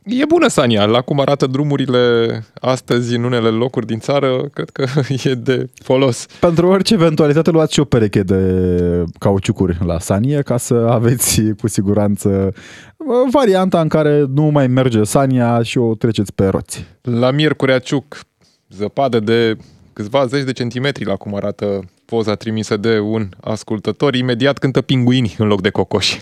E 0.03 0.25
bună 0.25 0.49
Sania, 0.49 0.85
la 0.85 1.01
cum 1.01 1.21
arată 1.21 1.47
drumurile 1.47 2.29
astăzi 2.61 3.15
în 3.15 3.25
unele 3.25 3.49
locuri 3.49 3.87
din 3.87 3.99
țară, 3.99 4.49
cred 4.53 4.71
că 4.71 4.85
e 5.29 5.35
de 5.35 5.69
folos. 5.83 6.27
Pentru 6.41 6.67
orice 6.67 6.95
eventualitate 6.95 7.51
luați 7.51 7.73
și 7.73 7.81
o 7.81 7.85
pereche 7.85 8.23
de 8.23 9.05
cauciucuri 9.19 9.79
la 9.85 9.99
Sania 9.99 10.43
ca 10.43 10.57
să 10.57 10.75
aveți 10.75 11.43
cu 11.61 11.69
siguranță 11.69 12.53
varianta 13.31 13.81
în 13.81 13.89
care 13.89 14.25
nu 14.35 14.43
mai 14.43 14.67
merge 14.67 15.05
Sania 15.05 15.63
și 15.63 15.79
o 15.79 15.95
treceți 15.95 16.35
pe 16.35 16.47
roți. 16.47 16.87
La 17.01 17.31
Miercurea 17.31 17.79
Ciuc, 17.79 18.21
zăpadă 18.69 19.21
de 19.21 19.57
câțiva 19.99 20.27
zeci 20.27 20.45
de 20.45 20.53
centimetri 20.53 21.05
la 21.05 21.17
cum 21.17 21.35
arată 21.35 21.85
poza 22.05 22.35
trimisă 22.35 22.77
de 22.77 22.99
un 22.99 23.29
ascultător, 23.41 24.15
imediat 24.15 24.59
cântă 24.59 24.81
pinguini 24.81 25.35
în 25.39 25.47
loc 25.47 25.61
de 25.61 25.71
cocoși. 25.71 26.21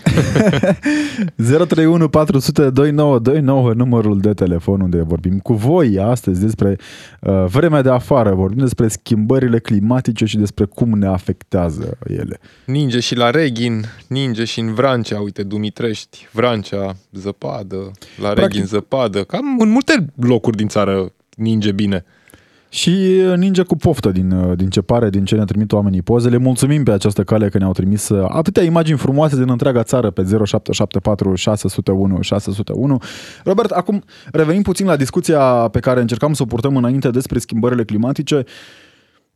031 1.37 2.09
400 2.09 2.71
2929 2.71 3.73
numărul 3.73 4.21
de 4.21 4.35
telefon 4.35 4.81
unde 4.81 5.03
vorbim 5.03 5.39
cu 5.39 5.53
voi 5.53 5.99
astăzi 5.99 6.41
despre 6.41 6.77
uh, 7.21 7.45
vremea 7.45 7.83
de 7.83 7.91
afară, 7.91 8.35
vorbim 8.35 8.59
despre 8.59 8.89
schimbările 8.89 9.59
climatice 9.59 10.25
și 10.25 10.37
despre 10.37 10.65
cum 10.65 10.99
ne 10.99 11.07
afectează 11.07 11.99
ele. 12.09 12.41
Ninge 12.67 13.01
și 13.01 13.15
la 13.15 13.31
Reghin, 13.31 13.85
ninge 14.07 14.45
și 14.45 14.61
în 14.61 14.75
Vrancea, 14.75 15.21
uite, 15.21 15.43
Dumitrești, 15.43 16.29
Vrancea, 16.33 16.97
zăpadă, 17.13 17.91
la 18.21 18.33
Reghin 18.33 18.65
zăpadă, 18.65 19.25
cam 19.25 19.59
în 19.59 19.69
multe 19.69 20.07
locuri 20.15 20.57
din 20.57 20.69
țară 20.69 21.13
ninge 21.37 21.73
bine. 21.73 22.05
Și 22.77 23.23
ninge 23.37 23.63
cu 23.63 23.77
poftă 23.77 24.11
din, 24.11 24.55
din 24.57 24.69
ce 24.69 24.81
pare, 24.81 25.11
din 25.11 25.25
ce 25.25 25.35
ne 25.35 25.45
trimit 25.45 25.73
oamenii 25.73 26.03
pozele. 26.03 26.37
Mulțumim 26.37 26.83
pe 26.85 26.91
această 26.91 27.25
cale 27.25 27.49
că 27.49 27.59
ne-au 27.59 27.73
trimis 27.73 28.09
uh, 28.09 28.27
atâtea 28.29 28.63
imagini 28.63 28.99
frumoase 28.99 29.37
din 29.37 29.51
întreaga 29.51 29.83
țară 29.83 30.11
pe 30.11 30.23
0774 30.23 31.35
601 31.35 32.21
601. 32.21 32.99
Robert, 33.45 33.71
acum 33.71 34.03
revenim 34.33 34.63
puțin 34.63 34.87
la 34.87 34.97
discuția 34.97 35.41
pe 35.69 35.81
care 35.81 36.01
încercam 36.01 36.33
să 36.33 36.43
o 36.43 36.47
purtăm 36.47 36.77
înainte 36.77 37.11
despre 37.11 37.39
schimbările 37.39 37.85
climatice. 37.85 38.45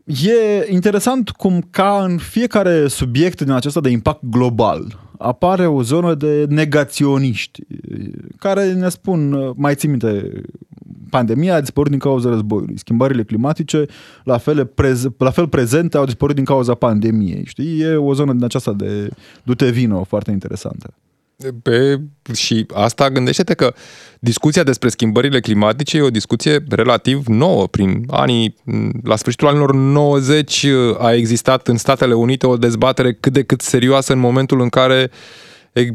E 0.04 0.72
interesant 0.72 1.30
cum 1.30 1.66
ca 1.70 2.04
în 2.08 2.16
fiecare 2.16 2.88
subiect 2.88 3.42
din 3.42 3.52
acesta 3.52 3.80
de 3.80 3.90
impact 3.90 4.20
global 4.22 4.98
apare 5.22 5.66
o 5.66 5.82
zonă 5.82 6.14
de 6.14 6.46
negaționiști 6.48 7.62
care 8.38 8.72
ne 8.72 8.88
spun, 8.88 9.52
mai 9.56 9.74
țin 9.74 9.90
minte, 9.90 10.30
pandemia 11.10 11.54
a 11.54 11.60
dispărut 11.60 11.90
din 11.90 11.98
cauza 11.98 12.28
războiului. 12.28 12.78
Schimbările 12.78 13.22
climatice, 13.22 13.84
la 14.24 14.38
fel, 14.38 14.66
prez, 14.66 15.08
la 15.18 15.30
fel 15.30 15.48
prezente, 15.48 15.96
au 15.96 16.04
dispărut 16.04 16.34
din 16.34 16.44
cauza 16.44 16.74
pandemiei. 16.74 17.44
Știi? 17.44 17.80
E 17.80 17.94
o 17.94 18.14
zonă 18.14 18.32
din 18.32 18.44
aceasta 18.44 18.72
de 18.72 19.08
dute 19.42 19.70
vino 19.70 20.04
foarte 20.04 20.30
interesantă. 20.30 20.94
Pe, 21.62 22.00
și 22.34 22.66
asta 22.74 23.10
gândește-te 23.10 23.54
că 23.54 23.74
discuția 24.18 24.62
despre 24.62 24.88
schimbările 24.88 25.40
climatice 25.40 25.96
e 25.96 26.02
o 26.02 26.10
discuție 26.10 26.64
relativ 26.68 27.26
nouă. 27.26 27.66
Prin 27.66 28.04
anii, 28.10 28.54
la 29.04 29.16
sfârșitul 29.16 29.48
anilor 29.48 29.74
90 29.74 30.66
a 30.98 31.12
existat 31.12 31.68
în 31.68 31.76
Statele 31.76 32.14
Unite 32.14 32.46
o 32.46 32.56
dezbatere 32.56 33.12
cât 33.12 33.32
de 33.32 33.42
cât 33.42 33.60
serioasă 33.60 34.12
în 34.12 34.18
momentul 34.18 34.60
în 34.60 34.68
care 34.68 35.10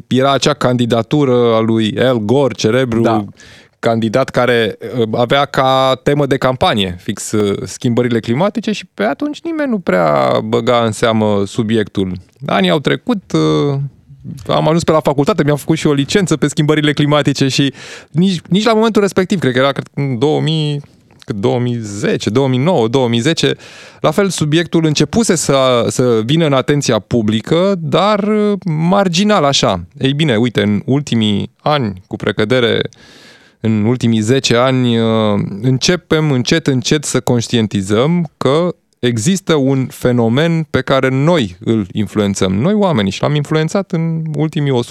era 0.08 0.32
acea 0.32 0.54
candidatură 0.54 1.54
a 1.54 1.60
lui 1.60 2.00
Al 2.00 2.18
Gore, 2.18 2.54
cerebru 2.54 3.02
da 3.02 3.26
candidat 3.80 4.30
care 4.30 4.78
uh, 4.98 5.08
avea 5.12 5.46
ca 5.46 6.00
temă 6.04 6.26
de 6.26 6.38
campanie 6.38 6.98
fix 7.00 7.32
uh, 7.32 7.58
schimbările 7.64 8.20
climatice 8.20 8.72
și 8.72 8.86
pe 8.94 9.04
atunci 9.04 9.42
nimeni 9.42 9.70
nu 9.70 9.80
prea 9.80 10.40
băga 10.44 10.78
în 10.78 10.92
seamă 10.92 11.44
subiectul. 11.46 12.12
Anii 12.46 12.70
au 12.70 12.80
trecut, 12.80 13.32
uh, 13.32 13.80
am 14.48 14.68
ajuns 14.68 14.84
pe 14.84 14.92
la 14.92 15.00
facultate, 15.00 15.44
mi-am 15.44 15.58
făcut 15.58 15.78
și 15.78 15.88
o 15.88 15.94
licență 15.94 16.38
pe 16.38 16.48
schimbările 16.48 16.94
climatice 16.94 17.48
și 17.48 17.74
nici, 18.12 18.42
nici 18.50 18.66
la 18.66 18.74
momentul 18.74 19.02
respectiv, 19.02 19.40
cred 19.40 19.54
că 19.54 19.60
era 19.60 19.72
cred, 19.72 19.88
în 19.94 20.20
2000, 20.20 20.82
2010, 21.26 22.30
2009, 22.30 22.88
2010, 22.88 23.56
la 24.00 24.12
fel 24.12 24.30
subiectul 24.30 24.86
începuse 24.86 25.36
să, 25.36 25.86
să 25.90 26.22
vină 26.26 26.46
în 26.46 26.54
atenția 26.54 27.00
publică, 27.00 27.76
dar 27.80 28.30
marginal 28.66 29.44
așa. 29.44 29.84
Ei 29.98 30.14
bine, 30.14 30.36
uite, 30.36 30.62
în 30.62 30.82
ultimii 30.86 31.52
ani, 31.62 32.02
cu 32.08 32.16
precădere 32.16 32.82
în 33.66 33.86
ultimii 33.86 34.20
10 34.20 34.56
ani 34.56 34.98
uh, 35.00 35.06
începem 35.62 36.32
încet, 36.32 36.68
încet 36.68 37.04
să 37.04 37.20
conștientizăm 37.20 38.30
că 38.38 38.76
există 39.00 39.56
un 39.56 39.86
fenomen 39.86 40.64
pe 40.70 40.82
care 40.82 41.10
noi 41.10 41.58
îl 41.60 41.88
influențăm, 41.92 42.54
noi 42.54 42.74
oamenii, 42.74 43.12
și 43.12 43.22
l-am 43.22 43.36
influențat 43.36 43.92
în 43.92 44.24
ultimii 44.38 44.82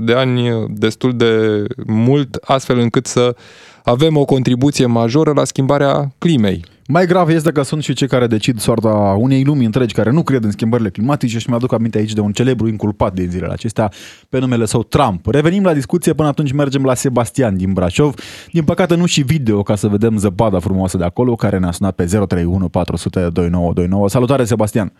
100-200 0.00 0.02
de 0.02 0.12
ani 0.12 0.66
destul 0.68 1.16
de 1.16 1.64
mult, 1.86 2.34
astfel 2.34 2.78
încât 2.78 3.06
să 3.06 3.36
avem 3.82 4.16
o 4.16 4.24
contribuție 4.24 4.86
majoră 4.86 5.32
la 5.32 5.44
schimbarea 5.44 6.14
climei. 6.18 6.64
Mai 6.88 7.06
grav 7.06 7.28
este 7.28 7.52
că 7.52 7.62
sunt 7.62 7.82
și 7.82 7.94
cei 7.94 8.08
care 8.08 8.26
decid 8.26 8.58
soarta 8.58 9.16
unei 9.18 9.44
lumi 9.44 9.64
întregi 9.64 9.94
care 9.94 10.10
nu 10.10 10.22
cred 10.22 10.44
în 10.44 10.50
schimbările 10.50 10.90
climatice 10.90 11.38
și 11.38 11.48
mi-aduc 11.48 11.72
aminte 11.72 11.98
aici 11.98 12.12
de 12.12 12.20
un 12.20 12.32
celebru 12.32 12.68
inculpat 12.68 13.12
din 13.12 13.28
zilele 13.30 13.52
acestea 13.52 13.90
pe 14.30 14.38
numele 14.38 14.64
său 14.64 14.82
Trump. 14.82 15.26
Revenim 15.26 15.64
la 15.64 15.72
discuție, 15.72 16.12
până 16.12 16.28
atunci 16.28 16.52
mergem 16.52 16.84
la 16.84 16.94
Sebastian 16.94 17.56
din 17.56 17.72
Brașov. 17.72 18.14
Din 18.52 18.64
păcate 18.64 18.94
nu 18.96 19.06
și 19.06 19.22
video 19.22 19.62
ca 19.62 19.74
să 19.74 19.86
vedem 19.88 20.16
zăpada 20.16 20.58
frumoasă 20.58 20.96
de 20.96 21.04
acolo 21.04 21.34
care 21.34 21.58
ne-a 21.58 21.70
sunat 21.70 21.94
pe 21.94 22.04
031 22.04 22.68
400 22.68 23.18
2929. 23.18 24.08
Salutare 24.08 24.44
Sebastian! 24.44 24.92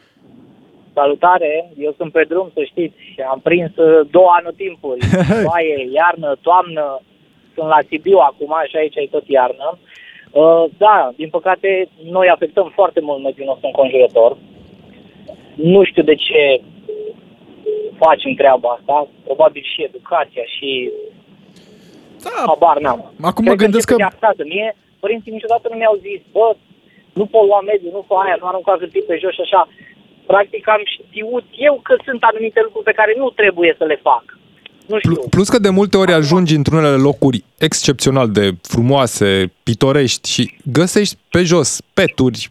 Salutare, 0.95 1.73
eu 1.79 1.95
sunt 1.97 2.13
pe 2.13 2.25
drum, 2.29 2.51
să 2.55 2.61
știți, 2.71 2.97
și 3.13 3.21
am 3.31 3.41
prins 3.43 3.77
uh, 3.77 4.09
două 4.11 4.31
anotimpuri, 4.41 5.01
baie, 5.49 5.89
iarnă, 5.99 6.37
toamnă, 6.41 7.01
sunt 7.55 7.69
la 7.69 7.79
Sibiu 7.89 8.19
acum 8.31 8.53
și 8.71 8.77
aici 8.77 8.97
e 8.97 9.09
tot 9.11 9.27
iarnă. 9.29 9.69
Uh, 9.73 9.94
da, 10.77 11.13
din 11.17 11.29
păcate, 11.29 11.89
noi 12.03 12.29
afectăm 12.29 12.73
foarte 12.75 13.01
mult 13.01 13.23
mediul 13.23 13.47
nostru 13.47 13.67
înconjurător. 13.67 14.37
Nu 15.55 15.85
știu 15.85 16.03
de 16.03 16.15
ce 16.15 16.61
facem 17.99 18.33
treaba 18.35 18.69
asta, 18.79 19.09
probabil 19.25 19.63
și 19.73 19.83
educația 19.83 20.43
și 20.57 20.91
da. 22.23 22.43
habar 22.47 22.79
n-am. 22.79 23.13
Acum 23.21 23.45
mă 23.45 23.55
gândesc 23.55 23.87
că... 23.89 23.95
Acasă. 23.99 24.43
Mie, 24.45 24.77
părinții 25.01 25.33
niciodată 25.33 25.69
nu 25.71 25.77
mi-au 25.77 25.97
zis, 26.07 26.21
bă, 26.33 26.57
nu 27.13 27.27
polua 27.27 27.61
mediul, 27.61 27.93
nu 27.93 28.05
fă 28.09 28.15
aia, 28.15 28.37
nu 28.41 28.47
arunca 28.47 28.77
hârtii 28.79 29.09
pe 29.09 29.19
jos 29.23 29.33
și 29.35 29.41
așa. 29.41 29.69
Practic 30.27 30.69
am 30.69 30.83
știut 30.85 31.45
eu 31.69 31.81
că 31.83 31.95
sunt 32.05 32.23
anumite 32.23 32.61
lucruri 32.63 32.85
pe 32.85 32.99
care 32.99 33.13
nu 33.17 33.31
trebuie 33.31 33.75
să 33.79 33.85
le 33.85 33.99
fac. 34.03 34.25
Nu 34.87 34.99
știu. 34.99 35.29
Plus 35.31 35.49
că 35.49 35.59
de 35.59 35.69
multe 35.69 35.97
ori 35.97 36.13
ajungi 36.13 36.55
într-unele 36.55 36.97
locuri 36.97 37.45
excepțional 37.59 38.31
de 38.31 38.51
frumoase, 38.63 39.53
pitorești 39.63 40.31
și 40.31 40.55
găsești 40.73 41.17
pe 41.31 41.43
jos 41.43 41.81
peturi, 41.95 42.51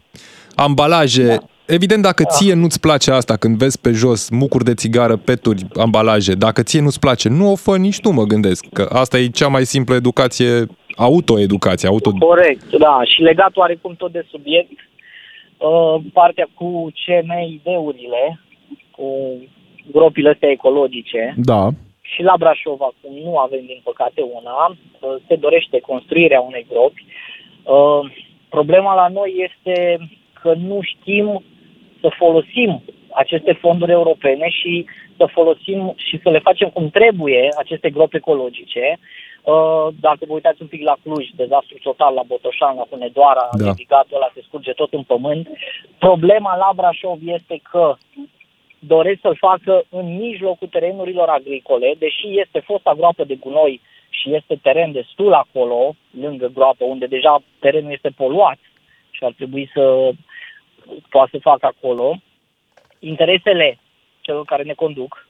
ambalaje. 0.55 1.27
Da. 1.27 1.37
Evident, 1.65 2.01
dacă 2.01 2.23
da. 2.23 2.29
ție 2.29 2.53
nu-ți 2.53 2.79
place 2.79 3.11
asta 3.11 3.35
când 3.35 3.57
vezi 3.57 3.81
pe 3.81 3.91
jos 3.91 4.29
mucuri 4.29 4.63
de 4.63 4.73
țigară, 4.73 5.15
peturi, 5.15 5.65
ambalaje, 5.75 6.33
dacă 6.33 6.63
ție 6.63 6.81
nu-ți 6.81 6.99
place, 6.99 7.29
nu 7.29 7.51
o 7.51 7.55
fă 7.55 7.77
nici 7.77 7.99
tu, 7.99 8.11
mă 8.11 8.23
gândesc. 8.23 8.65
Că 8.73 8.89
asta 8.91 9.17
e 9.17 9.27
cea 9.27 9.47
mai 9.47 9.65
simplă 9.65 9.95
educație, 9.95 10.65
autoeducație. 10.95 11.87
Auto... 11.87 12.11
Corect, 12.11 12.77
da. 12.77 12.99
Și 13.03 13.21
legat 13.21 13.55
oarecum 13.55 13.95
tot 13.97 14.11
de 14.11 14.25
subiect, 14.29 14.79
uh, 15.57 16.03
partea 16.13 16.49
cu 16.53 16.91
CMI-urile, 17.05 18.39
cu 18.91 19.07
gropile 19.91 20.29
astea 20.29 20.49
ecologice. 20.49 21.33
Da 21.37 21.69
și 22.13 22.21
la 22.21 22.35
Brașov 22.37 22.81
acum 22.81 23.13
nu 23.23 23.37
avem, 23.37 23.65
din 23.65 23.81
păcate, 23.83 24.21
una. 24.21 24.57
Uh, 24.67 25.15
se 25.27 25.35
dorește 25.35 25.79
construirea 25.79 26.41
unei 26.41 26.65
gropi. 26.69 27.05
Uh, 27.63 28.11
problema 28.49 28.93
la 28.93 29.07
noi 29.07 29.31
este 29.47 29.97
că 30.41 30.53
nu 30.53 30.79
știm 30.81 31.43
să 32.01 32.09
folosim 32.17 32.83
aceste 33.13 33.53
fonduri 33.53 33.91
europene 33.91 34.49
și 34.49 34.85
să 35.17 35.25
folosim 35.25 35.93
și 35.95 36.19
să 36.23 36.29
le 36.29 36.39
facem 36.39 36.69
cum 36.69 36.89
trebuie 36.89 37.49
aceste 37.57 37.89
gropi 37.89 38.15
ecologice. 38.15 38.99
Uh, 39.43 39.87
dacă 39.99 40.21
vă 40.27 40.33
uitați 40.33 40.61
un 40.61 40.67
pic 40.67 40.83
la 40.83 40.95
Cluj, 41.03 41.25
dezastru 41.35 41.77
total 41.81 42.13
la 42.13 42.23
Botoșan, 42.27 42.75
la 42.75 42.87
Hunedoara, 42.89 43.49
da. 43.51 43.65
ridicatul 43.65 44.15
ăla 44.15 44.29
se 44.33 44.41
scurge 44.47 44.71
tot 44.71 44.93
în 44.93 45.03
pământ. 45.03 45.47
Problema 45.97 46.55
la 46.55 46.71
Brașov 46.75 47.19
este 47.25 47.59
că 47.71 47.95
doresc 48.87 49.19
să-l 49.21 49.35
facă 49.35 49.85
în 49.89 50.15
mijlocul 50.15 50.67
terenurilor 50.67 51.29
agricole, 51.29 51.95
deși 51.99 52.39
este 52.39 52.59
fosta 52.59 52.93
groapă 52.93 53.23
de 53.23 53.35
gunoi 53.35 53.81
și 54.09 54.33
este 54.33 54.55
teren 54.61 54.91
destul 54.91 55.33
acolo, 55.33 55.95
lângă 56.21 56.47
groapă, 56.47 56.83
unde 56.85 57.05
deja 57.05 57.43
terenul 57.59 57.91
este 57.91 58.09
poluat 58.09 58.59
și 59.09 59.23
ar 59.23 59.31
trebui 59.31 59.69
să 59.73 60.11
poată 61.09 61.29
să 61.31 61.39
facă 61.41 61.65
acolo. 61.65 62.15
Interesele 62.99 63.79
celor 64.21 64.45
care 64.45 64.63
ne 64.63 64.73
conduc 64.73 65.27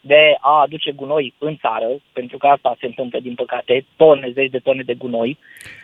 de 0.00 0.36
a 0.40 0.60
aduce 0.62 0.90
gunoi 0.92 1.34
în 1.38 1.56
țară, 1.56 1.86
pentru 2.12 2.38
că 2.38 2.46
asta 2.46 2.76
se 2.80 2.86
întâmplă, 2.86 3.18
din 3.22 3.34
păcate, 3.34 3.84
tone, 3.96 4.30
zeci 4.34 4.50
de 4.50 4.58
tone 4.58 4.82
de 4.86 4.94
gunoi. 4.94 5.38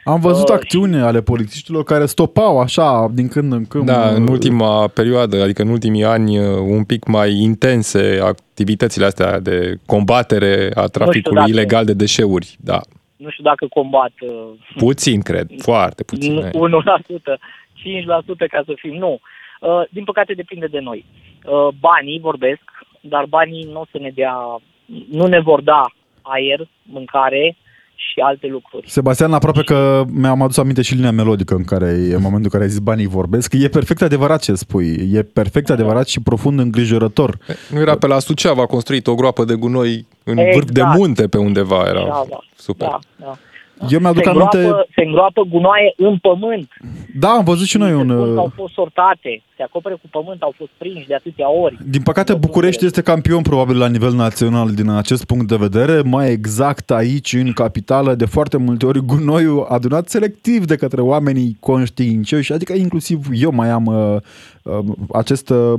Am 0.05 0.21
văzut 0.21 0.49
Uh, 0.49 0.55
acțiuni 0.55 0.97
ale 1.01 1.21
polițiștilor 1.23 1.85
care 1.85 2.07
stopau 2.07 2.61
așa 2.61 3.09
din 3.13 3.29
când 3.29 3.53
în 3.53 3.65
când. 3.67 3.85
Da, 3.87 4.09
în 4.09 4.23
uh, 4.23 4.29
ultima 4.31 4.89
perioadă, 4.89 5.43
adică 5.43 5.63
în 5.63 5.69
ultimii 5.69 6.05
ani, 6.05 6.39
uh, 6.39 6.45
un 6.59 6.85
pic 6.85 7.07
mai 7.07 7.33
intense 7.33 8.21
activitățile 8.23 9.05
astea 9.05 9.41
de 9.41 9.75
combatere 9.87 10.71
a 10.75 10.85
traficului 10.87 11.39
dacă- 11.39 11.51
ilegal 11.51 11.85
de 11.85 11.93
deșeuri. 11.95 12.57
Da, 12.61 12.81
Nu 13.17 13.31
știu 13.31 13.45
dacă 13.45 13.67
combat 13.71 14.13
uh, 14.21 14.31
puțin, 14.77 15.21
cred, 15.21 15.47
foarte 15.59 16.03
puțin. 16.05 16.37
eh. 16.37 16.51
1%, 16.53 17.39
5% 17.75 18.47
ca 18.51 18.63
să 18.67 18.73
fim, 18.77 18.95
nu. 18.95 19.19
Uh, 19.61 19.83
Din 19.91 20.05
păcate 20.05 20.33
depinde 20.35 20.67
de 20.67 20.79
noi. 20.79 21.05
Uh, 21.45 21.69
Banii 21.81 22.21
vorbesc, 22.21 22.63
dar 23.09 23.27
banii 23.29 23.69
nu 23.73 23.81
o 23.81 23.85
să 23.91 23.99
ne 24.01 24.11
dea, 24.15 24.35
nu 25.11 25.27
ne 25.27 25.41
vor 25.41 25.61
da 25.63 25.85
aer, 26.23 26.69
mâncare 26.83 27.57
și 27.95 28.21
alte 28.21 28.47
lucruri. 28.47 28.91
Sebastian, 28.91 29.33
aproape 29.33 29.63
că 29.63 30.05
mi-am 30.13 30.43
adus 30.43 30.57
aminte 30.57 30.83
și 30.83 30.95
linia 30.95 31.11
melodică 31.11 31.55
în 31.55 31.65
care, 31.65 31.91
în 31.91 32.21
momentul 32.21 32.43
în 32.43 32.49
care 32.49 32.63
ai 32.63 32.69
zis 32.69 32.79
banii 32.79 33.07
vorbesc. 33.07 33.53
E 33.53 33.69
perfect 33.69 34.03
adevărat 34.03 34.43
ce 34.43 34.55
spui. 34.55 35.11
E 35.13 35.23
perfect 35.23 35.71
adevărat 35.71 36.09
și 36.09 36.21
profund 36.21 36.59
îngrijorător. 36.59 37.39
Nu 37.71 37.81
era 37.81 37.97
pe 37.97 38.07
la 38.07 38.19
Suceava 38.19 38.63
a 38.63 38.67
construit 38.67 39.07
o 39.07 39.15
groapă 39.15 39.45
de 39.45 39.55
gunoi 39.55 40.07
în 40.25 40.37
Exact. 40.39 40.55
vârf 40.55 40.71
de 40.71 40.83
munte 40.97 41.29
pe 41.29 41.39
undeva. 41.39 41.85
Era 41.89 42.01
Suceava. 42.01 42.45
super. 42.57 42.89
Da, 42.89 42.99
da. 43.17 43.37
Eu 43.89 44.01
mi-aduc 44.01 44.23
se, 44.23 44.29
aminte... 44.29 44.57
îngroapă, 44.57 44.87
se 44.95 45.03
îngroapă 45.03 45.43
gunoaie 45.43 45.95
în 45.97 46.19
pământ. 46.19 46.69
Da, 47.15 47.29
am 47.29 47.45
văzut 47.45 47.67
și 47.67 47.79
noi 47.79 47.89
Se 47.89 47.95
un... 47.95 48.09
spun 48.09 48.35
că 48.35 48.41
au 48.41 48.47
uh, 48.47 48.53
fost 48.55 48.73
sortate, 48.73 49.43
se 49.57 49.63
acopere 49.63 49.95
cu 49.95 50.09
pământ, 50.11 50.43
au 50.43 50.55
fost 50.57 50.71
prinși 50.79 51.07
de 51.07 51.15
atâtea 51.15 51.51
ori. 51.51 51.77
Din 51.87 52.03
păcate, 52.03 52.35
București 52.35 52.85
este 52.85 53.03
campion 53.03 53.43
probabil 53.43 53.79
la 53.79 53.89
nivel 53.89 54.13
național 54.13 54.71
din 54.71 54.91
acest 54.91 55.25
punct 55.25 55.49
de 55.49 55.57
vedere. 55.57 56.01
Mai 56.01 56.31
exact 56.31 56.91
aici, 56.91 57.33
în 57.33 57.53
capitală, 57.53 58.15
de 58.15 58.25
foarte 58.25 58.57
multe 58.57 58.87
ori 58.87 59.05
gunoiul 59.05 59.67
adunat 59.69 60.09
selectiv 60.09 60.65
de 60.65 60.77
către 60.77 61.01
oamenii 61.01 61.57
conștiincioși, 61.61 62.53
adică 62.53 62.73
inclusiv 62.73 63.27
eu 63.33 63.53
mai 63.53 63.69
am 63.69 63.87
uh, 63.87 64.17
uh, 64.63 64.85
acest 65.13 65.51
uh, 65.51 65.75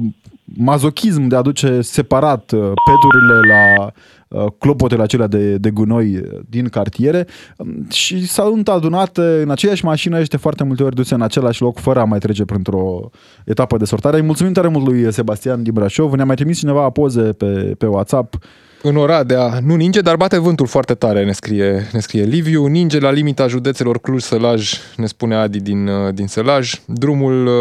mazochism 0.46 1.28
de 1.28 1.36
a 1.36 1.38
aduce 1.38 1.82
separat 1.82 2.52
uh, 2.52 2.72
peturile 2.86 3.54
la 3.54 3.92
uh, 4.28 4.52
clopotele 4.60 5.02
acelea 5.02 5.28
de, 5.28 5.58
de 5.58 5.70
gunoi 5.70 6.16
uh, 6.16 6.40
din 6.50 6.68
cartiere 6.68 7.28
um, 7.58 7.88
și 7.90 8.28
sunt 8.28 8.70
adunate 8.70 9.22
în 9.22 9.50
aceeași 9.50 9.86
mașină 9.86 10.22
și 10.22 10.30
de 10.30 10.38
foarte 10.38 10.64
multe 10.64 10.84
ori 10.84 10.96
duse 10.96 11.14
în 11.14 11.22
același 11.22 11.62
loc 11.62 11.80
fără 11.80 12.00
a 12.00 12.04
mai 12.04 12.20
trece 12.20 12.46
printr-o 12.46 13.10
etapă 13.46 13.78
de 13.78 13.86
sortare. 13.86 14.18
Îi 14.18 14.24
mulțumim 14.24 14.54
tare 14.54 14.68
mult 14.68 14.86
lui 14.86 15.12
Sebastian 15.12 15.64
din 15.64 15.74
Brașov. 15.74 16.14
Ne-a 16.14 16.26
mai 16.26 16.36
trimis 16.36 16.58
cineva 16.58 16.90
poze 16.90 17.22
pe, 17.22 17.76
pe 17.78 17.86
WhatsApp. 17.86 18.38
În 18.82 18.96
Oradea 18.96 19.60
nu 19.64 19.76
ninge, 19.76 20.02
dar 20.02 20.16
bate 20.16 20.38
vântul 20.38 20.68
foarte 20.68 20.94
tare, 20.94 21.26
ne 21.26 21.32
scrie, 21.32 21.88
ne 21.94 22.00
scrie 22.00 22.24
Liviu. 22.24 22.66
Ninge 22.66 23.00
la 23.00 23.12
limita 23.12 23.48
județelor 23.48 24.00
Cluj-Sălaj, 24.00 24.74
ne 24.98 25.06
spune 25.06 25.36
Adi 25.36 25.60
din, 25.60 25.88
uh, 25.88 26.14
din 26.14 26.28
Sălaj. 26.28 26.74
Drumul 26.86 27.46
uh, 27.46 27.54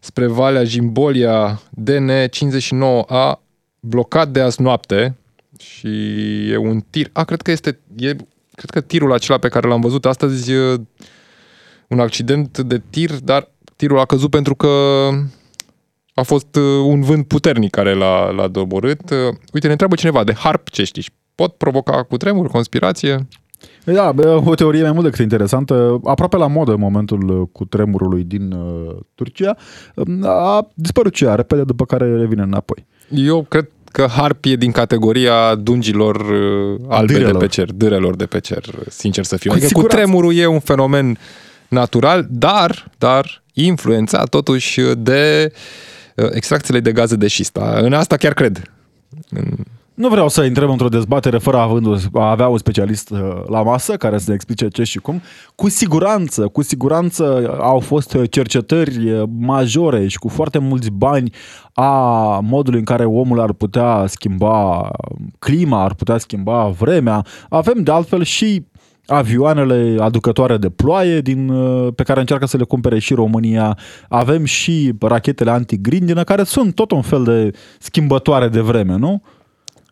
spre 0.00 0.26
Valea 0.26 0.64
Jimbolia 0.64 1.62
DN59A 1.84 3.38
blocat 3.80 4.28
de 4.28 4.40
azi 4.40 4.62
noapte 4.62 5.16
și 5.58 5.88
e 6.50 6.56
un 6.56 6.80
tir. 6.90 7.10
A, 7.12 7.24
cred 7.24 7.42
că 7.42 7.50
este, 7.50 7.78
e, 7.96 8.14
cred 8.54 8.70
că 8.70 8.80
tirul 8.80 9.12
acela 9.12 9.38
pe 9.38 9.48
care 9.48 9.68
l-am 9.68 9.80
văzut 9.80 10.06
astăzi, 10.06 10.52
e 10.52 10.80
un 11.88 12.00
accident 12.00 12.58
de 12.58 12.82
tir, 12.90 13.10
dar 13.10 13.48
tirul 13.76 13.98
a 13.98 14.04
căzut 14.04 14.30
pentru 14.30 14.54
că 14.54 14.68
a 16.14 16.22
fost 16.22 16.56
uh, 16.56 16.62
un 16.84 17.00
vânt 17.00 17.26
puternic 17.26 17.70
care 17.70 17.94
l-a, 17.94 18.30
l-a 18.30 18.48
doborât. 18.48 19.10
Uh, 19.10 19.34
Uite, 19.52 19.66
ne 19.66 19.72
întreabă 19.72 19.94
cineva 19.94 20.24
de 20.24 20.34
harp 20.34 20.70
ce 20.70 20.84
știi. 20.84 21.04
Pot 21.34 21.54
provoca 21.54 22.02
cu 22.02 22.16
tremur, 22.16 22.48
conspirație? 22.48 23.28
Da, 23.84 24.12
bă, 24.12 24.42
o 24.44 24.54
teorie 24.54 24.82
mai 24.82 24.92
mult 24.92 25.04
decât 25.04 25.18
interesantă, 25.18 26.00
aproape 26.04 26.36
la 26.36 26.46
modă 26.46 26.72
în 26.72 26.80
momentul 26.80 27.40
uh, 27.40 27.48
cu 27.52 27.64
tremurului 27.64 28.22
din 28.24 28.52
uh, 28.52 28.96
Turcia, 29.14 29.56
um, 29.94 30.24
a 30.26 30.70
dispărut 30.74 31.14
cea 31.14 31.34
repede, 31.34 31.62
după 31.64 31.84
care 31.84 32.16
revine 32.16 32.42
înapoi. 32.42 32.86
Eu 33.08 33.42
cred 33.48 33.68
că 33.92 34.06
harp 34.16 34.44
e 34.44 34.54
din 34.56 34.70
categoria 34.70 35.54
dungilor 35.54 36.16
uh, 36.16 36.80
albe 36.88 37.12
Dârelor. 37.12 37.32
de 37.32 37.38
pe 37.38 37.46
cer, 37.46 37.72
dârelor 37.72 38.16
de 38.16 38.26
pe 38.26 38.40
cer, 38.40 38.64
sincer 38.88 39.24
să 39.24 39.36
fiu. 39.36 39.50
Cu 39.50 39.56
Adică 39.56 39.72
cu 39.72 39.78
siguranță. 39.80 40.04
tremurul 40.06 40.34
e 40.34 40.46
un 40.46 40.60
fenomen 40.60 41.18
natural, 41.68 42.26
dar, 42.30 42.90
dar 42.98 43.42
influențat 43.52 44.28
totuși 44.28 44.80
de 44.96 45.52
uh, 46.14 46.26
extracțiile 46.30 46.80
de 46.80 46.92
gaze 46.92 47.16
de 47.16 47.26
șist. 47.28 47.56
A, 47.56 47.78
În 47.80 47.92
asta 47.92 48.16
chiar 48.16 48.32
cred. 48.32 48.62
Nu 49.98 50.08
vreau 50.08 50.28
să 50.28 50.42
intrăm 50.42 50.70
într-o 50.70 50.88
dezbatere 50.88 51.38
fără 51.38 51.56
având, 51.56 51.86
a 52.12 52.30
avea 52.30 52.48
un 52.48 52.58
specialist 52.58 53.10
uh, 53.10 53.18
la 53.46 53.62
masă 53.62 53.96
care 53.96 54.18
să 54.18 54.24
ne 54.28 54.34
explice 54.34 54.68
ce 54.68 54.82
și 54.82 54.98
cum. 54.98 55.22
Cu 55.54 55.68
siguranță, 55.68 56.46
cu 56.46 56.62
siguranță 56.62 57.56
au 57.60 57.80
fost 57.80 58.16
cercetări 58.30 59.10
uh, 59.10 59.22
majore 59.38 60.06
și 60.06 60.18
cu 60.18 60.28
foarte 60.28 60.58
mulți 60.58 60.90
bani 60.90 61.32
a 61.72 61.92
modului 62.42 62.78
în 62.78 62.84
care 62.84 63.04
omul 63.04 63.40
ar 63.40 63.52
putea 63.52 64.04
schimba 64.06 64.90
clima, 65.38 65.84
ar 65.84 65.94
putea 65.94 66.18
schimba 66.18 66.68
vremea. 66.68 67.24
Avem 67.48 67.82
de 67.82 67.90
altfel 67.90 68.22
și 68.22 68.66
avioanele 69.06 69.96
aducătoare 70.00 70.56
de 70.56 70.68
ploaie 70.68 71.20
din, 71.20 71.48
uh, 71.48 71.92
pe 71.94 72.02
care 72.02 72.20
încearcă 72.20 72.46
să 72.46 72.56
le 72.56 72.64
cumpere 72.64 72.98
și 72.98 73.14
România. 73.14 73.78
Avem 74.08 74.44
și 74.44 74.92
rachetele 75.00 75.50
antigrindină 75.50 76.24
care 76.24 76.42
sunt 76.42 76.74
tot 76.74 76.90
un 76.90 77.02
fel 77.02 77.24
de 77.24 77.50
schimbătoare 77.78 78.48
de 78.48 78.60
vreme, 78.60 78.96
nu? 78.96 79.22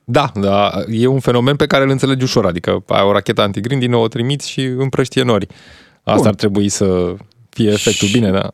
Da, 0.08 0.30
da, 0.34 0.70
e 0.88 1.06
un 1.06 1.20
fenomen 1.20 1.56
pe 1.56 1.66
care 1.66 1.84
îl 1.84 1.90
înțelegi 1.90 2.22
ușor, 2.24 2.46
adică 2.46 2.82
ai 2.88 3.02
o 3.02 3.12
rachetă 3.12 3.40
antigrindină, 3.42 3.96
o 3.96 4.08
trimiți 4.08 4.50
și 4.50 4.60
împrăștie 4.60 5.22
nori. 5.22 5.46
Asta 6.02 6.16
Bun. 6.18 6.26
ar 6.26 6.34
trebui 6.34 6.68
să 6.68 7.14
fie 7.48 7.68
efectul 7.70 8.06
Și- 8.08 8.12
bine, 8.12 8.30
da. 8.30 8.50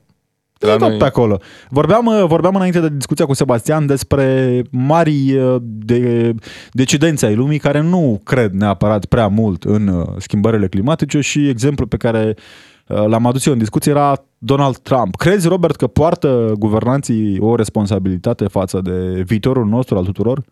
E 0.60 0.76
tot 0.76 0.98
pe 0.98 1.04
acolo. 1.04 1.38
Vorbeam, 1.68 2.06
uh, 2.06 2.24
vorbeam 2.26 2.54
înainte 2.54 2.80
de 2.80 2.88
discuția 2.88 3.26
cu 3.26 3.34
Sebastian 3.34 3.86
despre 3.86 4.62
mari 4.70 5.36
uh, 5.36 5.56
de, 5.60 6.34
decidenți 6.70 7.24
ai 7.24 7.34
lumii 7.34 7.58
care 7.58 7.80
nu 7.80 8.20
cred 8.24 8.52
neapărat 8.52 9.04
prea 9.04 9.26
mult 9.28 9.64
în 9.64 9.86
uh, 9.86 10.06
schimbările 10.18 10.68
climatice 10.68 11.20
și 11.20 11.48
exemplul 11.48 11.88
pe 11.88 11.96
care 11.96 12.34
uh, 12.86 13.04
l-am 13.06 13.26
adus 13.26 13.46
eu 13.46 13.52
în 13.52 13.58
discuție 13.58 13.92
era 13.92 14.24
Donald 14.38 14.76
Trump. 14.78 15.16
Crezi, 15.16 15.48
Robert, 15.48 15.76
că 15.76 15.86
poartă 15.86 16.52
guvernanții 16.58 17.38
o 17.40 17.54
responsabilitate 17.56 18.46
față 18.46 18.80
de 18.80 19.22
viitorul 19.26 19.66
nostru 19.66 19.96
al 19.96 20.04
tuturor? 20.04 20.42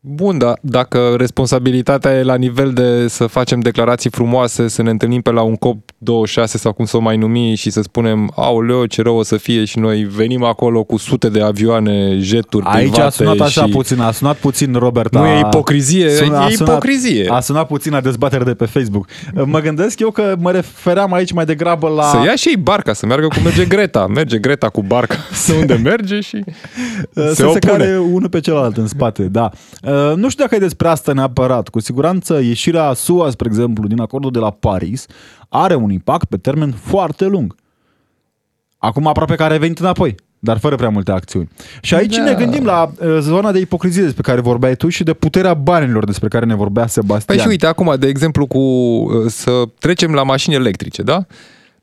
Bun, 0.00 0.38
dar 0.38 0.58
dacă 0.60 1.14
responsabilitatea 1.16 2.18
e 2.18 2.22
la 2.22 2.34
nivel 2.34 2.72
de 2.72 3.08
să 3.08 3.26
facem 3.26 3.60
declarații 3.60 4.10
frumoase, 4.10 4.68
să 4.68 4.82
ne 4.82 4.90
întâlnim 4.90 5.20
pe 5.20 5.30
la 5.30 5.42
un 5.42 5.54
COP26 5.54 6.44
sau 6.44 6.72
cum 6.72 6.84
să 6.84 6.96
o 6.96 7.00
mai 7.00 7.16
numi 7.16 7.54
și 7.54 7.70
să 7.70 7.82
spunem, 7.82 8.32
aoleo, 8.34 8.86
ce 8.86 9.02
rău 9.02 9.16
o 9.16 9.22
să 9.22 9.36
fie 9.36 9.64
și 9.64 9.78
noi 9.78 10.02
venim 10.02 10.44
acolo 10.44 10.84
cu 10.84 10.96
sute 10.96 11.28
de 11.28 11.42
avioane, 11.42 12.18
jeturi 12.18 12.64
Aici 12.66 12.80
private 12.80 13.00
a 13.02 13.08
sunat 13.10 13.40
așa 13.40 13.64
și... 13.64 13.70
puțin, 13.70 14.00
a 14.00 14.10
sunat 14.10 14.36
puțin 14.36 14.74
Robert. 14.74 15.12
Nu 15.12 15.20
a- 15.20 15.28
e 15.36 15.38
ipocrizie, 15.38 16.10
Sună- 16.10 16.36
a 16.38 16.46
e 16.46 16.54
sunat- 16.54 16.68
ipocrizie. 16.68 17.28
A 17.30 17.40
sunat 17.40 17.66
puțin 17.66 17.92
la 17.92 18.00
dezbatere 18.00 18.44
de 18.44 18.54
pe 18.54 18.64
Facebook. 18.66 19.06
Mă 19.44 19.60
gândesc 19.60 20.00
eu 20.00 20.10
că 20.10 20.34
mă 20.40 20.50
refeream 20.50 21.12
aici 21.12 21.32
mai 21.32 21.44
degrabă 21.44 21.88
la... 21.88 22.02
Să 22.02 22.16
ia 22.24 22.34
și 22.34 22.48
ei 22.48 22.56
barca, 22.56 22.92
să 22.92 23.06
meargă 23.06 23.26
cum 23.26 23.42
merge 23.42 23.64
Greta. 23.64 24.06
Merge 24.06 24.38
Greta 24.38 24.68
cu 24.68 24.82
barca 24.82 25.16
să 25.44 25.52
unde 25.54 25.80
merge 25.82 26.20
și 26.20 26.44
să 27.14 27.28
se 27.28 27.34
se 27.34 27.44
opune. 27.44 27.58
care 27.72 27.98
unul 28.12 28.28
pe 28.28 28.40
celălalt 28.40 28.76
în 28.76 28.86
spate, 28.86 29.22
da. 29.22 29.50
Uh, 29.88 30.16
Nu 30.16 30.28
știu 30.28 30.44
dacă 30.44 30.54
e 30.54 30.58
despre 30.58 30.88
asta 30.88 31.12
neapărat. 31.12 31.68
Cu 31.68 31.80
siguranță 31.80 32.40
ieșirea 32.40 32.92
SUA, 32.92 33.30
spre 33.30 33.48
exemplu, 33.48 33.86
din 33.86 34.00
acordul 34.00 34.30
de 34.30 34.38
la 34.38 34.50
Paris, 34.50 35.06
are 35.48 35.74
un 35.74 35.90
impact 35.90 36.24
pe 36.28 36.36
termen 36.36 36.72
foarte 36.72 37.24
lung. 37.24 37.54
Acum 38.78 39.06
aproape 39.06 39.34
că 39.34 39.42
a 39.42 39.46
revenit 39.46 39.78
înapoi, 39.78 40.14
dar 40.38 40.58
fără 40.58 40.76
prea 40.76 40.88
multe 40.88 41.10
acțiuni. 41.10 41.48
Și 41.80 41.94
aici 41.94 42.16
Da. 42.16 42.22
ne 42.22 42.34
gândim 42.34 42.64
la 42.64 42.90
uh, 43.00 43.16
zona 43.20 43.52
de 43.52 43.58
ipocrizie 43.58 44.02
despre 44.02 44.22
care 44.22 44.40
vorbeai 44.40 44.74
tu 44.74 44.88
și 44.88 45.02
de 45.02 45.12
puterea 45.12 45.54
banilor 45.54 46.04
despre 46.04 46.28
care 46.28 46.44
ne 46.44 46.54
vorbea 46.54 46.86
Sebastian. 46.86 47.36
Păi 47.36 47.44
și 47.44 47.50
uite, 47.50 47.66
acum, 47.66 47.94
de 47.98 48.06
exemplu, 48.06 48.46
cu 48.46 48.58
uh, 48.58 49.26
să 49.26 49.62
trecem 49.78 50.12
la 50.12 50.22
mașini 50.22 50.54
electrice, 50.54 51.02
da? 51.02 51.26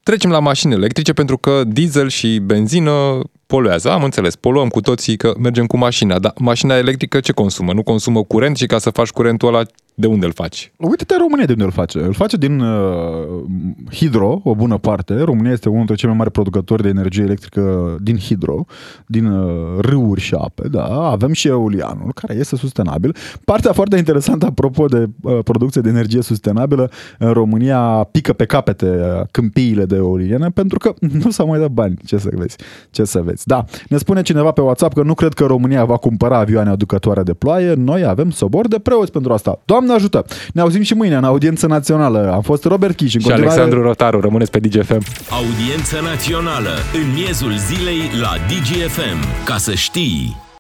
Trecem 0.04 0.30
la 0.30 0.40
mașini 0.40 0.74
electrice 0.74 1.14
pentru 1.14 1.38
că 1.38 1.62
diesel 1.68 2.10
și 2.10 2.40
benzină 2.40 3.20
poluează. 3.48 3.92
Am 3.92 4.04
înțeles, 4.04 4.36
poluăm 4.36 4.68
cu 4.68 4.82
toții 4.82 5.18
că 5.18 5.34
mergem 5.40 5.66
cu 5.66 5.78
mașina, 5.78 6.20
dar 6.20 6.34
mașina 6.40 6.78
electrică 6.78 7.20
ce 7.20 7.32
consumă? 7.32 7.74
Nu 7.74 7.84
consumă 7.84 8.24
curent 8.24 8.58
și 8.58 8.66
ca 8.66 8.78
să 8.78 8.90
faci 8.90 9.10
curentul 9.10 9.48
ăla 9.48 9.64
de 9.96 10.08
unde 10.08 10.26
îl 10.26 10.32
faci? 10.32 10.72
Uite-te 10.78 11.14
în 11.14 11.20
România 11.20 11.46
de 11.46 11.52
unde 11.52 11.64
îl 11.64 11.72
face. 11.72 12.00
Îl 12.00 12.14
face 12.14 12.38
din 12.38 12.60
uh, 12.60 13.44
hidro, 13.92 14.42
o 14.44 14.56
bună 14.56 14.78
parte. 14.78 15.22
România 15.22 15.52
este 15.52 15.68
unul 15.68 15.78
dintre 15.78 15.96
cei 15.96 16.10
mai 16.10 16.18
mari 16.18 16.32
producători 16.32 16.82
de 16.82 16.90
energie 16.90 17.24
electrică 17.24 17.96
din 18.02 18.18
hidro, 18.18 18.66
din 19.06 19.26
uh, 19.26 19.80
râuri 19.80 20.22
și 20.22 20.34
ape. 20.34 20.68
Da, 20.68 20.86
avem 20.86 21.34
și 21.34 21.48
eolianul, 21.48 22.12
care 22.14 22.36
este 22.36 22.56
sustenabil. 22.56 23.16
Partea 23.46 23.74
foarte 23.74 23.98
interesantă, 23.98 24.46
apropo 24.46 24.86
de 24.86 25.10
uh, 25.22 25.40
producție 25.44 25.82
de 25.82 25.90
energie 25.90 26.22
sustenabilă, 26.22 26.92
în 27.20 27.32
România 27.32 28.08
pică 28.12 28.34
pe 28.34 28.46
capete 28.46 28.86
uh, 28.86 29.22
câmpiile 29.32 29.86
de 29.86 29.96
eoliene, 29.96 30.50
pentru 30.50 30.78
că 30.78 30.94
nu 31.24 31.32
s-au 31.32 31.48
mai 31.48 31.60
dat 31.60 31.70
bani. 31.70 31.98
Ce 32.06 32.18
să 32.18 32.30
vezi? 32.34 32.56
Ce 32.90 33.04
să 33.04 33.22
vezi? 33.22 33.48
Da, 33.48 33.66
ne 33.90 33.98
spune 33.98 34.22
cineva 34.22 34.52
pe 34.52 34.62
WhatsApp 34.62 34.94
că 34.94 35.04
nu 35.04 35.14
cred 35.14 35.34
că 35.34 35.46
România 35.46 35.86
va 35.86 35.98
cumpăra 35.98 36.38
avioane 36.38 36.70
aducătoare 36.70 37.24
de 37.24 37.34
ploaie. 37.34 37.74
Noi 37.74 38.06
avem 38.06 38.30
sobor 38.30 38.68
de 38.68 38.80
preoți 38.80 39.12
pentru 39.12 39.34
asta. 39.34 39.60
Doamne 39.66 39.85
ajută! 39.94 40.26
Ne 40.54 40.62
auzim 40.62 40.82
și 40.82 40.94
mâine 40.94 41.16
în 41.16 41.24
audiență 41.24 41.68
națională. 41.68 42.32
Am 42.34 42.42
fost 42.42 42.64
Robert 42.64 42.96
Kiș. 42.96 43.14
În 43.14 43.20
Și 43.20 43.28
continuare... 43.28 43.60
Alexandru 43.60 43.88
Rotaru, 43.88 44.20
rămâneți 44.20 44.52
pe 44.52 44.60
DGFM. 44.60 45.04
Audiență 45.30 45.96
națională 46.04 46.74
în 46.94 47.14
miezul 47.14 47.52
zilei 47.58 48.02
la 48.22 48.34
DGFM. 48.48 49.46
Ca 49.46 49.58
să 49.58 49.74
știi... 49.74 50.44